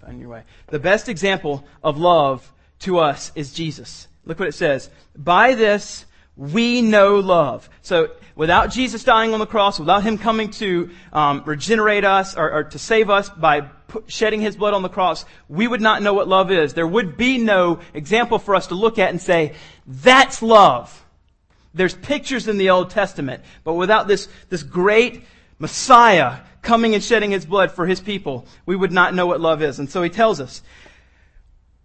find 0.00 0.20
your 0.20 0.28
way. 0.28 0.44
The 0.68 0.78
best 0.78 1.08
example 1.08 1.64
of 1.82 1.98
love 1.98 2.52
to 2.80 3.00
us 3.00 3.32
is 3.34 3.52
Jesus. 3.52 4.06
Look 4.24 4.38
what 4.38 4.46
it 4.46 4.54
says: 4.54 4.88
"By 5.16 5.56
this." 5.56 6.06
we 6.36 6.80
know 6.80 7.16
love. 7.16 7.68
So 7.82 8.08
without 8.34 8.70
Jesus 8.70 9.04
dying 9.04 9.34
on 9.34 9.40
the 9.40 9.46
cross, 9.46 9.78
without 9.78 10.02
Him 10.02 10.16
coming 10.16 10.50
to 10.52 10.90
um, 11.12 11.42
regenerate 11.44 12.04
us 12.04 12.34
or, 12.34 12.50
or, 12.50 12.64
to 12.64 12.78
save 12.78 13.10
us 13.10 13.28
by 13.28 13.68
shedding 14.06 14.40
His 14.40 14.56
blood 14.56 14.72
on 14.72 14.80
the 14.82 14.88
cross, 14.88 15.26
we 15.50 15.66
would 15.68 15.82
not 15.82 16.02
know 16.02 16.14
what 16.14 16.28
love 16.28 16.50
is. 16.50 16.72
There 16.72 16.86
would 16.86 17.18
be 17.18 17.36
no 17.36 17.80
example 17.92 18.38
for 18.38 18.54
us 18.54 18.68
to 18.68 18.74
look 18.74 18.98
at 18.98 19.10
and 19.10 19.20
say, 19.20 19.54
that's 19.86 20.40
love. 20.40 21.04
There's 21.74 21.94
pictures 21.94 22.48
in 22.48 22.56
the 22.56 22.70
Old 22.70 22.88
Testament, 22.88 23.42
but 23.62 23.74
without 23.74 24.08
this, 24.08 24.28
this 24.48 24.62
great 24.62 25.24
Messiah 25.58 26.38
coming 26.62 26.94
and 26.94 27.02
shedding 27.02 27.32
His 27.32 27.44
blood 27.44 27.72
for 27.72 27.86
His 27.86 28.00
people, 28.00 28.46
we 28.64 28.76
would 28.76 28.92
not 28.92 29.14
know 29.14 29.26
what 29.26 29.40
love 29.40 29.62
is. 29.62 29.78
And 29.78 29.90
so 29.90 30.02
He 30.02 30.10
tells 30.10 30.40
us, 30.40 30.62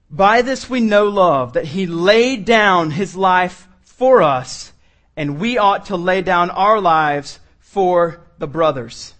by 0.10 0.42
this 0.42 0.70
we 0.70 0.80
know 0.80 1.06
love, 1.06 1.54
that 1.54 1.66
He 1.66 1.86
laid 1.86 2.46
down 2.46 2.92
His 2.92 3.16
life 3.16 3.68
for 3.84 4.22
us, 4.22 4.72
and 5.16 5.40
we 5.40 5.58
ought 5.58 5.88
to 5.88 5.98
lay 5.98 6.22
down 6.22 6.50
our 6.52 6.80
lives 6.80 7.40
for 7.60 8.22
the 8.38 8.48
brothers. 8.48 9.14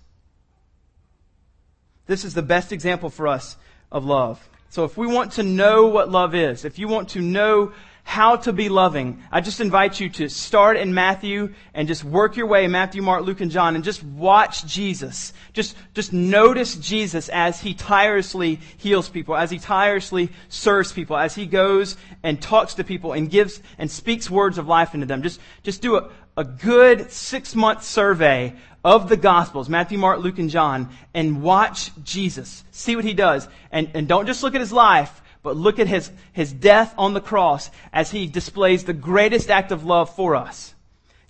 This 2.06 2.24
is 2.24 2.34
the 2.34 2.42
best 2.42 2.72
example 2.72 3.10
for 3.10 3.28
us 3.28 3.58
of 3.92 4.06
love. 4.06 4.48
So 4.70 4.86
if 4.86 4.96
we 4.96 5.08
want 5.08 5.34
to 5.34 5.44
know 5.44 5.88
what 5.88 6.12
love 6.12 6.36
is, 6.36 6.64
if 6.64 6.78
you 6.80 6.88
want 6.88 7.10
to 7.10 7.22
know 7.22 7.74
how 8.08 8.38
to 8.38 8.54
be 8.54 8.70
loving, 8.70 9.22
I 9.34 9.42
just 9.42 9.60
invite 9.60 10.00
you 10.00 10.08
to 10.12 10.30
start 10.30 10.78
in 10.78 10.94
Matthew 10.94 11.54
and 11.74 11.90
just 11.90 12.06
work 12.06 12.38
your 12.38 12.48
way 12.48 12.66
Matthew, 12.68 13.02
Mark, 13.02 13.26
Luke, 13.26 13.42
and 13.42 13.52
John 13.52 13.76
and 13.76 13.84
just 13.84 14.02
watch 14.02 14.66
Jesus. 14.66 15.34
Just, 15.52 15.76
just 15.94 16.14
notice 16.14 16.78
Jesus 16.78 17.28
as 17.28 17.60
he 17.60 17.74
tirelessly 17.74 18.62
heals 18.78 19.10
people, 19.10 19.36
as 19.36 19.52
he 19.52 19.60
tirelessly 19.60 20.30
serves 20.48 20.94
people, 20.94 21.18
as 21.18 21.36
he 21.36 21.46
goes 21.46 21.98
and 22.24 22.42
talks 22.42 22.76
to 22.76 22.86
people 22.86 23.12
and 23.12 23.30
gives 23.30 23.62
and 23.78 23.92
speaks 23.92 24.30
words 24.30 24.58
of 24.58 24.70
life 24.70 24.94
into 24.94 25.06
them. 25.06 25.22
Just, 25.22 25.42
just 25.64 25.82
do 25.82 25.98
a, 25.98 26.10
a 26.38 26.46
good 26.46 27.12
six 27.12 27.56
month 27.56 27.84
survey 27.84 28.56
of 28.86 29.10
the 29.10 29.18
Gospels, 29.18 29.68
Matthew, 29.68 29.98
Mark, 29.98 30.20
Luke, 30.20 30.40
and 30.40 30.50
John, 30.50 30.90
and 31.14 31.44
watch 31.44 31.92
Jesus. 32.06 32.64
See 32.72 32.96
what 32.96 33.04
he 33.04 33.14
does. 33.14 33.50
And, 33.70 33.92
and 33.94 34.08
don't 34.08 34.28
just 34.28 34.44
look 34.44 34.56
at 34.56 34.62
his 34.62 34.72
life, 34.72 35.22
but 35.48 35.56
look 35.56 35.80
at 35.80 35.88
his, 35.88 36.12
his 36.34 36.52
death 36.52 36.94
on 36.98 37.14
the 37.14 37.22
cross 37.22 37.72
as 37.94 38.12
he 38.12 38.28
displays 38.28 38.84
the 38.84 38.92
greatest 38.92 39.50
act 39.50 39.72
of 39.72 39.86
love 39.86 40.14
for 40.14 40.36
us. 40.36 40.76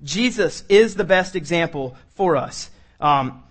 Jesus 0.03 0.63
is 0.69 0.95
the 0.95 1.03
best 1.03 1.35
example 1.35 1.95
for 2.15 2.35
us. 2.35 2.71
Um, 2.99 3.43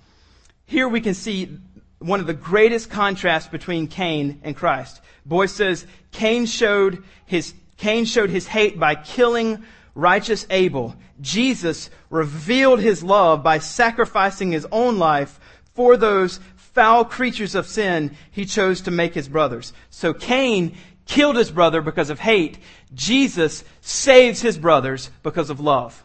here 0.65 0.89
we 0.89 1.01
can 1.01 1.15
see 1.15 1.57
one 2.01 2.19
of 2.19 2.27
the 2.27 2.35
greatest 2.35 2.91
contrasts 2.91 3.49
between 3.49 3.87
Cain 3.87 4.41
and 4.43 4.57
Christ. 4.57 5.01
Boice 5.25 5.53
says 5.53 5.87
Cain 6.11 6.47
showed 6.47 7.05
his 7.27 7.55
Cain 7.77 8.05
showed 8.05 8.31
his 8.31 8.49
hate 8.49 8.77
by 8.77 8.97
killing 8.97 9.63
righteous 9.95 10.49
Abel. 10.51 10.97
Jesus 11.21 11.91
revealed 12.11 12.81
his 12.81 13.05
love 13.05 13.45
by 13.45 13.61
sacrificing 13.61 14.51
his 14.51 14.67
own 14.73 14.99
life 14.99 15.39
for 15.75 15.97
those 15.97 16.41
foul 16.77 17.07
creatures 17.07 17.55
of 17.55 17.67
sin 17.67 18.15
he 18.31 18.45
chose 18.45 18.83
to 18.83 18.91
make 18.91 19.15
his 19.15 19.29
brothers. 19.29 19.73
So 19.89 20.13
Cain 20.13 20.77
killed 21.07 21.37
his 21.37 21.51
brother 21.51 21.81
because 21.81 22.11
of 22.11 22.21
hate. 22.21 22.59
Jesus 22.93 23.65
saves 23.81 24.43
his 24.43 24.59
brothers 24.59 25.11
because 25.23 25.49
of 25.49 25.59
love. 25.59 26.05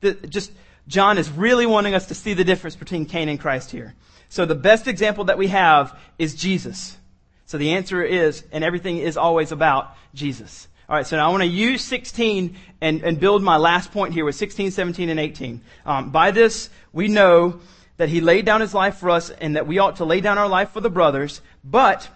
The, 0.00 0.14
just, 0.14 0.50
John 0.88 1.18
is 1.18 1.30
really 1.30 1.66
wanting 1.66 1.94
us 1.94 2.06
to 2.06 2.16
see 2.16 2.34
the 2.34 2.42
difference 2.42 2.74
between 2.74 3.06
Cain 3.06 3.28
and 3.28 3.38
Christ 3.38 3.70
here. 3.70 3.94
So 4.28 4.44
the 4.44 4.56
best 4.56 4.88
example 4.88 5.26
that 5.26 5.38
we 5.38 5.46
have 5.46 5.96
is 6.18 6.34
Jesus. 6.34 6.96
So 7.44 7.58
the 7.58 7.74
answer 7.74 8.02
is, 8.02 8.42
and 8.50 8.64
everything 8.64 8.98
is 8.98 9.16
always 9.16 9.52
about 9.52 9.94
Jesus. 10.14 10.66
All 10.88 10.96
right, 10.96 11.06
so 11.06 11.16
now 11.16 11.28
I 11.28 11.30
want 11.30 11.44
to 11.44 11.48
use 11.48 11.80
16 11.82 12.56
and, 12.80 13.02
and 13.04 13.20
build 13.20 13.44
my 13.44 13.56
last 13.56 13.92
point 13.92 14.14
here 14.14 14.24
with 14.24 14.34
16, 14.34 14.72
17, 14.72 15.10
and 15.10 15.20
18. 15.20 15.60
Um, 15.84 16.10
by 16.10 16.32
this, 16.32 16.70
we 16.92 17.06
know 17.06 17.60
that 17.96 18.08
he 18.08 18.20
laid 18.20 18.44
down 18.44 18.60
his 18.60 18.74
life 18.74 18.96
for 18.96 19.10
us 19.10 19.30
and 19.30 19.56
that 19.56 19.66
we 19.66 19.78
ought 19.78 19.96
to 19.96 20.04
lay 20.04 20.20
down 20.20 20.38
our 20.38 20.48
life 20.48 20.70
for 20.70 20.80
the 20.80 20.90
brothers. 20.90 21.40
But, 21.64 22.08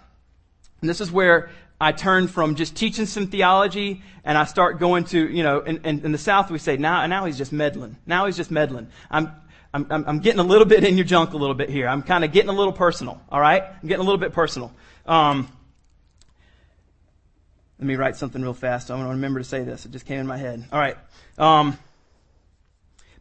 this 0.81 1.01
is 1.01 1.11
where 1.11 1.49
I 1.79 1.91
turn 1.91 2.27
from 2.27 2.55
just 2.55 2.75
teaching 2.75 3.05
some 3.05 3.27
theology 3.27 4.03
and 4.23 4.37
I 4.37 4.45
start 4.45 4.79
going 4.79 5.05
to, 5.05 5.27
you 5.27 5.43
know, 5.43 5.61
in, 5.61 5.77
in, 5.83 6.05
in 6.05 6.11
the 6.11 6.17
South 6.17 6.51
we 6.51 6.59
say, 6.59 6.77
now, 6.77 7.05
now 7.07 7.25
he's 7.25 7.37
just 7.37 7.51
meddling. 7.51 7.97
Now 8.05 8.27
he's 8.27 8.37
just 8.37 8.51
meddling. 8.51 8.87
I'm, 9.09 9.31
I'm, 9.73 9.87
I'm 9.89 10.19
getting 10.19 10.39
a 10.39 10.43
little 10.43 10.65
bit 10.65 10.83
in 10.83 10.97
your 10.97 11.05
junk 11.05 11.33
a 11.33 11.37
little 11.37 11.55
bit 11.55 11.69
here. 11.69 11.87
I'm 11.87 12.03
kind 12.03 12.23
of 12.23 12.31
getting 12.31 12.49
a 12.49 12.53
little 12.53 12.73
personal, 12.73 13.21
all 13.29 13.39
right? 13.39 13.63
I'm 13.63 13.87
getting 13.87 14.01
a 14.01 14.05
little 14.05 14.19
bit 14.19 14.33
personal. 14.33 14.71
Um, 15.05 15.47
let 17.79 17.87
me 17.87 17.95
write 17.95 18.15
something 18.15 18.41
real 18.41 18.53
fast. 18.53 18.91
I 18.91 18.95
want 18.95 19.07
to 19.07 19.11
remember 19.11 19.39
to 19.39 19.43
say 19.43 19.63
this. 19.63 19.87
It 19.87 19.91
just 19.91 20.05
came 20.05 20.19
in 20.19 20.27
my 20.27 20.37
head. 20.37 20.63
All 20.71 20.79
right. 20.79 20.97
Um, 21.39 21.79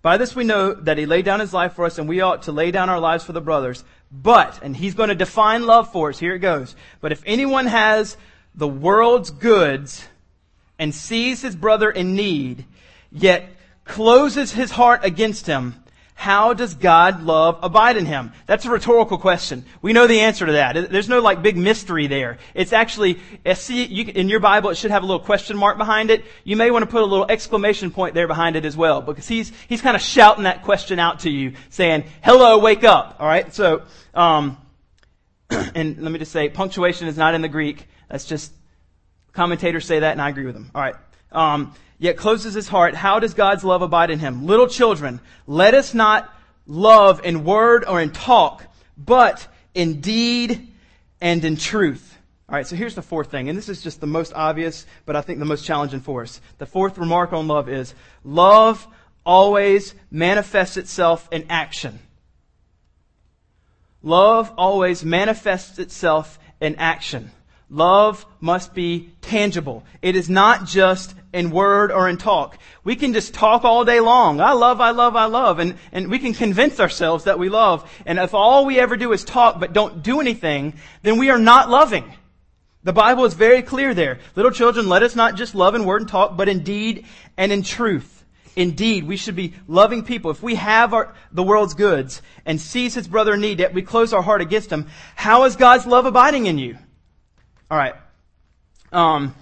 by 0.03 0.17
this 0.17 0.35
we 0.35 0.45
know 0.45 0.73
that 0.73 0.99
he 0.99 1.07
laid 1.07 1.25
down 1.25 1.41
his 1.41 1.53
life 1.53 1.75
for 1.75 1.85
us 1.85 1.99
and 1.99 2.09
we 2.09 2.21
ought 2.21 2.43
to 2.43 2.53
lay 2.53 2.71
down 2.71 2.89
our 2.89 3.01
lives 3.01 3.25
for 3.25 3.33
the 3.33 3.41
brothers. 3.41 3.85
But, 4.11 4.61
and 4.63 4.77
he's 4.77 4.95
going 4.95 5.11
to 5.11 5.15
define 5.15 5.67
love 5.67 5.93
for 5.93 6.09
us. 6.09 6.19
Here 6.19 6.35
it 6.35 6.41
goes. 6.41 6.75
But 7.01 7.13
if 7.13 7.23
anyone 7.27 7.67
has 7.67 8.17
the 8.55 8.69
world's 8.69 9.31
goods 9.31 10.07
and 10.79 10.95
sees 10.95 11.43
his 11.43 11.55
brother 11.55 11.91
in 11.91 12.15
need, 12.15 12.65
yet 13.13 13.49
closes 13.85 14.53
his 14.53 14.71
heart 14.71 15.05
against 15.05 15.47
him, 15.47 15.75
how 16.21 16.53
does 16.53 16.75
God 16.75 17.23
love 17.23 17.61
abide 17.63 17.97
in 17.97 18.05
him? 18.05 18.35
That's 18.45 18.67
a 18.67 18.71
rhetorical 18.71 19.17
question. 19.17 19.65
We 19.81 19.95
know 19.95 20.07
the 20.07 20.21
answer 20.21 20.45
to 20.45 20.53
that. 20.53 20.91
There's 20.91 21.09
no 21.09 21.21
like 21.21 21.41
big 21.41 21.57
mystery 21.57 22.09
there. 22.09 22.37
It's 22.53 22.75
actually, 22.75 23.19
see, 23.55 23.85
in 23.85 24.29
your 24.29 24.41
Bible, 24.41 24.69
it 24.69 24.75
should 24.77 24.91
have 24.91 25.03
a 25.03 25.07
little 25.07 25.25
question 25.25 25.57
mark 25.57 25.79
behind 25.79 26.11
it. 26.11 26.23
You 26.45 26.57
may 26.57 26.71
want 26.71 26.83
to 26.83 26.91
put 26.91 27.01
a 27.01 27.07
little 27.07 27.25
exclamation 27.31 27.91
point 27.91 28.13
there 28.13 28.29
behind 28.29 28.55
it 28.57 28.67
as 28.67 28.77
well, 28.77 29.01
because 29.01 29.27
he's, 29.27 29.51
he's 29.67 29.81
kind 29.81 29.97
of 29.97 30.03
shouting 30.03 30.45
that 30.45 30.63
question 30.63 30.99
out 30.99 31.21
to 31.21 31.31
you, 31.31 31.55
saying, 31.71 32.05
hello, 32.23 32.59
wake 32.59 32.85
up. 32.85 33.17
Alright? 33.19 33.55
So, 33.55 33.85
um, 34.13 34.59
and 35.51 36.03
let 36.03 36.13
me 36.13 36.19
just 36.19 36.33
say, 36.33 36.51
punctuation 36.51 37.09
is 37.09 37.17
not 37.17 37.33
in 37.33 37.41
the 37.41 37.49
Greek. 37.49 37.89
That's 38.11 38.27
just, 38.27 38.53
commentators 39.33 39.87
say 39.87 40.01
that 40.01 40.13
and 40.13 40.21
I 40.21 40.29
agree 40.29 40.45
with 40.45 40.55
them. 40.55 40.71
Alright. 40.75 40.97
Um, 41.33 41.73
yet 42.01 42.17
closes 42.17 42.55
his 42.55 42.67
heart. 42.67 42.97
How 42.97 43.21
does 43.21 43.35
God's 43.35 43.63
love 43.63 43.83
abide 43.83 44.11
in 44.11 44.19
him? 44.19 44.47
Little 44.47 44.67
children, 44.67 45.21
let 45.47 45.75
us 45.75 45.95
not 45.95 46.35
love 46.67 47.21
in 47.25 47.45
word 47.45 47.85
or 47.87 48.01
in 48.01 48.11
talk, 48.11 48.65
but 48.97 49.47
in 49.75 50.01
deed 50.01 50.73
and 51.21 51.45
in 51.45 51.57
truth. 51.57 52.17
All 52.49 52.57
right, 52.57 52.67
so 52.67 52.75
here's 52.75 52.97
the 52.97 53.03
fourth 53.03 53.31
thing, 53.31 53.49
and 53.49 53.57
this 53.57 53.69
is 53.69 53.83
just 53.83 54.01
the 54.01 54.09
most 54.09 54.33
obvious, 54.35 54.85
but 55.07 55.15
I 55.15 55.21
think 55.21 55.39
the 55.39 55.45
most 55.45 55.65
challenging 55.65 56.01
for 56.01 56.23
us. 56.23 56.41
The 56.59 56.67
fourth 56.67 56.99
remark 56.99 57.33
on 57.33 57.47
love 57.47 57.69
is 57.69 57.95
love 58.25 58.85
always 59.25 59.95
manifests 60.11 60.77
itself 60.77 61.29
in 61.31 61.47
action. 61.51 62.01
Love 64.03 64.53
always 64.57 65.05
manifests 65.05 65.79
itself 65.79 66.39
in 66.61 66.75
action. 66.77 67.31
Love 67.71 68.27
must 68.41 68.75
be 68.75 69.11
tangible. 69.23 69.85
It 70.03 70.17
is 70.17 70.29
not 70.29 70.67
just 70.67 71.15
in 71.33 71.51
word 71.51 71.93
or 71.93 72.09
in 72.09 72.17
talk. 72.17 72.59
We 72.83 72.97
can 72.97 73.13
just 73.13 73.33
talk 73.33 73.65
all 73.65 73.85
day 73.85 74.01
long. 74.01 74.41
I 74.41 74.53
love, 74.53 74.81
I 74.81 74.91
love, 74.91 75.15
I 75.15 75.27
love. 75.27 75.61
And, 75.61 75.77
and 75.93 76.11
we 76.11 76.19
can 76.19 76.35
convince 76.35 76.81
ourselves 76.81 77.25
that 77.25 77.39
we 77.39 77.49
love. 77.49 77.89
And 78.05 78.19
if 78.19 78.35
all 78.35 78.67
we 78.67 78.81
ever 78.81 78.97
do 78.97 79.13
is 79.13 79.23
talk 79.23 79.61
but 79.61 79.73
don't 79.73 80.03
do 80.03 80.21
anything, 80.21 80.75
then 81.03 81.17
we 81.17 81.31
are 81.31 81.39
not 81.39 81.71
loving. 81.71 82.13
The 82.83 82.93
Bible 82.93 83.25
is 83.25 83.35
very 83.35 83.63
clear 83.63 83.95
there. 83.95 84.19
Little 84.35 84.51
children, 84.51 84.89
let 84.89 85.05
us 85.05 85.15
not 85.15 85.37
just 85.37 85.55
love 85.55 85.77
in 85.77 85.85
word 85.85 86.03
and 86.03 86.11
talk, 86.11 86.37
but 86.37 86.49
in 86.49 86.65
deed 86.65 87.07
and 87.37 87.53
in 87.53 87.63
truth. 87.63 88.25
Indeed, 88.57 89.07
we 89.07 89.17
should 89.17 89.37
be 89.37 89.55
loving 89.69 90.05
people. 90.05 90.33
If 90.33 90.43
we 90.43 90.57
have 90.57 90.93
our, 90.93 91.15
the 91.31 91.45
world's 91.45 91.75
goods 91.75 92.21
and 92.45 92.61
sees 92.61 92.95
his 92.95 93.07
brother 93.07 93.35
in 93.35 93.41
need, 93.41 93.61
yet 93.61 93.75
we 93.75 93.83
close 93.83 94.13
our 94.13 94.23
heart 94.23 94.41
against 94.41 94.71
him, 94.71 94.89
how 95.15 95.45
is 95.45 95.55
God's 95.55 95.87
love 95.87 96.05
abiding 96.05 96.47
in 96.47 96.59
you? 96.59 96.77
All 97.71 97.79
right. 97.79 97.95
Um, 98.91 99.33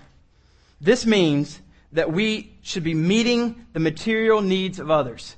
this 0.83 1.07
means 1.07 1.59
that 1.93 2.13
we 2.13 2.53
should 2.61 2.85
be 2.85 2.93
meeting 2.93 3.65
the 3.73 3.81
material 3.81 4.43
needs 4.43 4.79
of 4.79 4.91
others. 4.91 5.35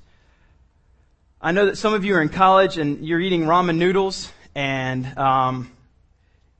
I 1.40 1.52
know 1.52 1.66
that 1.66 1.78
some 1.78 1.94
of 1.94 2.04
you 2.04 2.16
are 2.16 2.20
in 2.20 2.30
college 2.30 2.78
and 2.78 3.06
you're 3.06 3.20
eating 3.20 3.42
ramen 3.42 3.76
noodles 3.76 4.32
and 4.56 5.06
um, 5.16 5.70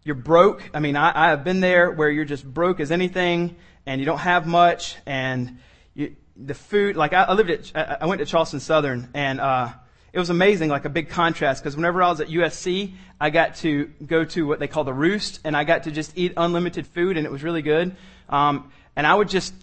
you're 0.05 0.15
broke. 0.15 0.63
I 0.73 0.79
mean, 0.79 0.95
I, 0.95 1.27
I, 1.27 1.31
have 1.31 1.43
been 1.43 1.59
there 1.59 1.91
where 1.91 2.09
you're 2.09 2.25
just 2.25 2.45
broke 2.45 2.79
as 2.79 2.93
anything 2.93 3.57
and 3.85 4.01
you 4.01 4.07
don't 4.07 4.19
have 4.19 4.47
much 4.47 4.95
and 5.07 5.59
you, 5.95 6.15
the 6.37 6.55
food, 6.55 6.95
like 6.95 7.13
I, 7.13 7.25
I 7.25 7.33
lived 7.33 7.51
at, 7.51 8.03
I 8.03 8.07
went 8.07 8.21
to 8.21 8.25
Charleston 8.25 8.61
Southern 8.61 9.09
and, 9.15 9.41
uh, 9.41 9.71
it 10.13 10.19
was 10.19 10.31
amazing, 10.31 10.71
like 10.71 10.85
a 10.85 10.91
big 10.91 11.09
contrast, 11.09 11.63
because 11.63 11.77
whenever 11.77 12.03
I 12.03 12.11
was 12.11 12.21
at 12.21 12.29
USC, 12.29 12.93
I 13.21 13.31
got 13.31 13.57
to 13.57 13.87
go 14.05 14.25
to 14.25 14.47
what 14.47 14.59
they 14.59 14.67
call 14.67 14.85
the 14.85 14.93
roost, 14.93 15.41
and 15.45 15.57
I 15.57 15.65
got 15.65 15.85
to 15.85 15.91
just 15.91 16.17
eat 16.17 16.33
unlimited 16.37 16.87
food, 16.87 17.17
and 17.17 17.27
it 17.27 17.31
was 17.31 17.43
really 17.43 17.63
good. 17.63 17.95
Um, 18.29 18.73
and 18.97 19.07
I 19.07 19.15
would 19.15 19.29
just, 19.29 19.55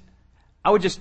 I 0.64 0.72
would 0.72 0.82
just 0.82 1.00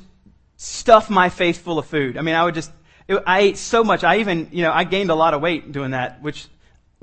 stuff 0.57 1.11
my 1.11 1.29
face 1.29 1.59
full 1.59 1.79
of 1.79 1.87
food. 1.87 2.17
I 2.17 2.23
mean, 2.23 2.35
I 2.35 2.45
would 2.45 2.55
just, 2.55 2.73
it, 3.09 3.23
I 3.27 3.41
ate 3.41 3.59
so 3.59 3.85
much. 3.85 4.05
I 4.05 4.19
even, 4.19 4.49
you 4.53 4.63
know, 4.63 4.73
I 4.73 4.85
gained 4.85 5.11
a 5.11 5.15
lot 5.15 5.35
of 5.35 5.41
weight 5.41 5.71
doing 5.71 5.93
that, 5.93 6.23
which 6.23 6.49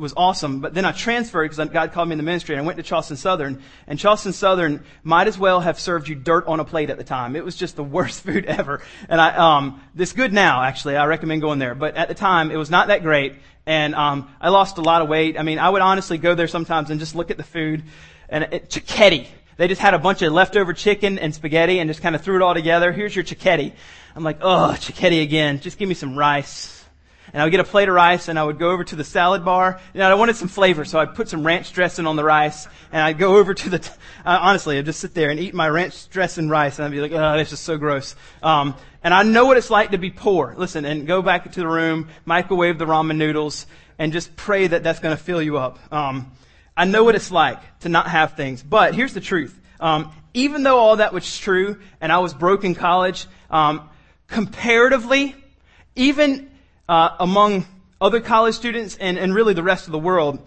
was 0.03 0.13
awesome. 0.15 0.59
But 0.59 0.75
then 0.75 0.85
I 0.85 0.91
transferred 0.91 1.49
because 1.49 1.69
God 1.69 1.91
called 1.93 2.09
me 2.09 2.13
in 2.13 2.17
the 2.17 2.23
ministry 2.23 2.53
and 2.53 2.61
I 2.61 2.65
went 2.65 2.77
to 2.77 2.83
Charleston 2.83 3.17
Southern. 3.17 3.63
And 3.87 3.97
Charleston 3.97 4.33
Southern 4.33 4.83
might 5.01 5.27
as 5.27 5.39
well 5.39 5.61
have 5.61 5.79
served 5.79 6.07
you 6.07 6.13
dirt 6.13 6.45
on 6.45 6.59
a 6.59 6.65
plate 6.65 6.91
at 6.91 6.97
the 6.97 7.03
time. 7.03 7.35
It 7.35 7.43
was 7.43 7.55
just 7.55 7.75
the 7.75 7.83
worst 7.97 8.21
food 8.21 8.45
ever. 8.45 8.81
And 9.09 9.19
I, 9.19 9.35
um, 9.35 9.81
it's 9.97 10.13
good 10.13 10.31
now, 10.31 10.61
actually. 10.61 10.97
I 10.97 11.05
recommend 11.05 11.41
going 11.41 11.57
there. 11.57 11.73
But 11.73 11.95
at 11.95 12.07
the 12.09 12.13
time, 12.13 12.51
it 12.51 12.57
was 12.57 12.69
not 12.69 12.89
that 12.89 13.01
great. 13.01 13.35
And, 13.65 13.95
um, 13.95 14.29
I 14.39 14.49
lost 14.49 14.77
a 14.77 14.81
lot 14.81 15.01
of 15.01 15.09
weight. 15.09 15.39
I 15.39 15.41
mean, 15.41 15.57
I 15.57 15.69
would 15.69 15.81
honestly 15.81 16.19
go 16.19 16.35
there 16.35 16.47
sometimes 16.47 16.91
and 16.91 16.99
just 16.99 17.15
look 17.15 17.31
at 17.31 17.37
the 17.37 17.43
food 17.43 17.83
and 18.29 18.43
it, 18.51 18.69
cicchetti. 18.69 19.27
They 19.55 19.67
just 19.67 19.81
had 19.81 19.93
a 19.93 19.99
bunch 19.99 20.21
of 20.21 20.33
leftover 20.33 20.73
chicken 20.73 21.17
and 21.17 21.33
spaghetti 21.33 21.79
and 21.79 21.89
just 21.89 22.01
kind 22.01 22.15
of 22.15 22.21
threw 22.21 22.35
it 22.35 22.41
all 22.41 22.53
together. 22.53 22.91
Here's 22.91 23.15
your 23.15 23.23
cicchetti. 23.23 23.71
I'm 24.15 24.23
like, 24.23 24.39
oh, 24.41 24.75
cicchetti 24.77 25.23
again. 25.23 25.59
Just 25.59 25.77
give 25.77 25.87
me 25.87 25.95
some 25.95 26.17
rice 26.17 26.82
and 27.33 27.41
I 27.41 27.45
would 27.45 27.51
get 27.51 27.59
a 27.59 27.65
plate 27.65 27.89
of 27.89 27.95
rice 27.95 28.27
and 28.27 28.37
I 28.37 28.43
would 28.43 28.59
go 28.59 28.69
over 28.69 28.83
to 28.83 28.95
the 28.95 29.03
salad 29.03 29.43
bar. 29.43 29.79
And 29.95 30.03
I 30.03 30.13
wanted 30.13 30.35
some 30.35 30.47
flavor, 30.47 30.85
so 30.85 30.99
I'd 30.99 31.15
put 31.15 31.27
some 31.27 31.45
ranch 31.45 31.73
dressing 31.73 32.05
on 32.05 32.15
the 32.15 32.23
rice 32.23 32.67
and 32.91 33.01
I'd 33.01 33.17
go 33.17 33.37
over 33.37 33.55
to 33.55 33.69
the, 33.69 33.79
t- 33.79 33.91
uh, 34.25 34.37
honestly, 34.39 34.77
I'd 34.77 34.85
just 34.85 34.99
sit 34.99 35.15
there 35.15 35.31
and 35.31 35.39
eat 35.39 35.55
my 35.55 35.67
ranch 35.67 36.09
dressing 36.09 36.47
rice 36.47 36.77
and 36.77 36.85
I'd 36.85 36.91
be 36.91 37.01
like, 37.01 37.11
oh, 37.11 37.37
this 37.37 37.51
is 37.51 37.59
so 37.59 37.77
gross. 37.77 38.15
Um, 38.43 38.75
and 39.03 39.13
I 39.13 39.23
know 39.23 39.45
what 39.45 39.57
it's 39.57 39.71
like 39.71 39.91
to 39.91 39.97
be 39.97 40.11
poor. 40.11 40.53
Listen, 40.55 40.85
and 40.85 41.07
go 41.07 41.23
back 41.23 41.51
to 41.51 41.59
the 41.59 41.67
room, 41.67 42.07
microwave 42.23 42.77
the 42.77 42.85
ramen 42.85 43.17
noodles, 43.17 43.65
and 43.97 44.13
just 44.13 44.35
pray 44.35 44.67
that 44.67 44.83
that's 44.83 44.99
going 44.99 45.15
to 45.15 45.21
fill 45.21 45.41
you 45.41 45.57
up. 45.57 45.79
Um, 45.91 46.31
I 46.77 46.85
know 46.85 47.03
what 47.03 47.15
it's 47.15 47.31
like 47.31 47.79
to 47.79 47.89
not 47.89 48.07
have 48.07 48.37
things. 48.37 48.63
But 48.63 48.93
here's 48.93 49.13
the 49.13 49.21
truth. 49.21 49.59
Um, 49.79 50.11
even 50.33 50.63
though 50.63 50.77
all 50.77 50.97
that 50.97 51.13
was 51.13 51.37
true, 51.37 51.79
and 51.99 52.11
I 52.11 52.19
was 52.19 52.33
broke 52.33 52.63
in 52.63 52.75
college, 52.75 53.27
um, 53.49 53.89
comparatively, 54.27 55.35
even 55.95 56.49
uh, 56.87 57.09
among 57.19 57.65
other 58.01 58.19
college 58.19 58.55
students 58.55 58.97
and, 58.97 59.17
and 59.17 59.33
really 59.33 59.53
the 59.53 59.63
rest 59.63 59.85
of 59.85 59.91
the 59.91 59.99
world. 59.99 60.45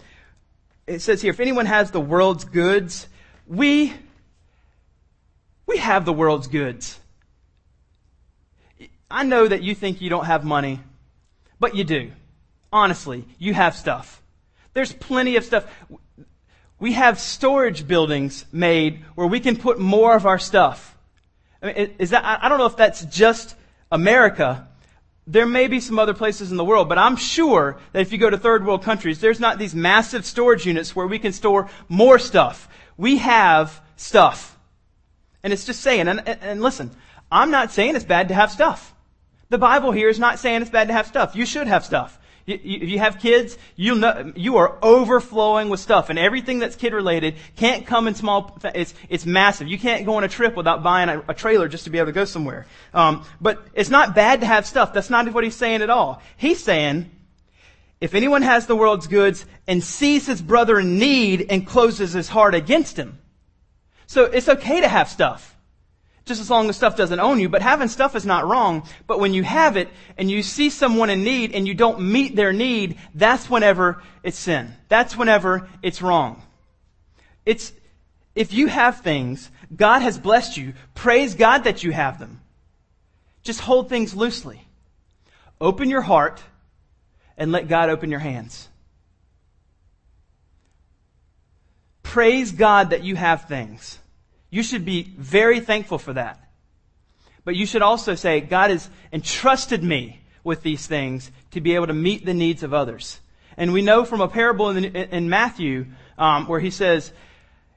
It 0.86 1.00
says 1.00 1.22
here, 1.22 1.30
if 1.30 1.40
anyone 1.40 1.66
has 1.66 1.90
the 1.90 2.00
world's 2.00 2.44
goods, 2.44 3.08
we, 3.46 3.92
we 5.66 5.78
have 5.78 6.04
the 6.04 6.12
world's 6.12 6.46
goods. 6.46 6.98
I 9.10 9.24
know 9.24 9.46
that 9.46 9.62
you 9.62 9.74
think 9.74 10.00
you 10.00 10.10
don't 10.10 10.26
have 10.26 10.44
money, 10.44 10.80
but 11.58 11.74
you 11.74 11.84
do. 11.84 12.12
Honestly, 12.72 13.24
you 13.38 13.54
have 13.54 13.74
stuff. 13.74 14.22
There's 14.74 14.92
plenty 14.92 15.36
of 15.36 15.44
stuff. 15.44 15.64
We 16.78 16.92
have 16.92 17.18
storage 17.18 17.88
buildings 17.88 18.44
made 18.52 19.02
where 19.14 19.26
we 19.26 19.40
can 19.40 19.56
put 19.56 19.78
more 19.78 20.14
of 20.14 20.26
our 20.26 20.38
stuff. 20.38 20.96
I 21.62 21.66
mean, 21.66 21.94
is 21.98 22.10
that, 22.10 22.22
I 22.42 22.48
don't 22.48 22.58
know 22.58 22.66
if 22.66 22.76
that's 22.76 23.04
just 23.06 23.56
America, 23.90 24.68
there 25.26 25.46
may 25.46 25.66
be 25.66 25.80
some 25.80 25.98
other 25.98 26.14
places 26.14 26.50
in 26.50 26.56
the 26.56 26.64
world, 26.64 26.88
but 26.88 26.98
I'm 26.98 27.16
sure 27.16 27.78
that 27.92 28.00
if 28.00 28.12
you 28.12 28.18
go 28.18 28.30
to 28.30 28.38
third 28.38 28.64
world 28.64 28.82
countries, 28.82 29.20
there's 29.20 29.40
not 29.40 29.58
these 29.58 29.74
massive 29.74 30.24
storage 30.24 30.64
units 30.64 30.94
where 30.94 31.06
we 31.06 31.18
can 31.18 31.32
store 31.32 31.68
more 31.88 32.18
stuff. 32.18 32.68
We 32.96 33.18
have 33.18 33.80
stuff. 33.96 34.56
And 35.42 35.52
it's 35.52 35.64
just 35.64 35.80
saying, 35.80 36.06
and, 36.06 36.26
and 36.26 36.62
listen, 36.62 36.92
I'm 37.30 37.50
not 37.50 37.72
saying 37.72 37.96
it's 37.96 38.04
bad 38.04 38.28
to 38.28 38.34
have 38.34 38.52
stuff. 38.52 38.94
The 39.48 39.58
Bible 39.58 39.92
here 39.92 40.08
is 40.08 40.18
not 40.18 40.38
saying 40.38 40.62
it's 40.62 40.70
bad 40.70 40.88
to 40.88 40.94
have 40.94 41.06
stuff. 41.06 41.34
You 41.34 41.44
should 41.46 41.66
have 41.66 41.84
stuff. 41.84 42.18
If 42.46 42.88
you 42.88 43.00
have 43.00 43.18
kids, 43.18 43.58
you 43.74 43.96
know, 43.96 44.32
you 44.36 44.58
are 44.58 44.78
overflowing 44.80 45.68
with 45.68 45.80
stuff 45.80 46.10
and 46.10 46.18
everything 46.18 46.60
that's 46.60 46.76
kid 46.76 46.92
related 46.92 47.34
can't 47.56 47.84
come 47.84 48.06
in 48.06 48.14
small, 48.14 48.56
it's, 48.72 48.94
it's 49.08 49.26
massive. 49.26 49.66
You 49.66 49.78
can't 49.78 50.06
go 50.06 50.14
on 50.14 50.22
a 50.22 50.28
trip 50.28 50.54
without 50.54 50.84
buying 50.84 51.08
a, 51.08 51.24
a 51.28 51.34
trailer 51.34 51.66
just 51.66 51.84
to 51.84 51.90
be 51.90 51.98
able 51.98 52.06
to 52.06 52.12
go 52.12 52.24
somewhere. 52.24 52.66
Um, 52.94 53.24
but 53.40 53.66
it's 53.74 53.90
not 53.90 54.14
bad 54.14 54.40
to 54.40 54.46
have 54.46 54.64
stuff. 54.64 54.92
That's 54.92 55.10
not 55.10 55.32
what 55.32 55.42
he's 55.42 55.56
saying 55.56 55.82
at 55.82 55.90
all. 55.90 56.22
He's 56.36 56.62
saying, 56.62 57.10
if 58.00 58.14
anyone 58.14 58.42
has 58.42 58.66
the 58.66 58.76
world's 58.76 59.08
goods 59.08 59.44
and 59.66 59.82
sees 59.82 60.26
his 60.26 60.40
brother 60.40 60.78
in 60.78 60.98
need 60.98 61.46
and 61.50 61.66
closes 61.66 62.12
his 62.12 62.28
heart 62.28 62.54
against 62.54 62.96
him. 62.96 63.18
So 64.06 64.24
it's 64.24 64.48
okay 64.48 64.82
to 64.82 64.88
have 64.88 65.08
stuff 65.08 65.55
just 66.26 66.40
as 66.40 66.50
long 66.50 66.68
as 66.68 66.76
stuff 66.76 66.96
doesn't 66.96 67.20
own 67.20 67.38
you. 67.38 67.48
But 67.48 67.62
having 67.62 67.88
stuff 67.88 68.16
is 68.16 68.26
not 68.26 68.46
wrong. 68.46 68.86
But 69.06 69.20
when 69.20 69.32
you 69.32 69.44
have 69.44 69.76
it 69.76 69.88
and 70.18 70.28
you 70.28 70.42
see 70.42 70.70
someone 70.70 71.08
in 71.08 71.22
need 71.22 71.52
and 71.52 71.66
you 71.66 71.74
don't 71.74 72.00
meet 72.00 72.34
their 72.34 72.52
need, 72.52 72.98
that's 73.14 73.48
whenever 73.48 74.02
it's 74.24 74.38
sin. 74.38 74.74
That's 74.88 75.16
whenever 75.16 75.68
it's 75.82 76.02
wrong. 76.02 76.42
It's, 77.46 77.72
if 78.34 78.52
you 78.52 78.66
have 78.66 79.00
things, 79.00 79.48
God 79.74 80.00
has 80.00 80.18
blessed 80.18 80.56
you. 80.56 80.74
Praise 80.94 81.36
God 81.36 81.64
that 81.64 81.84
you 81.84 81.92
have 81.92 82.18
them. 82.18 82.40
Just 83.44 83.60
hold 83.60 83.88
things 83.88 84.14
loosely. 84.14 84.60
Open 85.60 85.88
your 85.88 86.02
heart 86.02 86.42
and 87.38 87.52
let 87.52 87.68
God 87.68 87.88
open 87.88 88.10
your 88.10 88.20
hands. 88.20 88.68
Praise 92.02 92.50
God 92.50 92.90
that 92.90 93.04
you 93.04 93.14
have 93.14 93.46
things. 93.46 94.00
You 94.56 94.62
should 94.62 94.86
be 94.86 95.02
very 95.18 95.60
thankful 95.60 95.98
for 95.98 96.14
that. 96.14 96.40
But 97.44 97.56
you 97.56 97.66
should 97.66 97.82
also 97.82 98.14
say, 98.14 98.40
God 98.40 98.70
has 98.70 98.88
entrusted 99.12 99.84
me 99.84 100.20
with 100.44 100.62
these 100.62 100.86
things 100.86 101.30
to 101.50 101.60
be 101.60 101.74
able 101.74 101.88
to 101.88 101.92
meet 101.92 102.24
the 102.24 102.32
needs 102.32 102.62
of 102.62 102.72
others. 102.72 103.20
And 103.58 103.74
we 103.74 103.82
know 103.82 104.06
from 104.06 104.22
a 104.22 104.28
parable 104.28 104.70
in, 104.70 104.86
in 104.86 105.28
Matthew 105.28 105.84
um, 106.16 106.48
where 106.48 106.58
he 106.58 106.70
says, 106.70 107.12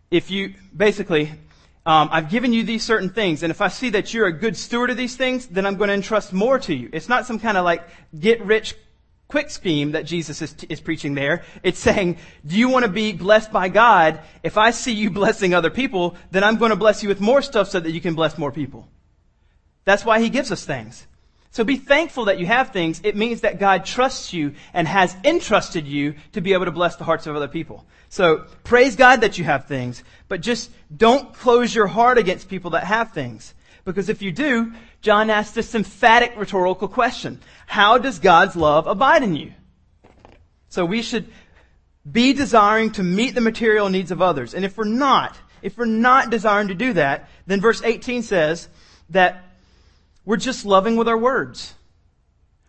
if 0.09 0.31
you 0.31 0.53
basically, 0.73 1.25
um, 1.85 2.07
I've 2.13 2.29
given 2.29 2.53
you 2.53 2.63
these 2.63 2.83
certain 2.83 3.09
things, 3.09 3.43
and 3.43 3.51
if 3.51 3.59
I 3.59 3.67
see 3.67 3.89
that 3.89 4.13
you're 4.13 4.27
a 4.27 4.31
good 4.31 4.55
steward 4.55 4.89
of 4.89 4.95
these 4.95 5.17
things, 5.17 5.47
then 5.47 5.65
I'm 5.65 5.75
going 5.75 5.89
to 5.89 5.95
entrust 5.95 6.31
more 6.31 6.59
to 6.59 6.73
you. 6.73 6.89
It's 6.93 7.09
not 7.09 7.25
some 7.25 7.39
kind 7.39 7.57
of 7.57 7.65
like 7.65 7.85
get 8.17 8.39
rich 8.45 8.73
quick 9.29 9.51
scheme 9.51 9.91
that 9.91 10.05
Jesus 10.05 10.41
is, 10.41 10.55
is 10.69 10.81
preaching 10.81 11.13
there. 11.13 11.43
It's 11.61 11.79
saying, 11.79 12.17
do 12.45 12.57
you 12.57 12.67
want 12.67 12.83
to 12.83 12.91
be 12.91 13.13
blessed 13.13 13.51
by 13.51 13.69
God? 13.69 14.19
If 14.41 14.57
I 14.57 14.71
see 14.71 14.91
you 14.91 15.09
blessing 15.21 15.53
other 15.53 15.69
people, 15.69 16.15
then 16.31 16.43
I'm 16.43 16.57
going 16.57 16.71
to 16.71 16.75
bless 16.75 17.03
you 17.03 17.09
with 17.09 17.21
more 17.21 17.41
stuff 17.43 17.69
so 17.69 17.79
that 17.79 17.91
you 17.91 18.01
can 18.01 18.15
bless 18.15 18.37
more 18.37 18.51
people. 18.51 18.87
That's 19.85 20.03
why 20.03 20.19
he 20.19 20.29
gives 20.29 20.51
us 20.51 20.65
things. 20.65 21.05
So 21.51 21.63
be 21.63 21.77
thankful 21.77 22.25
that 22.25 22.39
you 22.39 22.47
have 22.47 22.71
things. 22.71 23.01
It 23.03 23.15
means 23.15 23.41
that 23.41 23.59
God 23.59 23.85
trusts 23.85 24.33
you 24.33 24.53
and 24.73 24.87
has 24.87 25.15
entrusted 25.23 25.87
you 25.87 26.15
to 26.33 26.41
be 26.41 26.53
able 26.53 26.65
to 26.65 26.71
bless 26.71 26.95
the 26.95 27.03
hearts 27.03 27.27
of 27.27 27.35
other 27.35 27.47
people. 27.47 27.85
So 28.09 28.45
praise 28.63 28.95
God 28.95 29.21
that 29.21 29.37
you 29.37 29.43
have 29.43 29.65
things, 29.65 30.03
but 30.27 30.41
just 30.41 30.71
don't 30.95 31.33
close 31.33 31.73
your 31.73 31.87
heart 31.87 32.17
against 32.17 32.49
people 32.49 32.71
that 32.71 32.83
have 32.83 33.13
things. 33.13 33.53
Because 33.85 34.09
if 34.09 34.21
you 34.21 34.31
do, 34.31 34.73
John 35.01 35.29
asks 35.29 35.53
this 35.53 35.75
emphatic 35.75 36.33
rhetorical 36.35 36.87
question. 36.87 37.41
How 37.67 37.97
does 37.97 38.19
God's 38.19 38.55
love 38.55 38.87
abide 38.87 39.23
in 39.23 39.35
you? 39.35 39.53
So 40.69 40.85
we 40.85 41.01
should 41.01 41.27
be 42.09 42.33
desiring 42.33 42.91
to 42.91 43.03
meet 43.03 43.35
the 43.35 43.41
material 43.41 43.89
needs 43.89 44.11
of 44.11 44.21
others. 44.21 44.53
And 44.53 44.65
if 44.65 44.77
we're 44.77 44.85
not, 44.85 45.37
if 45.61 45.77
we're 45.77 45.85
not 45.85 46.29
desiring 46.29 46.69
to 46.69 46.75
do 46.75 46.93
that, 46.93 47.29
then 47.47 47.61
verse 47.61 47.81
18 47.81 48.23
says 48.23 48.67
that 49.09 49.45
we're 50.25 50.37
just 50.37 50.65
loving 50.65 50.95
with 50.95 51.07
our 51.07 51.17
words. 51.17 51.73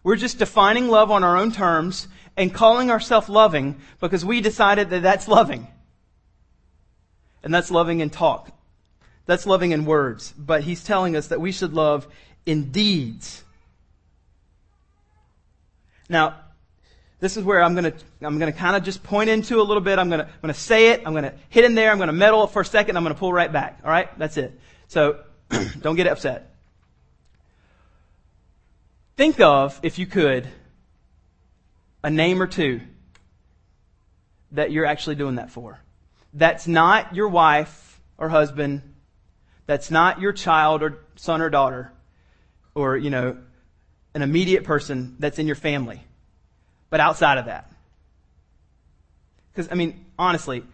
We're 0.02 0.16
just 0.16 0.38
defining 0.38 0.88
love 0.88 1.10
on 1.10 1.24
our 1.24 1.36
own 1.36 1.52
terms 1.52 2.08
and 2.36 2.54
calling 2.54 2.90
ourselves 2.90 3.28
loving 3.28 3.80
because 4.00 4.24
we 4.24 4.40
decided 4.40 4.90
that 4.90 5.02
that's 5.02 5.28
loving. 5.28 5.66
And 7.42 7.52
that's 7.52 7.70
loving 7.70 8.00
in 8.00 8.10
talk. 8.10 8.50
That's 9.30 9.46
loving 9.46 9.70
in 9.70 9.84
words. 9.84 10.34
But 10.36 10.64
he's 10.64 10.82
telling 10.82 11.14
us 11.14 11.28
that 11.28 11.40
we 11.40 11.52
should 11.52 11.72
love 11.72 12.08
in 12.46 12.72
deeds. 12.72 13.44
Now, 16.08 16.34
this 17.20 17.36
is 17.36 17.44
where 17.44 17.62
I'm 17.62 17.76
gonna, 17.76 17.92
I'm 18.22 18.40
gonna 18.40 18.50
kind 18.50 18.74
of 18.74 18.82
just 18.82 19.04
point 19.04 19.30
into 19.30 19.60
a 19.60 19.62
little 19.62 19.82
bit. 19.82 20.00
I'm 20.00 20.10
gonna, 20.10 20.24
I'm 20.24 20.40
gonna 20.40 20.52
say 20.52 20.88
it. 20.88 21.02
I'm 21.06 21.14
gonna 21.14 21.34
hit 21.48 21.64
in 21.64 21.76
there. 21.76 21.92
I'm 21.92 21.98
gonna 22.00 22.12
meddle 22.12 22.48
for 22.48 22.62
a 22.62 22.64
second. 22.64 22.96
I'm 22.96 23.04
gonna 23.04 23.14
pull 23.14 23.32
right 23.32 23.52
back. 23.52 23.78
All 23.84 23.90
right? 23.92 24.08
That's 24.18 24.36
it. 24.36 24.58
So, 24.88 25.20
don't 25.80 25.94
get 25.94 26.08
upset. 26.08 26.52
think 29.16 29.38
of, 29.38 29.78
if 29.84 30.00
you 30.00 30.06
could, 30.06 30.48
a 32.02 32.10
name 32.10 32.42
or 32.42 32.48
two 32.48 32.80
that 34.50 34.72
you're 34.72 34.86
actually 34.86 35.14
doing 35.14 35.36
that 35.36 35.52
for. 35.52 35.78
That's 36.34 36.66
not 36.66 37.14
your 37.14 37.28
wife 37.28 38.00
or 38.18 38.28
husband. 38.28 38.82
That's 39.70 39.88
not 39.88 40.20
your 40.20 40.32
child 40.32 40.82
or 40.82 40.98
son 41.14 41.40
or 41.40 41.48
daughter 41.48 41.92
or, 42.74 42.96
you 42.96 43.08
know, 43.08 43.36
an 44.16 44.22
immediate 44.22 44.64
person 44.64 45.14
that's 45.20 45.38
in 45.38 45.46
your 45.46 45.54
family. 45.54 46.02
But 46.88 46.98
outside 46.98 47.38
of 47.38 47.44
that. 47.44 47.70
Because, 49.52 49.70
I 49.70 49.76
mean, 49.76 50.04
honestly, 50.18 50.64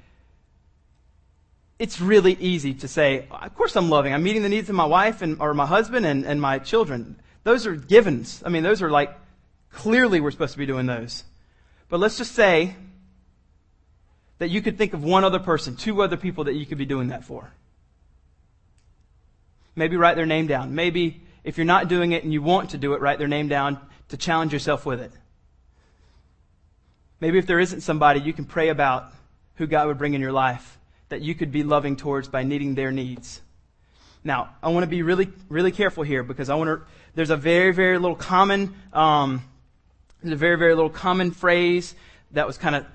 it's 1.79 2.01
really 2.01 2.39
easy 2.41 2.73
to 2.73 2.89
say, 2.89 3.27
of 3.31 3.55
course 3.55 3.77
I'm 3.77 3.91
loving. 3.91 4.15
I'm 4.15 4.23
meeting 4.23 4.43
the 4.43 4.49
needs 4.49 4.71
of 4.71 4.75
my 4.75 4.87
wife 4.87 5.21
and, 5.21 5.43
or 5.43 5.53
my 5.53 5.67
husband 5.67 6.07
and, 6.07 6.25
and 6.25 6.41
my 6.41 6.59
children. 6.59 7.17
Those 7.45 7.67
are 7.67 7.77
givens. 7.77 8.43
I 8.47 8.49
mean, 8.49 8.63
those 8.63 8.81
are 8.81 8.91
like, 8.91 9.15
clearly 9.73 10.21
we're 10.21 10.31
supposed 10.31 10.53
to 10.53 10.59
be 10.59 10.65
doing 10.65 10.87
those. 10.87 11.23
But 11.91 12.01
let's 12.01 12.17
just 12.17 12.33
say 12.33 12.77
that 14.39 14.49
you 14.49 14.63
could 14.63 14.79
think 14.79 14.95
of 14.95 15.05
one 15.05 15.23
other 15.23 15.39
person, 15.39 15.77
two 15.77 16.01
other 16.01 16.17
people 16.17 16.45
that 16.45 16.55
you 16.55 16.65
could 16.65 16.79
be 16.79 16.87
doing 16.87 17.09
that 17.09 17.25
for. 17.25 17.53
Maybe 19.77 19.97
write 19.97 20.17
their 20.17 20.27
name 20.27 20.47
down. 20.47 20.75
Maybe 20.75 21.23
if 21.45 21.59
you're 21.59 21.67
not 21.67 21.89
doing 21.89 22.13
it 22.13 22.25
and 22.25 22.33
you 22.33 22.43
want 22.43 22.71
to 22.71 22.79
do 22.79 22.95
it, 22.95 23.01
write 23.01 23.19
their 23.19 23.29
name 23.29 23.47
down 23.47 23.79
to 24.09 24.17
challenge 24.17 24.53
yourself 24.53 24.87
with 24.87 25.01
it. 25.01 25.13
Maybe 27.21 27.39
if 27.39 27.47
there 27.47 27.61
isn't 27.61 27.83
somebody 27.83 28.21
you 28.21 28.33
can 28.33 28.47
pray 28.47 28.71
about 28.71 29.13
who 29.57 29.67
God 29.67 29.87
would 29.87 29.99
bring 29.99 30.15
in 30.15 30.21
your 30.21 30.33
life 30.33 30.79
that 31.09 31.21
you 31.23 31.35
could 31.35 31.53
be 31.53 31.63
loving 31.63 31.97
towards 31.97 32.29
by 32.29 32.45
meeting 32.45 32.75
their 32.75 32.91
needs. 32.91 33.41
Now, 34.25 34.51
I 34.63 34.71
want 34.71 34.83
to 34.83 34.89
be 34.89 35.03
really, 35.03 35.29
really 35.49 35.71
careful 35.71 36.03
here 36.03 36.23
because 36.23 36.51
I 36.51 36.57
want 36.57 36.69
to, 36.69 36.83
there's 37.15 37.31
a 37.31 37.37
very, 37.37 37.73
very 37.73 37.99
little 37.99 38.17
common, 38.17 38.75
um, 38.93 39.43
there's 40.21 40.33
a 40.33 40.37
very, 40.37 40.57
very 40.57 40.75
little 40.75 40.91
common 40.91 41.31
phrase 41.31 41.95
that 42.33 42.47
was 42.47 42.59
kind 42.59 42.75
of 42.75 42.87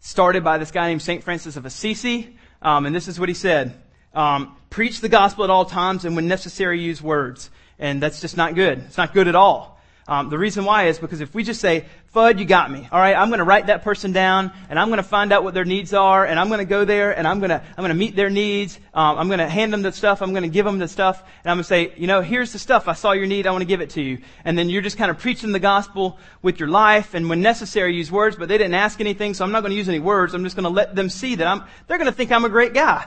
started 0.00 0.42
by 0.42 0.58
this 0.58 0.72
guy 0.72 0.88
named 0.88 1.00
St. 1.00 1.22
Francis 1.22 1.56
of 1.56 1.64
Assisi. 1.64 2.36
Um, 2.60 2.86
and 2.86 2.94
this 2.94 3.06
is 3.06 3.20
what 3.20 3.28
he 3.28 3.34
said. 3.34 3.80
Um, 4.14 4.56
preach 4.70 5.00
the 5.00 5.08
gospel 5.08 5.44
at 5.44 5.50
all 5.50 5.64
times 5.64 6.04
and 6.04 6.16
when 6.16 6.28
necessary 6.28 6.80
use 6.80 7.02
words. 7.02 7.50
And 7.78 8.02
that's 8.02 8.20
just 8.20 8.36
not 8.36 8.54
good. 8.54 8.78
It's 8.78 8.96
not 8.96 9.12
good 9.12 9.28
at 9.28 9.34
all. 9.34 9.72
Um, 10.08 10.30
the 10.30 10.38
reason 10.38 10.64
why 10.64 10.88
is 10.88 10.98
because 10.98 11.20
if 11.20 11.32
we 11.34 11.44
just 11.44 11.60
say, 11.60 11.84
Fudd, 12.14 12.38
you 12.38 12.44
got 12.44 12.70
me. 12.70 12.86
All 12.92 12.98
right, 12.98 13.16
I'm 13.16 13.28
going 13.28 13.38
to 13.38 13.44
write 13.44 13.68
that 13.68 13.84
person 13.84 14.12
down, 14.12 14.52
and 14.68 14.78
I'm 14.78 14.88
going 14.88 14.98
to 14.98 15.02
find 15.02 15.32
out 15.32 15.44
what 15.44 15.54
their 15.54 15.64
needs 15.64 15.94
are, 15.94 16.26
and 16.26 16.38
I'm 16.38 16.48
going 16.48 16.58
to 16.58 16.66
go 16.66 16.84
there, 16.84 17.16
and 17.16 17.26
I'm 17.26 17.38
going 17.38 17.48
to 17.48 17.56
I'm 17.60 17.76
going 17.76 17.88
to 17.88 17.94
meet 17.94 18.14
their 18.14 18.28
needs. 18.28 18.78
Um, 18.92 19.18
I'm 19.18 19.28
going 19.28 19.38
to 19.38 19.48
hand 19.48 19.72
them 19.72 19.80
the 19.80 19.92
stuff. 19.92 20.20
I'm 20.20 20.32
going 20.32 20.42
to 20.42 20.50
give 20.50 20.66
them 20.66 20.78
the 20.78 20.88
stuff, 20.88 21.22
and 21.42 21.50
I'm 21.50 21.56
going 21.56 21.62
to 21.62 21.68
say, 21.68 21.94
you 21.96 22.06
know, 22.06 22.20
here's 22.20 22.52
the 22.52 22.58
stuff. 22.58 22.88
I 22.88 22.92
saw 22.92 23.12
your 23.12 23.24
need. 23.24 23.46
I 23.46 23.52
want 23.52 23.62
to 23.62 23.66
give 23.66 23.80
it 23.80 23.90
to 23.90 24.02
you. 24.02 24.18
And 24.44 24.58
then 24.58 24.68
you're 24.68 24.82
just 24.82 24.98
kind 24.98 25.10
of 25.10 25.18
preaching 25.18 25.52
the 25.52 25.60
gospel 25.60 26.18
with 26.42 26.60
your 26.60 26.68
life, 26.68 27.14
and 27.14 27.30
when 27.30 27.40
necessary, 27.40 27.94
use 27.94 28.12
words. 28.12 28.36
But 28.36 28.48
they 28.48 28.58
didn't 28.58 28.74
ask 28.74 29.00
anything, 29.00 29.32
so 29.32 29.44
I'm 29.44 29.52
not 29.52 29.60
going 29.60 29.70
to 29.70 29.78
use 29.78 29.88
any 29.88 30.00
words. 30.00 30.34
I'm 30.34 30.44
just 30.44 30.56
going 30.56 30.64
to 30.64 30.70
let 30.70 30.94
them 30.94 31.08
see 31.08 31.36
that 31.36 31.46
I'm. 31.46 31.64
They're 31.86 31.98
going 31.98 32.10
to 32.10 32.16
think 32.16 32.30
I'm 32.30 32.44
a 32.44 32.50
great 32.50 32.74
guy. 32.74 33.06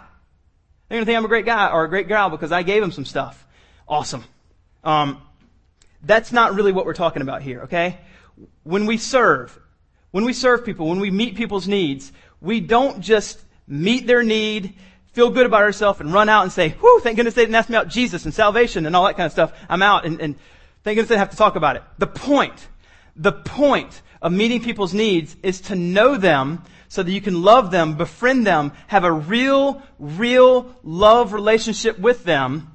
They're 0.88 0.98
going 0.98 1.06
to 1.06 1.10
think 1.10 1.18
I'm 1.18 1.26
a 1.26 1.30
great 1.30 1.46
guy 1.46 1.72
or 1.72 1.84
a 1.84 1.90
great 1.90 2.08
girl 2.08 2.30
because 2.30 2.52
I 2.52 2.64
gave 2.64 2.82
them 2.82 2.92
some 2.92 3.06
stuff. 3.06 3.46
Awesome. 3.88 4.24
Um, 4.84 5.22
that's 6.04 6.32
not 6.32 6.54
really 6.54 6.72
what 6.72 6.86
we're 6.86 6.94
talking 6.94 7.22
about 7.22 7.42
here, 7.42 7.62
okay? 7.62 7.98
When 8.64 8.86
we 8.86 8.98
serve, 8.98 9.58
when 10.12 10.26
we 10.26 10.34
serve 10.34 10.64
people, 10.64 10.88
when 10.88 11.00
we 11.00 11.10
meet 11.10 11.36
people's 11.36 11.68
needs, 11.68 12.12
we 12.40 12.60
don't 12.60 13.02
just 13.02 13.44
meet 13.68 14.06
their 14.06 14.24
need, 14.24 14.76
feel 15.14 15.32
good 15.32 15.48
about 15.48 15.64
ourselves, 15.64 16.00
and 16.00 16.14
run 16.14 16.30
out 16.30 16.44
and 16.44 16.52
say, 16.52 16.70
whew, 16.70 17.00
thank 17.02 17.16
goodness 17.16 17.34
they 17.34 17.44
didn't 17.44 17.56
ask 17.56 17.70
me 17.70 17.76
about 17.76 17.88
Jesus 17.88 18.26
and 18.26 18.34
salvation 18.34 18.86
and 18.86 18.96
all 18.96 19.06
that 19.06 19.18
kind 19.18 19.26
of 19.26 19.32
stuff. 19.32 19.54
I'm 19.68 19.82
out 19.82 20.06
and, 20.06 20.22
and 20.22 20.36
thank 20.84 20.98
goodness 20.98 21.10
they 21.10 21.18
have 21.18 21.32
to 21.32 21.38
talk 21.38 21.56
about 21.56 21.78
it. 21.78 21.84
The 21.98 22.08
point, 22.08 22.68
the 23.16 23.32
point 23.32 24.04
of 24.26 24.32
meeting 24.32 24.60
people's 24.60 24.92
needs 24.92 25.36
is 25.44 25.62
to 25.62 25.76
know 25.76 26.18
them 26.18 26.64
so 26.88 27.04
that 27.04 27.12
you 27.12 27.22
can 27.22 27.44
love 27.44 27.70
them, 27.70 27.96
befriend 27.96 28.48
them, 28.48 28.72
have 28.88 29.04
a 29.04 29.12
real, 29.12 29.84
real 30.00 30.76
love 30.82 31.32
relationship 31.32 32.00
with 32.00 32.24
them 32.24 32.74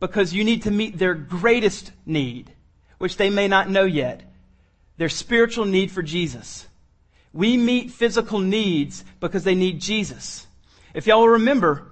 because 0.00 0.34
you 0.34 0.42
need 0.42 0.64
to 0.64 0.70
meet 0.72 0.98
their 0.98 1.14
greatest 1.14 1.92
need 2.04 2.52
which 2.98 3.16
they 3.16 3.30
may 3.30 3.46
not 3.46 3.70
know 3.70 3.84
yet 3.84 4.22
their 4.96 5.08
spiritual 5.08 5.64
need 5.64 5.92
for 5.92 6.02
Jesus. 6.02 6.66
We 7.32 7.56
meet 7.56 7.92
physical 7.92 8.40
needs 8.40 9.04
because 9.20 9.44
they 9.44 9.54
need 9.54 9.80
Jesus. 9.80 10.44
If 10.92 11.06
y'all 11.06 11.20
will 11.20 11.28
remember, 11.28 11.86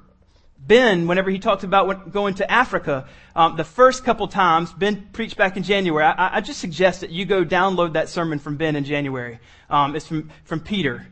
Ben, 0.58 1.06
whenever 1.06 1.30
he 1.30 1.38
talked 1.38 1.62
about 1.62 2.10
going 2.10 2.34
to 2.34 2.50
Africa, 2.50 3.06
um, 3.38 3.54
the 3.54 3.62
first 3.62 4.02
couple 4.02 4.26
times, 4.26 4.72
Ben 4.72 5.10
preached 5.12 5.36
back 5.36 5.56
in 5.56 5.62
January. 5.62 6.04
I, 6.04 6.38
I, 6.38 6.40
just 6.40 6.58
suggest 6.58 7.02
that 7.02 7.10
you 7.10 7.24
go 7.24 7.44
download 7.44 7.92
that 7.92 8.08
sermon 8.08 8.40
from 8.40 8.56
Ben 8.56 8.74
in 8.74 8.82
January. 8.82 9.38
Um, 9.70 9.94
it's 9.94 10.08
from, 10.08 10.32
from 10.42 10.58
Peter. 10.58 11.06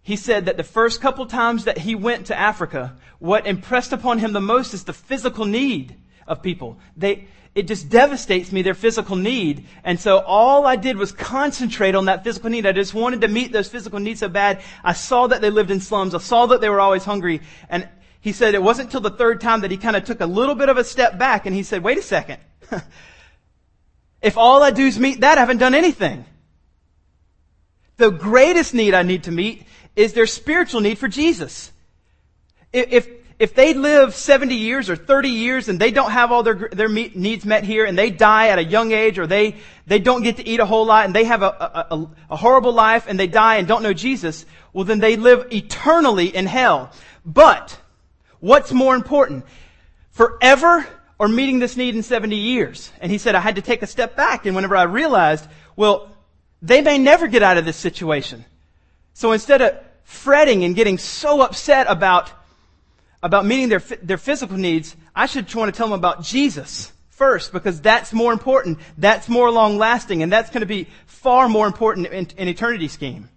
He 0.00 0.16
said 0.16 0.46
that 0.46 0.56
the 0.56 0.64
first 0.64 1.02
couple 1.02 1.26
times 1.26 1.64
that 1.64 1.76
he 1.76 1.96
went 1.96 2.28
to 2.28 2.38
Africa, 2.38 2.96
what 3.18 3.46
impressed 3.46 3.92
upon 3.92 4.20
him 4.20 4.32
the 4.32 4.40
most 4.40 4.72
is 4.72 4.84
the 4.84 4.94
physical 4.94 5.44
need 5.44 5.94
of 6.26 6.40
people. 6.40 6.78
They, 6.96 7.28
it 7.54 7.68
just 7.68 7.90
devastates 7.90 8.50
me, 8.50 8.62
their 8.62 8.72
physical 8.72 9.14
need. 9.14 9.66
And 9.84 10.00
so 10.00 10.20
all 10.20 10.66
I 10.66 10.76
did 10.76 10.96
was 10.96 11.12
concentrate 11.12 11.94
on 11.94 12.06
that 12.06 12.24
physical 12.24 12.48
need. 12.48 12.64
I 12.64 12.72
just 12.72 12.94
wanted 12.94 13.20
to 13.20 13.28
meet 13.28 13.52
those 13.52 13.68
physical 13.68 13.98
needs 13.98 14.20
so 14.20 14.30
bad. 14.30 14.62
I 14.82 14.94
saw 14.94 15.26
that 15.26 15.42
they 15.42 15.50
lived 15.50 15.70
in 15.70 15.80
slums. 15.80 16.14
I 16.14 16.18
saw 16.20 16.46
that 16.46 16.62
they 16.62 16.70
were 16.70 16.80
always 16.80 17.04
hungry. 17.04 17.42
And 17.68 17.86
he 18.24 18.32
said 18.32 18.54
it 18.54 18.62
wasn't 18.62 18.86
until 18.86 19.02
the 19.02 19.10
third 19.10 19.42
time 19.42 19.60
that 19.60 19.70
he 19.70 19.76
kind 19.76 19.96
of 19.96 20.04
took 20.04 20.22
a 20.22 20.26
little 20.26 20.54
bit 20.54 20.70
of 20.70 20.78
a 20.78 20.82
step 20.82 21.18
back 21.18 21.44
and 21.44 21.54
he 21.54 21.62
said, 21.62 21.82
wait 21.82 21.98
a 21.98 22.02
second. 22.02 22.40
if 24.22 24.38
all 24.38 24.62
I 24.62 24.70
do 24.70 24.86
is 24.86 24.98
meet 24.98 25.20
that, 25.20 25.36
I 25.36 25.42
haven't 25.42 25.58
done 25.58 25.74
anything. 25.74 26.24
The 27.98 28.08
greatest 28.08 28.72
need 28.72 28.94
I 28.94 29.02
need 29.02 29.24
to 29.24 29.30
meet 29.30 29.66
is 29.94 30.14
their 30.14 30.24
spiritual 30.26 30.80
need 30.80 30.96
for 30.96 31.06
Jesus. 31.06 31.70
If, 32.72 33.10
if 33.38 33.54
they 33.54 33.74
live 33.74 34.14
70 34.14 34.54
years 34.54 34.88
or 34.88 34.96
30 34.96 35.28
years 35.28 35.68
and 35.68 35.78
they 35.78 35.90
don't 35.90 36.10
have 36.10 36.32
all 36.32 36.42
their, 36.42 36.70
their 36.72 36.88
needs 36.88 37.44
met 37.44 37.64
here 37.64 37.84
and 37.84 37.96
they 37.96 38.08
die 38.08 38.48
at 38.48 38.58
a 38.58 38.64
young 38.64 38.92
age 38.92 39.18
or 39.18 39.26
they, 39.26 39.56
they 39.86 39.98
don't 39.98 40.22
get 40.22 40.38
to 40.38 40.48
eat 40.48 40.60
a 40.60 40.66
whole 40.66 40.86
lot 40.86 41.04
and 41.04 41.14
they 41.14 41.24
have 41.24 41.42
a, 41.42 41.86
a, 41.90 42.10
a 42.30 42.36
horrible 42.36 42.72
life 42.72 43.04
and 43.06 43.20
they 43.20 43.26
die 43.26 43.56
and 43.56 43.68
don't 43.68 43.82
know 43.82 43.92
Jesus, 43.92 44.46
well 44.72 44.86
then 44.86 45.00
they 45.00 45.16
live 45.16 45.52
eternally 45.52 46.34
in 46.34 46.46
hell. 46.46 46.90
But, 47.26 47.78
what's 48.44 48.72
more 48.72 48.94
important? 48.94 49.44
Forever 50.10 50.86
or 51.18 51.28
meeting 51.28 51.58
this 51.58 51.76
need 51.76 51.94
in 51.94 52.02
70 52.02 52.36
years? 52.36 52.92
And 53.00 53.10
he 53.10 53.18
said, 53.18 53.34
I 53.34 53.40
had 53.40 53.56
to 53.56 53.62
take 53.62 53.82
a 53.82 53.86
step 53.86 54.16
back 54.16 54.44
and 54.44 54.54
whenever 54.54 54.76
I 54.76 54.82
realized, 54.82 55.46
well, 55.76 56.10
they 56.60 56.82
may 56.82 56.98
never 56.98 57.26
get 57.26 57.42
out 57.42 57.56
of 57.56 57.64
this 57.64 57.76
situation. 57.76 58.44
So 59.14 59.32
instead 59.32 59.62
of 59.62 59.78
fretting 60.02 60.64
and 60.64 60.76
getting 60.76 60.98
so 60.98 61.40
upset 61.40 61.86
about 61.88 62.30
about 63.22 63.46
meeting 63.46 63.70
their, 63.70 63.78
their 64.02 64.18
physical 64.18 64.58
needs, 64.58 64.94
I 65.16 65.24
should 65.24 65.52
want 65.54 65.72
to 65.72 65.78
tell 65.78 65.86
them 65.86 65.98
about 65.98 66.22
Jesus 66.22 66.92
first 67.08 67.54
because 67.54 67.80
that's 67.80 68.12
more 68.12 68.34
important. 68.34 68.78
That's 68.98 69.30
more 69.30 69.50
long 69.50 69.78
lasting 69.78 70.22
and 70.22 70.30
that's 70.30 70.50
going 70.50 70.60
to 70.60 70.66
be 70.66 70.88
far 71.06 71.48
more 71.48 71.66
important 71.66 72.08
in, 72.08 72.28
in 72.36 72.48
eternity 72.48 72.88
scheme. 72.88 73.30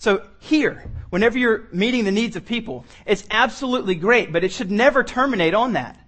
So 0.00 0.26
here, 0.38 0.82
whenever 1.10 1.38
you're 1.38 1.68
meeting 1.72 2.04
the 2.04 2.10
needs 2.10 2.34
of 2.34 2.46
people, 2.46 2.86
it's 3.04 3.22
absolutely 3.30 3.94
great, 3.94 4.32
but 4.32 4.42
it 4.42 4.50
should 4.50 4.70
never 4.70 5.04
terminate 5.04 5.52
on 5.52 5.74
that. 5.74 6.00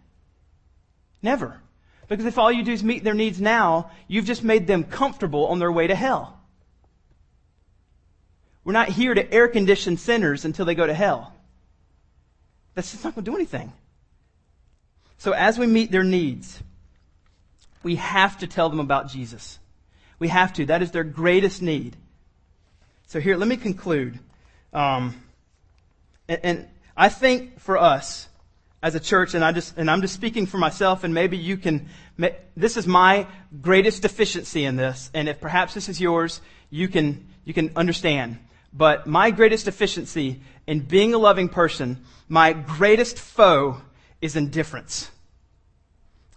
Never. 1.20 1.60
Because 2.08 2.24
if 2.24 2.38
all 2.38 2.50
you 2.50 2.64
do 2.64 2.72
is 2.72 2.82
meet 2.82 3.04
their 3.04 3.12
needs 3.12 3.38
now, 3.38 3.90
you've 4.08 4.24
just 4.24 4.42
made 4.42 4.66
them 4.66 4.84
comfortable 4.84 5.46
on 5.48 5.58
their 5.58 5.70
way 5.70 5.86
to 5.86 5.94
hell. 5.94 6.40
We're 8.64 8.72
not 8.72 8.88
here 8.88 9.12
to 9.12 9.30
air 9.30 9.46
condition 9.46 9.98
sinners 9.98 10.46
until 10.46 10.64
they 10.64 10.74
go 10.74 10.86
to 10.86 10.94
hell. 10.94 11.34
That's 12.74 12.92
just 12.92 13.04
not 13.04 13.14
going 13.14 13.26
to 13.26 13.30
do 13.30 13.36
anything. 13.36 13.74
So 15.18 15.32
as 15.32 15.58
we 15.58 15.66
meet 15.66 15.90
their 15.90 16.02
needs, 16.02 16.62
we 17.82 17.96
have 17.96 18.38
to 18.38 18.46
tell 18.46 18.70
them 18.70 18.80
about 18.80 19.10
Jesus. 19.10 19.58
We 20.18 20.28
have 20.28 20.54
to. 20.54 20.66
That 20.66 20.80
is 20.80 20.92
their 20.92 21.04
greatest 21.04 21.60
need. 21.60 21.98
So 23.12 23.20
here, 23.20 23.36
let 23.36 23.46
me 23.46 23.58
conclude. 23.58 24.18
Um, 24.72 25.22
and, 26.28 26.40
and 26.42 26.68
I 26.96 27.10
think 27.10 27.60
for 27.60 27.76
us 27.76 28.26
as 28.82 28.94
a 28.94 29.00
church, 29.00 29.34
and 29.34 29.44
I 29.44 29.52
just 29.52 29.76
and 29.76 29.90
I'm 29.90 30.00
just 30.00 30.14
speaking 30.14 30.46
for 30.46 30.56
myself, 30.56 31.04
and 31.04 31.12
maybe 31.12 31.36
you 31.36 31.58
can. 31.58 31.90
This 32.56 32.78
is 32.78 32.86
my 32.86 33.26
greatest 33.60 34.00
deficiency 34.00 34.64
in 34.64 34.76
this, 34.76 35.10
and 35.12 35.28
if 35.28 35.42
perhaps 35.42 35.74
this 35.74 35.90
is 35.90 36.00
yours, 36.00 36.40
you 36.70 36.88
can 36.88 37.28
you 37.44 37.52
can 37.52 37.72
understand. 37.76 38.38
But 38.72 39.06
my 39.06 39.30
greatest 39.30 39.66
deficiency 39.66 40.40
in 40.66 40.80
being 40.80 41.12
a 41.12 41.18
loving 41.18 41.50
person, 41.50 42.02
my 42.30 42.54
greatest 42.54 43.18
foe 43.18 43.82
is 44.22 44.36
indifference. 44.36 45.10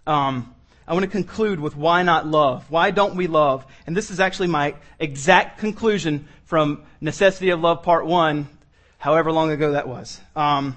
Um, 0.06 0.54
I 0.88 0.92
want 0.92 1.04
to 1.04 1.10
conclude 1.10 1.58
with 1.58 1.76
why 1.76 2.02
not 2.02 2.26
love? 2.26 2.70
Why 2.70 2.90
don't 2.90 3.16
we 3.16 3.26
love? 3.26 3.66
And 3.86 3.96
this 3.96 4.10
is 4.10 4.20
actually 4.20 4.48
my 4.48 4.74
exact 4.98 5.58
conclusion 5.58 6.28
from 6.44 6.84
Necessity 7.00 7.50
of 7.50 7.60
Love 7.60 7.82
Part 7.82 8.06
1, 8.06 8.46
however 8.98 9.32
long 9.32 9.50
ago 9.50 9.72
that 9.72 9.88
was. 9.88 10.20
Um, 10.36 10.76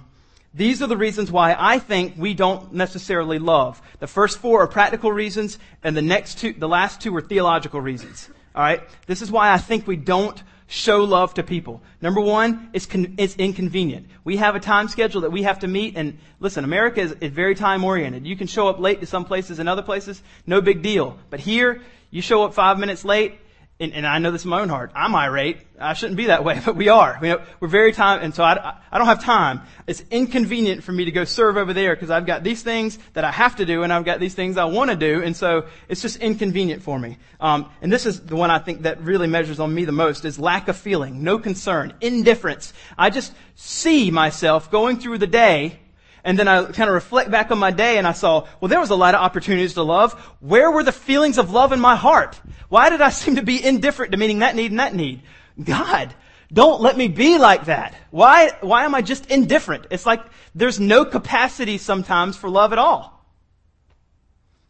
These 0.53 0.81
are 0.81 0.87
the 0.87 0.97
reasons 0.97 1.31
why 1.31 1.55
I 1.57 1.77
think 1.77 2.15
we 2.17 2.33
don't 2.33 2.73
necessarily 2.73 3.37
love. 3.37 3.81
The 3.99 4.07
first 4.07 4.39
four 4.39 4.63
are 4.63 4.67
practical 4.67 5.11
reasons, 5.11 5.59
and 5.83 5.95
the 5.95 6.01
next 6.01 6.39
two, 6.39 6.53
the 6.53 6.67
last 6.67 7.01
two 7.01 7.15
are 7.15 7.21
theological 7.21 7.79
reasons. 7.79 8.29
Alright? 8.55 8.81
This 9.05 9.21
is 9.21 9.29
why 9.29 9.51
I 9.51 9.59
think 9.59 9.85
we 9.85 9.95
don't 9.95 10.41
show 10.69 11.03
love 11.03 11.33
to 11.33 11.43
people. 11.43 11.81
Number 11.99 12.21
one, 12.21 12.69
it's, 12.73 12.85
con- 12.85 13.15
it's 13.17 13.35
inconvenient. 13.35 14.05
We 14.23 14.37
have 14.37 14.55
a 14.55 14.59
time 14.59 14.87
schedule 14.87 15.21
that 15.21 15.31
we 15.31 15.41
have 15.43 15.59
to 15.59 15.67
meet, 15.67 15.97
and 15.97 16.19
listen, 16.39 16.63
America 16.63 17.01
is, 17.01 17.11
is 17.13 17.31
very 17.31 17.55
time 17.55 17.83
oriented. 17.83 18.25
You 18.27 18.37
can 18.37 18.45
show 18.45 18.67
up 18.67 18.79
late 18.79 19.01
to 19.01 19.07
some 19.07 19.25
places 19.25 19.57
and 19.57 19.67
other 19.67 19.81
places, 19.81 20.21
no 20.45 20.61
big 20.61 20.83
deal. 20.83 21.17
But 21.31 21.39
here, 21.39 21.81
you 22.11 22.21
show 22.21 22.43
up 22.43 22.53
five 22.53 22.77
minutes 22.77 23.03
late, 23.03 23.39
and, 23.81 23.93
and, 23.93 24.05
I 24.05 24.19
know 24.19 24.31
this 24.31 24.43
in 24.43 24.49
my 24.49 24.59
own 24.59 24.67
heart. 24.67 24.91
I'm 24.93 25.15
irate. 25.15 25.59
I 25.79 25.93
shouldn't 25.93 26.17
be 26.17 26.25
that 26.25 26.43
way, 26.43 26.59
but 26.65 26.75
we 26.75 26.89
are. 26.89 27.17
We 27.21 27.31
are 27.31 27.41
very 27.61 27.93
time, 27.93 28.21
and 28.21 28.35
so 28.35 28.43
I, 28.43 28.77
I 28.91 28.97
don't 28.97 29.07
have 29.07 29.23
time. 29.23 29.61
It's 29.87 30.03
inconvenient 30.11 30.83
for 30.83 30.91
me 30.91 31.05
to 31.05 31.11
go 31.11 31.23
serve 31.23 31.55
over 31.55 31.73
there 31.73 31.95
because 31.95 32.09
I've 32.09 32.25
got 32.25 32.43
these 32.43 32.61
things 32.61 32.99
that 33.13 33.23
I 33.23 33.31
have 33.31 33.55
to 33.55 33.65
do, 33.65 33.83
and 33.83 33.93
I've 33.93 34.03
got 34.03 34.19
these 34.19 34.35
things 34.35 34.57
I 34.57 34.65
want 34.65 34.89
to 34.89 34.97
do, 34.97 35.23
and 35.23 35.35
so 35.35 35.67
it's 35.87 36.01
just 36.01 36.17
inconvenient 36.17 36.83
for 36.83 36.99
me. 36.99 37.17
Um, 37.39 37.69
and 37.81 37.91
this 37.91 38.05
is 38.05 38.19
the 38.19 38.35
one 38.35 38.51
I 38.51 38.59
think 38.59 38.81
that 38.81 39.01
really 39.01 39.27
measures 39.27 39.61
on 39.61 39.73
me 39.73 39.85
the 39.85 39.93
most: 39.93 40.25
is 40.25 40.37
lack 40.37 40.67
of 40.67 40.75
feeling, 40.75 41.23
no 41.23 41.39
concern, 41.39 41.93
indifference. 42.01 42.73
I 42.97 43.09
just 43.09 43.33
see 43.55 44.11
myself 44.11 44.69
going 44.69 44.99
through 44.99 45.19
the 45.19 45.27
day 45.27 45.79
and 46.23 46.37
then 46.37 46.47
I 46.47 46.63
kind 46.63 46.89
of 46.89 46.93
reflect 46.93 47.31
back 47.31 47.51
on 47.51 47.57
my 47.57 47.71
day 47.71 47.97
and 47.97 48.07
I 48.07 48.13
saw, 48.13 48.47
well, 48.59 48.69
there 48.69 48.79
was 48.79 48.89
a 48.89 48.95
lot 48.95 49.15
of 49.15 49.21
opportunities 49.21 49.73
to 49.75 49.83
love. 49.83 50.13
Where 50.39 50.71
were 50.71 50.83
the 50.83 50.91
feelings 50.91 51.37
of 51.37 51.51
love 51.51 51.71
in 51.71 51.79
my 51.79 51.95
heart? 51.95 52.39
Why 52.67 52.89
did 52.89 53.01
I 53.01 53.09
seem 53.21 53.35
to 53.35 53.43
be 53.43 53.63
indifferent 53.63 54.11
to 54.11 54.17
meeting 54.17 54.39
that 54.39 54.55
need 54.55 54.71
and 54.71 54.79
that 54.79 54.95
need? 54.95 55.21
God, 55.61 56.13
don't 56.51 56.81
let 56.81 56.97
me 56.97 57.07
be 57.07 57.37
like 57.37 57.65
that. 57.65 57.95
Why, 58.11 58.51
why 58.61 58.85
am 58.85 58.95
I 58.95 59.01
just 59.01 59.27
indifferent? 59.27 59.87
It's 59.91 60.05
like 60.05 60.23
there's 60.55 60.79
no 60.79 61.05
capacity 61.05 61.77
sometimes 61.77 62.35
for 62.35 62.49
love 62.49 62.73
at 62.73 62.79
all. 62.79 63.15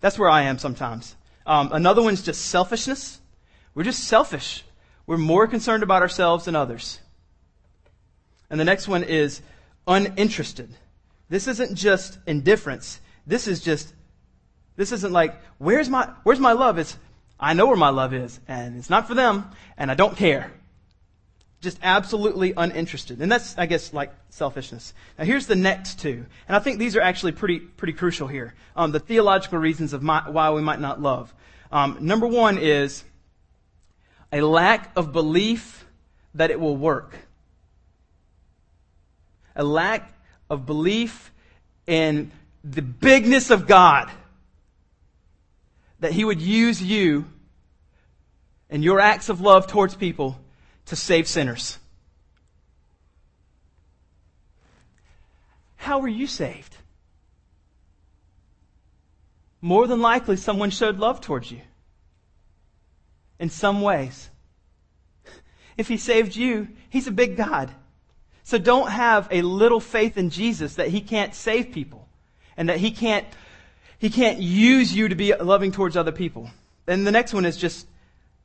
That's 0.01 0.17
where 0.17 0.29
I 0.29 0.43
am 0.43 0.57
sometimes. 0.57 1.15
Um, 1.45 1.71
another 1.71 2.01
one's 2.01 2.21
just 2.21 2.45
selfishness. 2.45 3.19
We're 3.73 3.83
just 3.83 4.03
selfish. 4.03 4.63
We're 5.07 5.17
more 5.17 5.47
concerned 5.47 5.83
about 5.83 6.01
ourselves 6.01 6.45
than 6.45 6.55
others. 6.55 6.99
And 8.49 8.59
the 8.59 8.65
next 8.65 8.87
one 8.87 9.03
is 9.03 9.41
uninterested. 9.87 10.73
This 11.29 11.47
isn't 11.47 11.75
just 11.75 12.17
indifference. 12.25 12.99
This 13.27 13.47
is 13.47 13.61
just, 13.61 13.93
this 14.75 14.91
isn't 14.91 15.13
like, 15.13 15.39
where's 15.59 15.87
my, 15.87 16.09
where's 16.23 16.39
my 16.39 16.53
love? 16.53 16.77
It's, 16.79 16.97
I 17.39 17.53
know 17.53 17.67
where 17.67 17.77
my 17.77 17.89
love 17.89 18.13
is, 18.13 18.39
and 18.47 18.77
it's 18.77 18.89
not 18.89 19.07
for 19.07 19.13
them, 19.13 19.49
and 19.77 19.89
I 19.89 19.93
don't 19.93 20.17
care. 20.17 20.51
Just 21.61 21.77
absolutely 21.83 22.53
uninterested. 22.55 23.21
And 23.21 23.31
that's, 23.31 23.57
I 23.57 23.65
guess, 23.65 23.93
like 23.93 24.13
selfishness. 24.29 24.93
Now 25.17 25.25
here's 25.25 25.45
the 25.45 25.55
next 25.55 25.99
two. 25.99 26.25
And 26.47 26.55
I 26.55 26.59
think 26.59 26.79
these 26.79 26.95
are 26.95 27.01
actually 27.01 27.33
pretty, 27.33 27.59
pretty 27.59 27.93
crucial 27.93 28.27
here. 28.27 28.55
Um, 28.75 28.91
the 28.91 28.99
theological 28.99 29.59
reasons 29.59 29.93
of 29.93 30.01
my, 30.01 30.29
why 30.29 30.49
we 30.51 30.61
might 30.61 30.79
not 30.79 31.01
love. 31.01 31.33
Um, 31.71 31.97
number 32.01 32.27
one 32.27 32.57
is 32.57 33.03
a 34.31 34.41
lack 34.41 34.91
of 34.95 35.11
belief 35.11 35.85
that 36.33 36.49
it 36.49 36.59
will 36.59 36.77
work. 36.77 37.15
A 39.55 39.63
lack 39.63 40.13
of 40.49 40.65
belief 40.65 41.31
in 41.85 42.31
the 42.63 42.81
bigness 42.81 43.51
of 43.51 43.67
God. 43.67 44.09
That 45.99 46.13
He 46.13 46.23
would 46.23 46.41
use 46.41 46.81
you 46.81 47.25
and 48.69 48.83
your 48.83 48.99
acts 48.99 49.29
of 49.29 49.41
love 49.41 49.67
towards 49.67 49.95
people 49.95 50.39
to 50.85 50.95
save 50.95 51.27
sinners. 51.27 51.77
How 55.75 55.99
were 55.99 56.07
you 56.07 56.27
saved? 56.27 56.75
More 59.61 59.87
than 59.87 60.01
likely, 60.01 60.37
someone 60.37 60.69
showed 60.69 60.97
love 60.97 61.21
towards 61.21 61.51
you. 61.51 61.61
In 63.39 63.49
some 63.49 63.81
ways. 63.81 64.29
If 65.77 65.87
He 65.87 65.97
saved 65.97 66.35
you, 66.35 66.67
He's 66.89 67.07
a 67.07 67.11
big 67.11 67.35
God. 67.35 67.71
So 68.49 68.57
don't 68.57 68.89
have 68.89 69.27
a 69.29 69.43
little 69.43 69.79
faith 69.79 70.17
in 70.17 70.31
Jesus 70.31 70.73
that 70.77 70.87
he 70.87 71.01
can't 71.01 71.35
save 71.35 71.71
people 71.71 72.09
and 72.57 72.67
that 72.67 72.79
he 72.79 72.89
can't, 72.89 73.27
he 73.99 74.09
can't 74.09 74.39
use 74.39 74.91
you 74.91 75.07
to 75.07 75.13
be 75.13 75.35
loving 75.35 75.71
towards 75.71 75.95
other 75.95 76.11
people. 76.11 76.49
And 76.87 77.05
the 77.05 77.11
next 77.11 77.31
one 77.31 77.45
is 77.45 77.57
just 77.57 77.85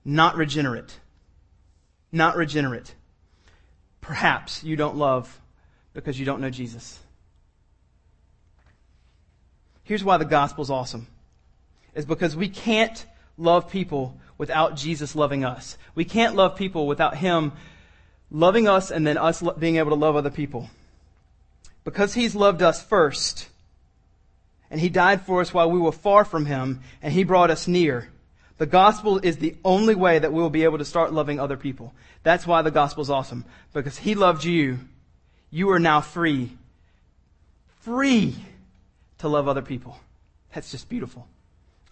not 0.04 0.36
regenerate. 0.36 1.00
Not 2.12 2.36
regenerate. 2.36 2.94
Perhaps 4.02 4.62
you 4.62 4.76
don't 4.76 4.98
love 4.98 5.40
because 5.94 6.20
you 6.20 6.26
don't 6.26 6.42
know 6.42 6.50
Jesus. 6.50 6.98
Here's 9.84 10.04
why 10.04 10.18
the 10.18 10.26
gospel's 10.26 10.68
awesome. 10.68 11.06
Is 11.94 12.04
because 12.04 12.36
we 12.36 12.50
can't 12.50 13.06
love 13.38 13.70
people 13.70 14.20
without 14.36 14.76
Jesus 14.76 15.16
loving 15.16 15.46
us. 15.46 15.78
We 15.94 16.04
can't 16.04 16.36
love 16.36 16.56
people 16.56 16.86
without 16.86 17.16
him 17.16 17.52
loving 18.34 18.66
us 18.68 18.90
and 18.90 19.06
then 19.06 19.16
us 19.16 19.42
being 19.58 19.76
able 19.76 19.90
to 19.90 19.96
love 19.96 20.16
other 20.16 20.30
people. 20.30 20.68
Because 21.84 22.14
he's 22.14 22.34
loved 22.34 22.62
us 22.62 22.82
first, 22.82 23.48
and 24.70 24.80
he 24.80 24.88
died 24.88 25.22
for 25.22 25.40
us 25.40 25.54
while 25.54 25.70
we 25.70 25.78
were 25.78 25.92
far 25.92 26.24
from 26.24 26.46
him, 26.46 26.80
and 27.00 27.12
he 27.12 27.22
brought 27.22 27.50
us 27.50 27.68
near. 27.68 28.08
The 28.58 28.66
gospel 28.66 29.18
is 29.18 29.36
the 29.36 29.56
only 29.64 29.94
way 29.94 30.18
that 30.18 30.32
we 30.32 30.42
will 30.42 30.50
be 30.50 30.64
able 30.64 30.78
to 30.78 30.84
start 30.84 31.12
loving 31.12 31.38
other 31.38 31.56
people. 31.56 31.94
That's 32.22 32.46
why 32.46 32.62
the 32.62 32.70
gospel 32.70 33.02
is 33.02 33.10
awesome. 33.10 33.44
Because 33.72 33.98
he 33.98 34.14
loved 34.14 34.44
you. 34.44 34.80
You 35.50 35.70
are 35.70 35.78
now 35.78 36.00
free. 36.00 36.50
Free 37.80 38.34
to 39.18 39.28
love 39.28 39.46
other 39.46 39.62
people. 39.62 39.98
That's 40.54 40.70
just 40.70 40.88
beautiful. 40.88 41.26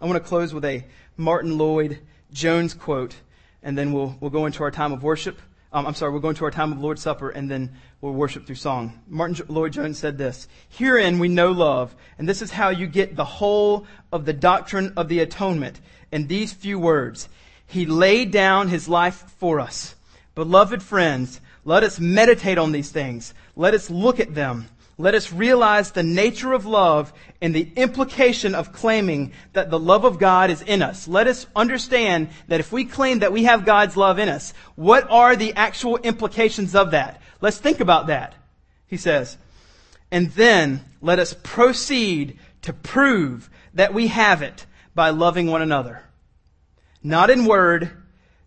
I 0.01 0.07
want 0.07 0.23
to 0.23 0.29
close 0.29 0.55
with 0.55 0.65
a 0.65 0.85
Martyn 1.17 1.59
Lloyd 1.59 2.01
Jones 2.33 2.75
quote, 2.75 3.15
and 3.63 3.77
then 3.77 3.93
we'll, 3.93 4.17
we'll 4.21 4.31
go 4.31 4.47
into 4.47 4.63
our 4.63 4.71
time 4.71 4.93
of 4.93 5.03
worship. 5.03 5.39
Um, 5.75 5.87
I'm 5.87 5.95
sorry, 5.95 6.13
we're 6.13 6.21
going 6.21 6.35
to 6.35 6.45
our 6.45 6.51
time 6.51 6.71
of 6.71 6.81
Lord's 6.81 7.01
Supper 7.01 7.31
and 7.31 7.51
then 7.51 7.73
we'll 8.03 8.13
worship 8.13 8.45
through 8.47 8.57
song. 8.57 9.01
Martyn 9.09 9.47
Lloyd 9.49 9.73
Jones 9.73 9.99
said 9.99 10.19
this, 10.19 10.47
Herein 10.69 11.19
we 11.19 11.29
know 11.29 11.51
love, 11.51 11.97
and 12.19 12.29
this 12.29 12.43
is 12.43 12.51
how 12.51 12.69
you 12.69 12.87
get 12.87 13.17
the 13.17 13.25
whole 13.25 13.87
of 14.13 14.27
the 14.27 14.35
doctrine 14.35 14.93
of 14.99 15.09
the 15.09 15.21
atonement 15.21 15.81
in 16.11 16.27
these 16.27 16.53
few 16.53 16.79
words. 16.79 17.31
He 17.67 17.87
laid 17.87 18.31
down 18.33 18.69
his 18.69 18.87
life 18.87 19.25
for 19.39 19.61
us. 19.61 19.95
Beloved 20.35 20.83
friends, 20.83 21.41
let 21.65 21.83
us 21.83 21.99
meditate 21.99 22.59
on 22.59 22.73
these 22.73 22.91
things. 22.91 23.33
Let 23.57 23.73
us 23.73 23.89
look 23.89 24.21
at 24.21 24.35
them. 24.35 24.67
Let 24.99 25.15
us 25.15 25.33
realize 25.33 25.91
the 25.91 26.03
nature 26.03 26.53
of 26.53 26.67
love 26.67 27.13
and 27.41 27.55
the 27.55 27.69
implication 27.77 28.55
of 28.55 28.73
claiming 28.73 29.33
that 29.53 29.71
the 29.71 29.79
love 29.79 30.05
of 30.05 30.19
God 30.19 30.51
is 30.51 30.63
in 30.63 30.83
us. 30.83 31.09
Let 31.09 31.27
us 31.27 31.47
understand 31.57 32.29
that 32.49 32.61
if 32.61 32.71
we 32.71 32.85
claim 32.85 33.21
that 33.21 33.33
we 33.33 33.45
have 33.45 33.65
God's 33.65 33.97
love 33.97 34.19
in 34.19 34.29
us, 34.29 34.53
what 34.77 35.11
are 35.11 35.35
the 35.35 35.55
actual 35.55 35.97
implications 35.97 36.75
of 36.75 36.91
that? 36.91 37.21
Let's 37.41 37.59
think 37.59 37.81
about 37.81 38.09
that, 38.09 38.35
he 38.87 38.97
says. 38.97 39.39
And 40.11 40.31
then 40.33 40.85
let 41.01 41.19
us 41.19 41.35
proceed 41.43 42.39
to 42.63 42.73
prove 42.73 43.49
that 43.75 43.95
we 43.95 44.09
have 44.09 44.43
it 44.43 44.67
by 44.95 45.11
loving 45.11 45.47
one 45.47 45.63
another. 45.63 46.03
Not 47.03 47.31
in 47.31 47.47
word, 47.47 47.91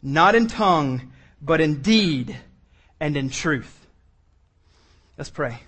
not 0.02 0.36
in 0.36 0.48
tongue, 0.48 1.12
but 1.42 1.60
in 1.60 1.82
deed 1.82 2.38
and 3.00 3.18
in 3.18 3.30
truth. 3.30 3.88
Let's 5.18 5.32
pray. 5.32 5.65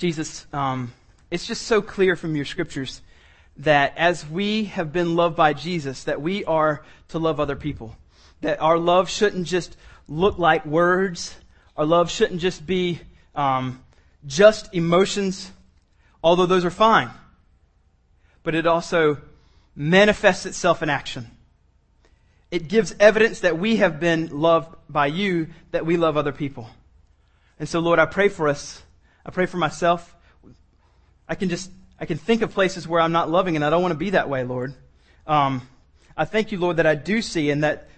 Jesus, 0.00 0.46
um, 0.54 0.94
it's 1.30 1.46
just 1.46 1.66
so 1.66 1.82
clear 1.82 2.16
from 2.16 2.34
your 2.34 2.46
scriptures 2.46 3.02
that 3.58 3.92
as 3.98 4.26
we 4.26 4.64
have 4.64 4.94
been 4.94 5.14
loved 5.14 5.36
by 5.36 5.52
Jesus, 5.52 6.04
that 6.04 6.22
we 6.22 6.42
are 6.46 6.82
to 7.08 7.18
love 7.18 7.38
other 7.38 7.54
people. 7.54 7.94
That 8.40 8.62
our 8.62 8.78
love 8.78 9.10
shouldn't 9.10 9.46
just 9.46 9.76
look 10.08 10.38
like 10.38 10.64
words. 10.64 11.36
Our 11.76 11.84
love 11.84 12.10
shouldn't 12.10 12.40
just 12.40 12.66
be 12.66 12.98
um, 13.34 13.84
just 14.26 14.74
emotions, 14.74 15.52
although 16.24 16.46
those 16.46 16.64
are 16.64 16.70
fine. 16.70 17.10
But 18.42 18.54
it 18.54 18.66
also 18.66 19.18
manifests 19.76 20.46
itself 20.46 20.82
in 20.82 20.88
action. 20.88 21.30
It 22.50 22.68
gives 22.68 22.94
evidence 22.98 23.40
that 23.40 23.58
we 23.58 23.76
have 23.76 24.00
been 24.00 24.28
loved 24.28 24.74
by 24.88 25.08
you, 25.08 25.48
that 25.72 25.84
we 25.84 25.98
love 25.98 26.16
other 26.16 26.32
people. 26.32 26.70
And 27.58 27.68
so, 27.68 27.80
Lord, 27.80 27.98
I 27.98 28.06
pray 28.06 28.30
for 28.30 28.48
us 28.48 28.82
I 29.24 29.30
pray 29.30 29.46
for 29.46 29.56
myself. 29.56 30.14
I 31.28 31.34
can 31.34 31.48
just, 31.48 31.70
I 31.98 32.06
can 32.06 32.18
think 32.18 32.42
of 32.42 32.52
places 32.52 32.88
where 32.88 33.00
I'm 33.00 33.12
not 33.12 33.30
loving 33.30 33.56
and 33.56 33.64
I 33.64 33.70
don't 33.70 33.82
want 33.82 33.92
to 33.92 33.98
be 33.98 34.10
that 34.10 34.28
way, 34.28 34.44
Lord. 34.44 34.74
Um, 35.26 35.68
I 36.16 36.24
thank 36.24 36.52
you, 36.52 36.58
Lord, 36.58 36.78
that 36.78 36.86
I 36.86 36.94
do 36.94 37.22
see 37.22 37.50
and 37.50 37.62
that 37.62 37.88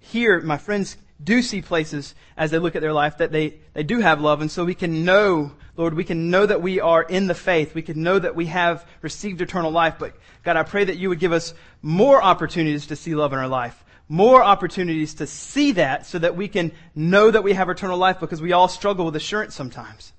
here 0.00 0.40
my 0.40 0.58
friends 0.58 0.96
do 1.22 1.42
see 1.42 1.62
places 1.62 2.14
as 2.36 2.50
they 2.50 2.58
look 2.58 2.74
at 2.74 2.82
their 2.82 2.92
life 2.92 3.18
that 3.18 3.32
they, 3.32 3.60
they 3.74 3.82
do 3.82 4.00
have 4.00 4.20
love. 4.20 4.40
And 4.40 4.50
so 4.50 4.64
we 4.64 4.74
can 4.74 5.04
know, 5.04 5.52
Lord, 5.76 5.94
we 5.94 6.04
can 6.04 6.30
know 6.30 6.44
that 6.44 6.62
we 6.62 6.80
are 6.80 7.02
in 7.02 7.28
the 7.28 7.34
faith. 7.34 7.74
We 7.74 7.82
can 7.82 8.02
know 8.02 8.18
that 8.18 8.34
we 8.34 8.46
have 8.46 8.86
received 9.00 9.40
eternal 9.40 9.70
life. 9.70 9.94
But 9.98 10.14
God, 10.42 10.56
I 10.56 10.64
pray 10.64 10.84
that 10.84 10.98
you 10.98 11.08
would 11.08 11.20
give 11.20 11.32
us 11.32 11.54
more 11.80 12.22
opportunities 12.22 12.88
to 12.88 12.96
see 12.96 13.14
love 13.14 13.32
in 13.32 13.38
our 13.38 13.48
life. 13.48 13.84
More 14.08 14.42
opportunities 14.42 15.14
to 15.14 15.26
see 15.26 15.72
that 15.72 16.06
so 16.06 16.18
that 16.18 16.36
we 16.36 16.48
can 16.48 16.72
know 16.94 17.30
that 17.30 17.44
we 17.44 17.52
have 17.52 17.70
eternal 17.70 17.96
life 17.96 18.20
because 18.20 18.42
we 18.42 18.52
all 18.52 18.68
struggle 18.68 19.06
with 19.06 19.16
assurance 19.16 19.54
sometimes. 19.54 20.12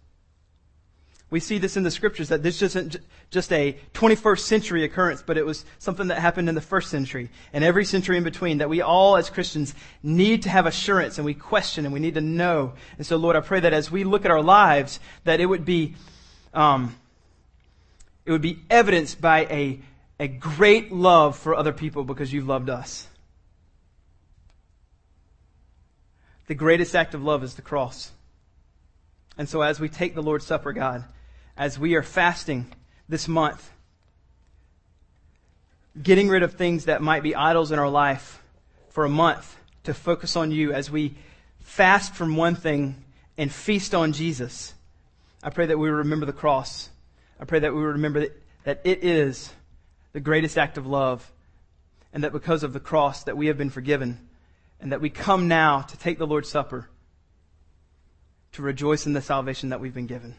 We 1.33 1.39
see 1.39 1.57
this 1.57 1.77
in 1.77 1.81
the 1.81 1.89
scriptures 1.89 2.29
that 2.29 2.43
this 2.43 2.61
isn't 2.61 2.97
just 3.31 3.51
a 3.51 3.75
21st 3.95 4.41
century 4.41 4.83
occurrence, 4.83 5.23
but 5.25 5.35
it 5.35 5.43
was 5.43 5.65
something 5.79 6.09
that 6.09 6.19
happened 6.19 6.47
in 6.47 6.53
the 6.53 6.61
first 6.61 6.91
century 6.91 7.31
and 7.53 7.63
every 7.63 7.85
century 7.85 8.17
in 8.17 8.23
between 8.23 8.59
that 8.59 8.69
we 8.69 8.83
all 8.83 9.17
as 9.17 9.31
Christians 9.31 9.73
need 10.03 10.43
to 10.43 10.49
have 10.49 10.67
assurance 10.67 11.17
and 11.17 11.25
we 11.25 11.33
question 11.33 11.85
and 11.85 11.93
we 11.93 11.99
need 11.99 12.13
to 12.13 12.21
know. 12.21 12.73
And 12.97 13.07
so 13.07 13.17
Lord, 13.17 13.35
I 13.35 13.39
pray 13.39 13.59
that 13.61 13.73
as 13.73 13.89
we 13.89 14.03
look 14.03 14.25
at 14.25 14.29
our 14.29 14.43
lives, 14.43 14.99
that 15.23 15.39
it 15.39 15.47
would 15.47 15.65
be, 15.65 15.95
um, 16.53 16.95
it 18.27 18.31
would 18.31 18.43
be 18.43 18.59
evidenced 18.69 19.19
by 19.19 19.45
a, 19.45 19.79
a 20.19 20.27
great 20.27 20.91
love 20.91 21.35
for 21.35 21.55
other 21.55 21.73
people 21.73 22.03
because 22.03 22.31
you've 22.31 22.47
loved 22.47 22.69
us. 22.69 23.07
The 26.45 26.53
greatest 26.53 26.95
act 26.95 27.15
of 27.15 27.23
love 27.23 27.43
is 27.43 27.55
the 27.55 27.63
cross. 27.63 28.11
And 29.35 29.49
so 29.49 29.63
as 29.63 29.79
we 29.79 29.89
take 29.89 30.13
the 30.13 30.21
Lord's 30.21 30.45
Supper, 30.45 30.73
God, 30.73 31.05
as 31.57 31.77
we 31.77 31.95
are 31.95 32.03
fasting 32.03 32.73
this 33.07 33.27
month, 33.27 33.71
getting 36.01 36.29
rid 36.29 36.43
of 36.43 36.53
things 36.53 36.85
that 36.85 37.01
might 37.01 37.23
be 37.23 37.35
idols 37.35 37.71
in 37.71 37.79
our 37.79 37.89
life 37.89 38.41
for 38.89 39.05
a 39.05 39.09
month 39.09 39.57
to 39.83 39.93
focus 39.93 40.35
on 40.35 40.51
you 40.51 40.73
as 40.73 40.89
we 40.89 41.15
fast 41.59 42.15
from 42.15 42.35
one 42.35 42.55
thing 42.55 43.03
and 43.37 43.51
feast 43.51 43.93
on 43.93 44.13
Jesus. 44.13 44.73
I 45.43 45.49
pray 45.49 45.65
that 45.67 45.77
we 45.77 45.89
remember 45.89 46.25
the 46.25 46.33
cross. 46.33 46.89
I 47.39 47.45
pray 47.45 47.59
that 47.59 47.73
we 47.73 47.81
remember 47.81 48.27
that, 48.63 48.81
it 48.83 49.03
is 49.03 49.51
the 50.13 50.19
greatest 50.19 50.57
act 50.57 50.77
of 50.77 50.87
love 50.87 51.29
and 52.13 52.23
that 52.23 52.31
because 52.31 52.63
of 52.63 52.73
the 52.73 52.79
cross 52.79 53.23
that 53.25 53.35
we 53.35 53.47
have 53.47 53.57
been 53.57 53.69
forgiven 53.69 54.29
and 54.79 54.91
that 54.91 55.01
we 55.01 55.09
come 55.09 55.47
now 55.47 55.81
to 55.81 55.97
take 55.97 56.17
the 56.17 56.27
Lord's 56.27 56.49
Supper 56.49 56.89
to 58.53 58.61
rejoice 58.61 59.05
in 59.05 59.13
the 59.13 59.21
salvation 59.21 59.69
that 59.69 59.79
we've 59.79 59.93
been 59.93 60.07
given. 60.07 60.35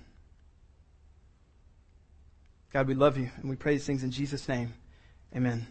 God, 2.74 2.88
we 2.88 2.94
love 2.94 3.16
you 3.16 3.30
and 3.36 3.48
we 3.48 3.54
pray 3.54 3.74
these 3.74 3.86
things 3.86 4.02
in 4.02 4.10
Jesus' 4.10 4.48
name. 4.48 4.74
Amen. 5.34 5.64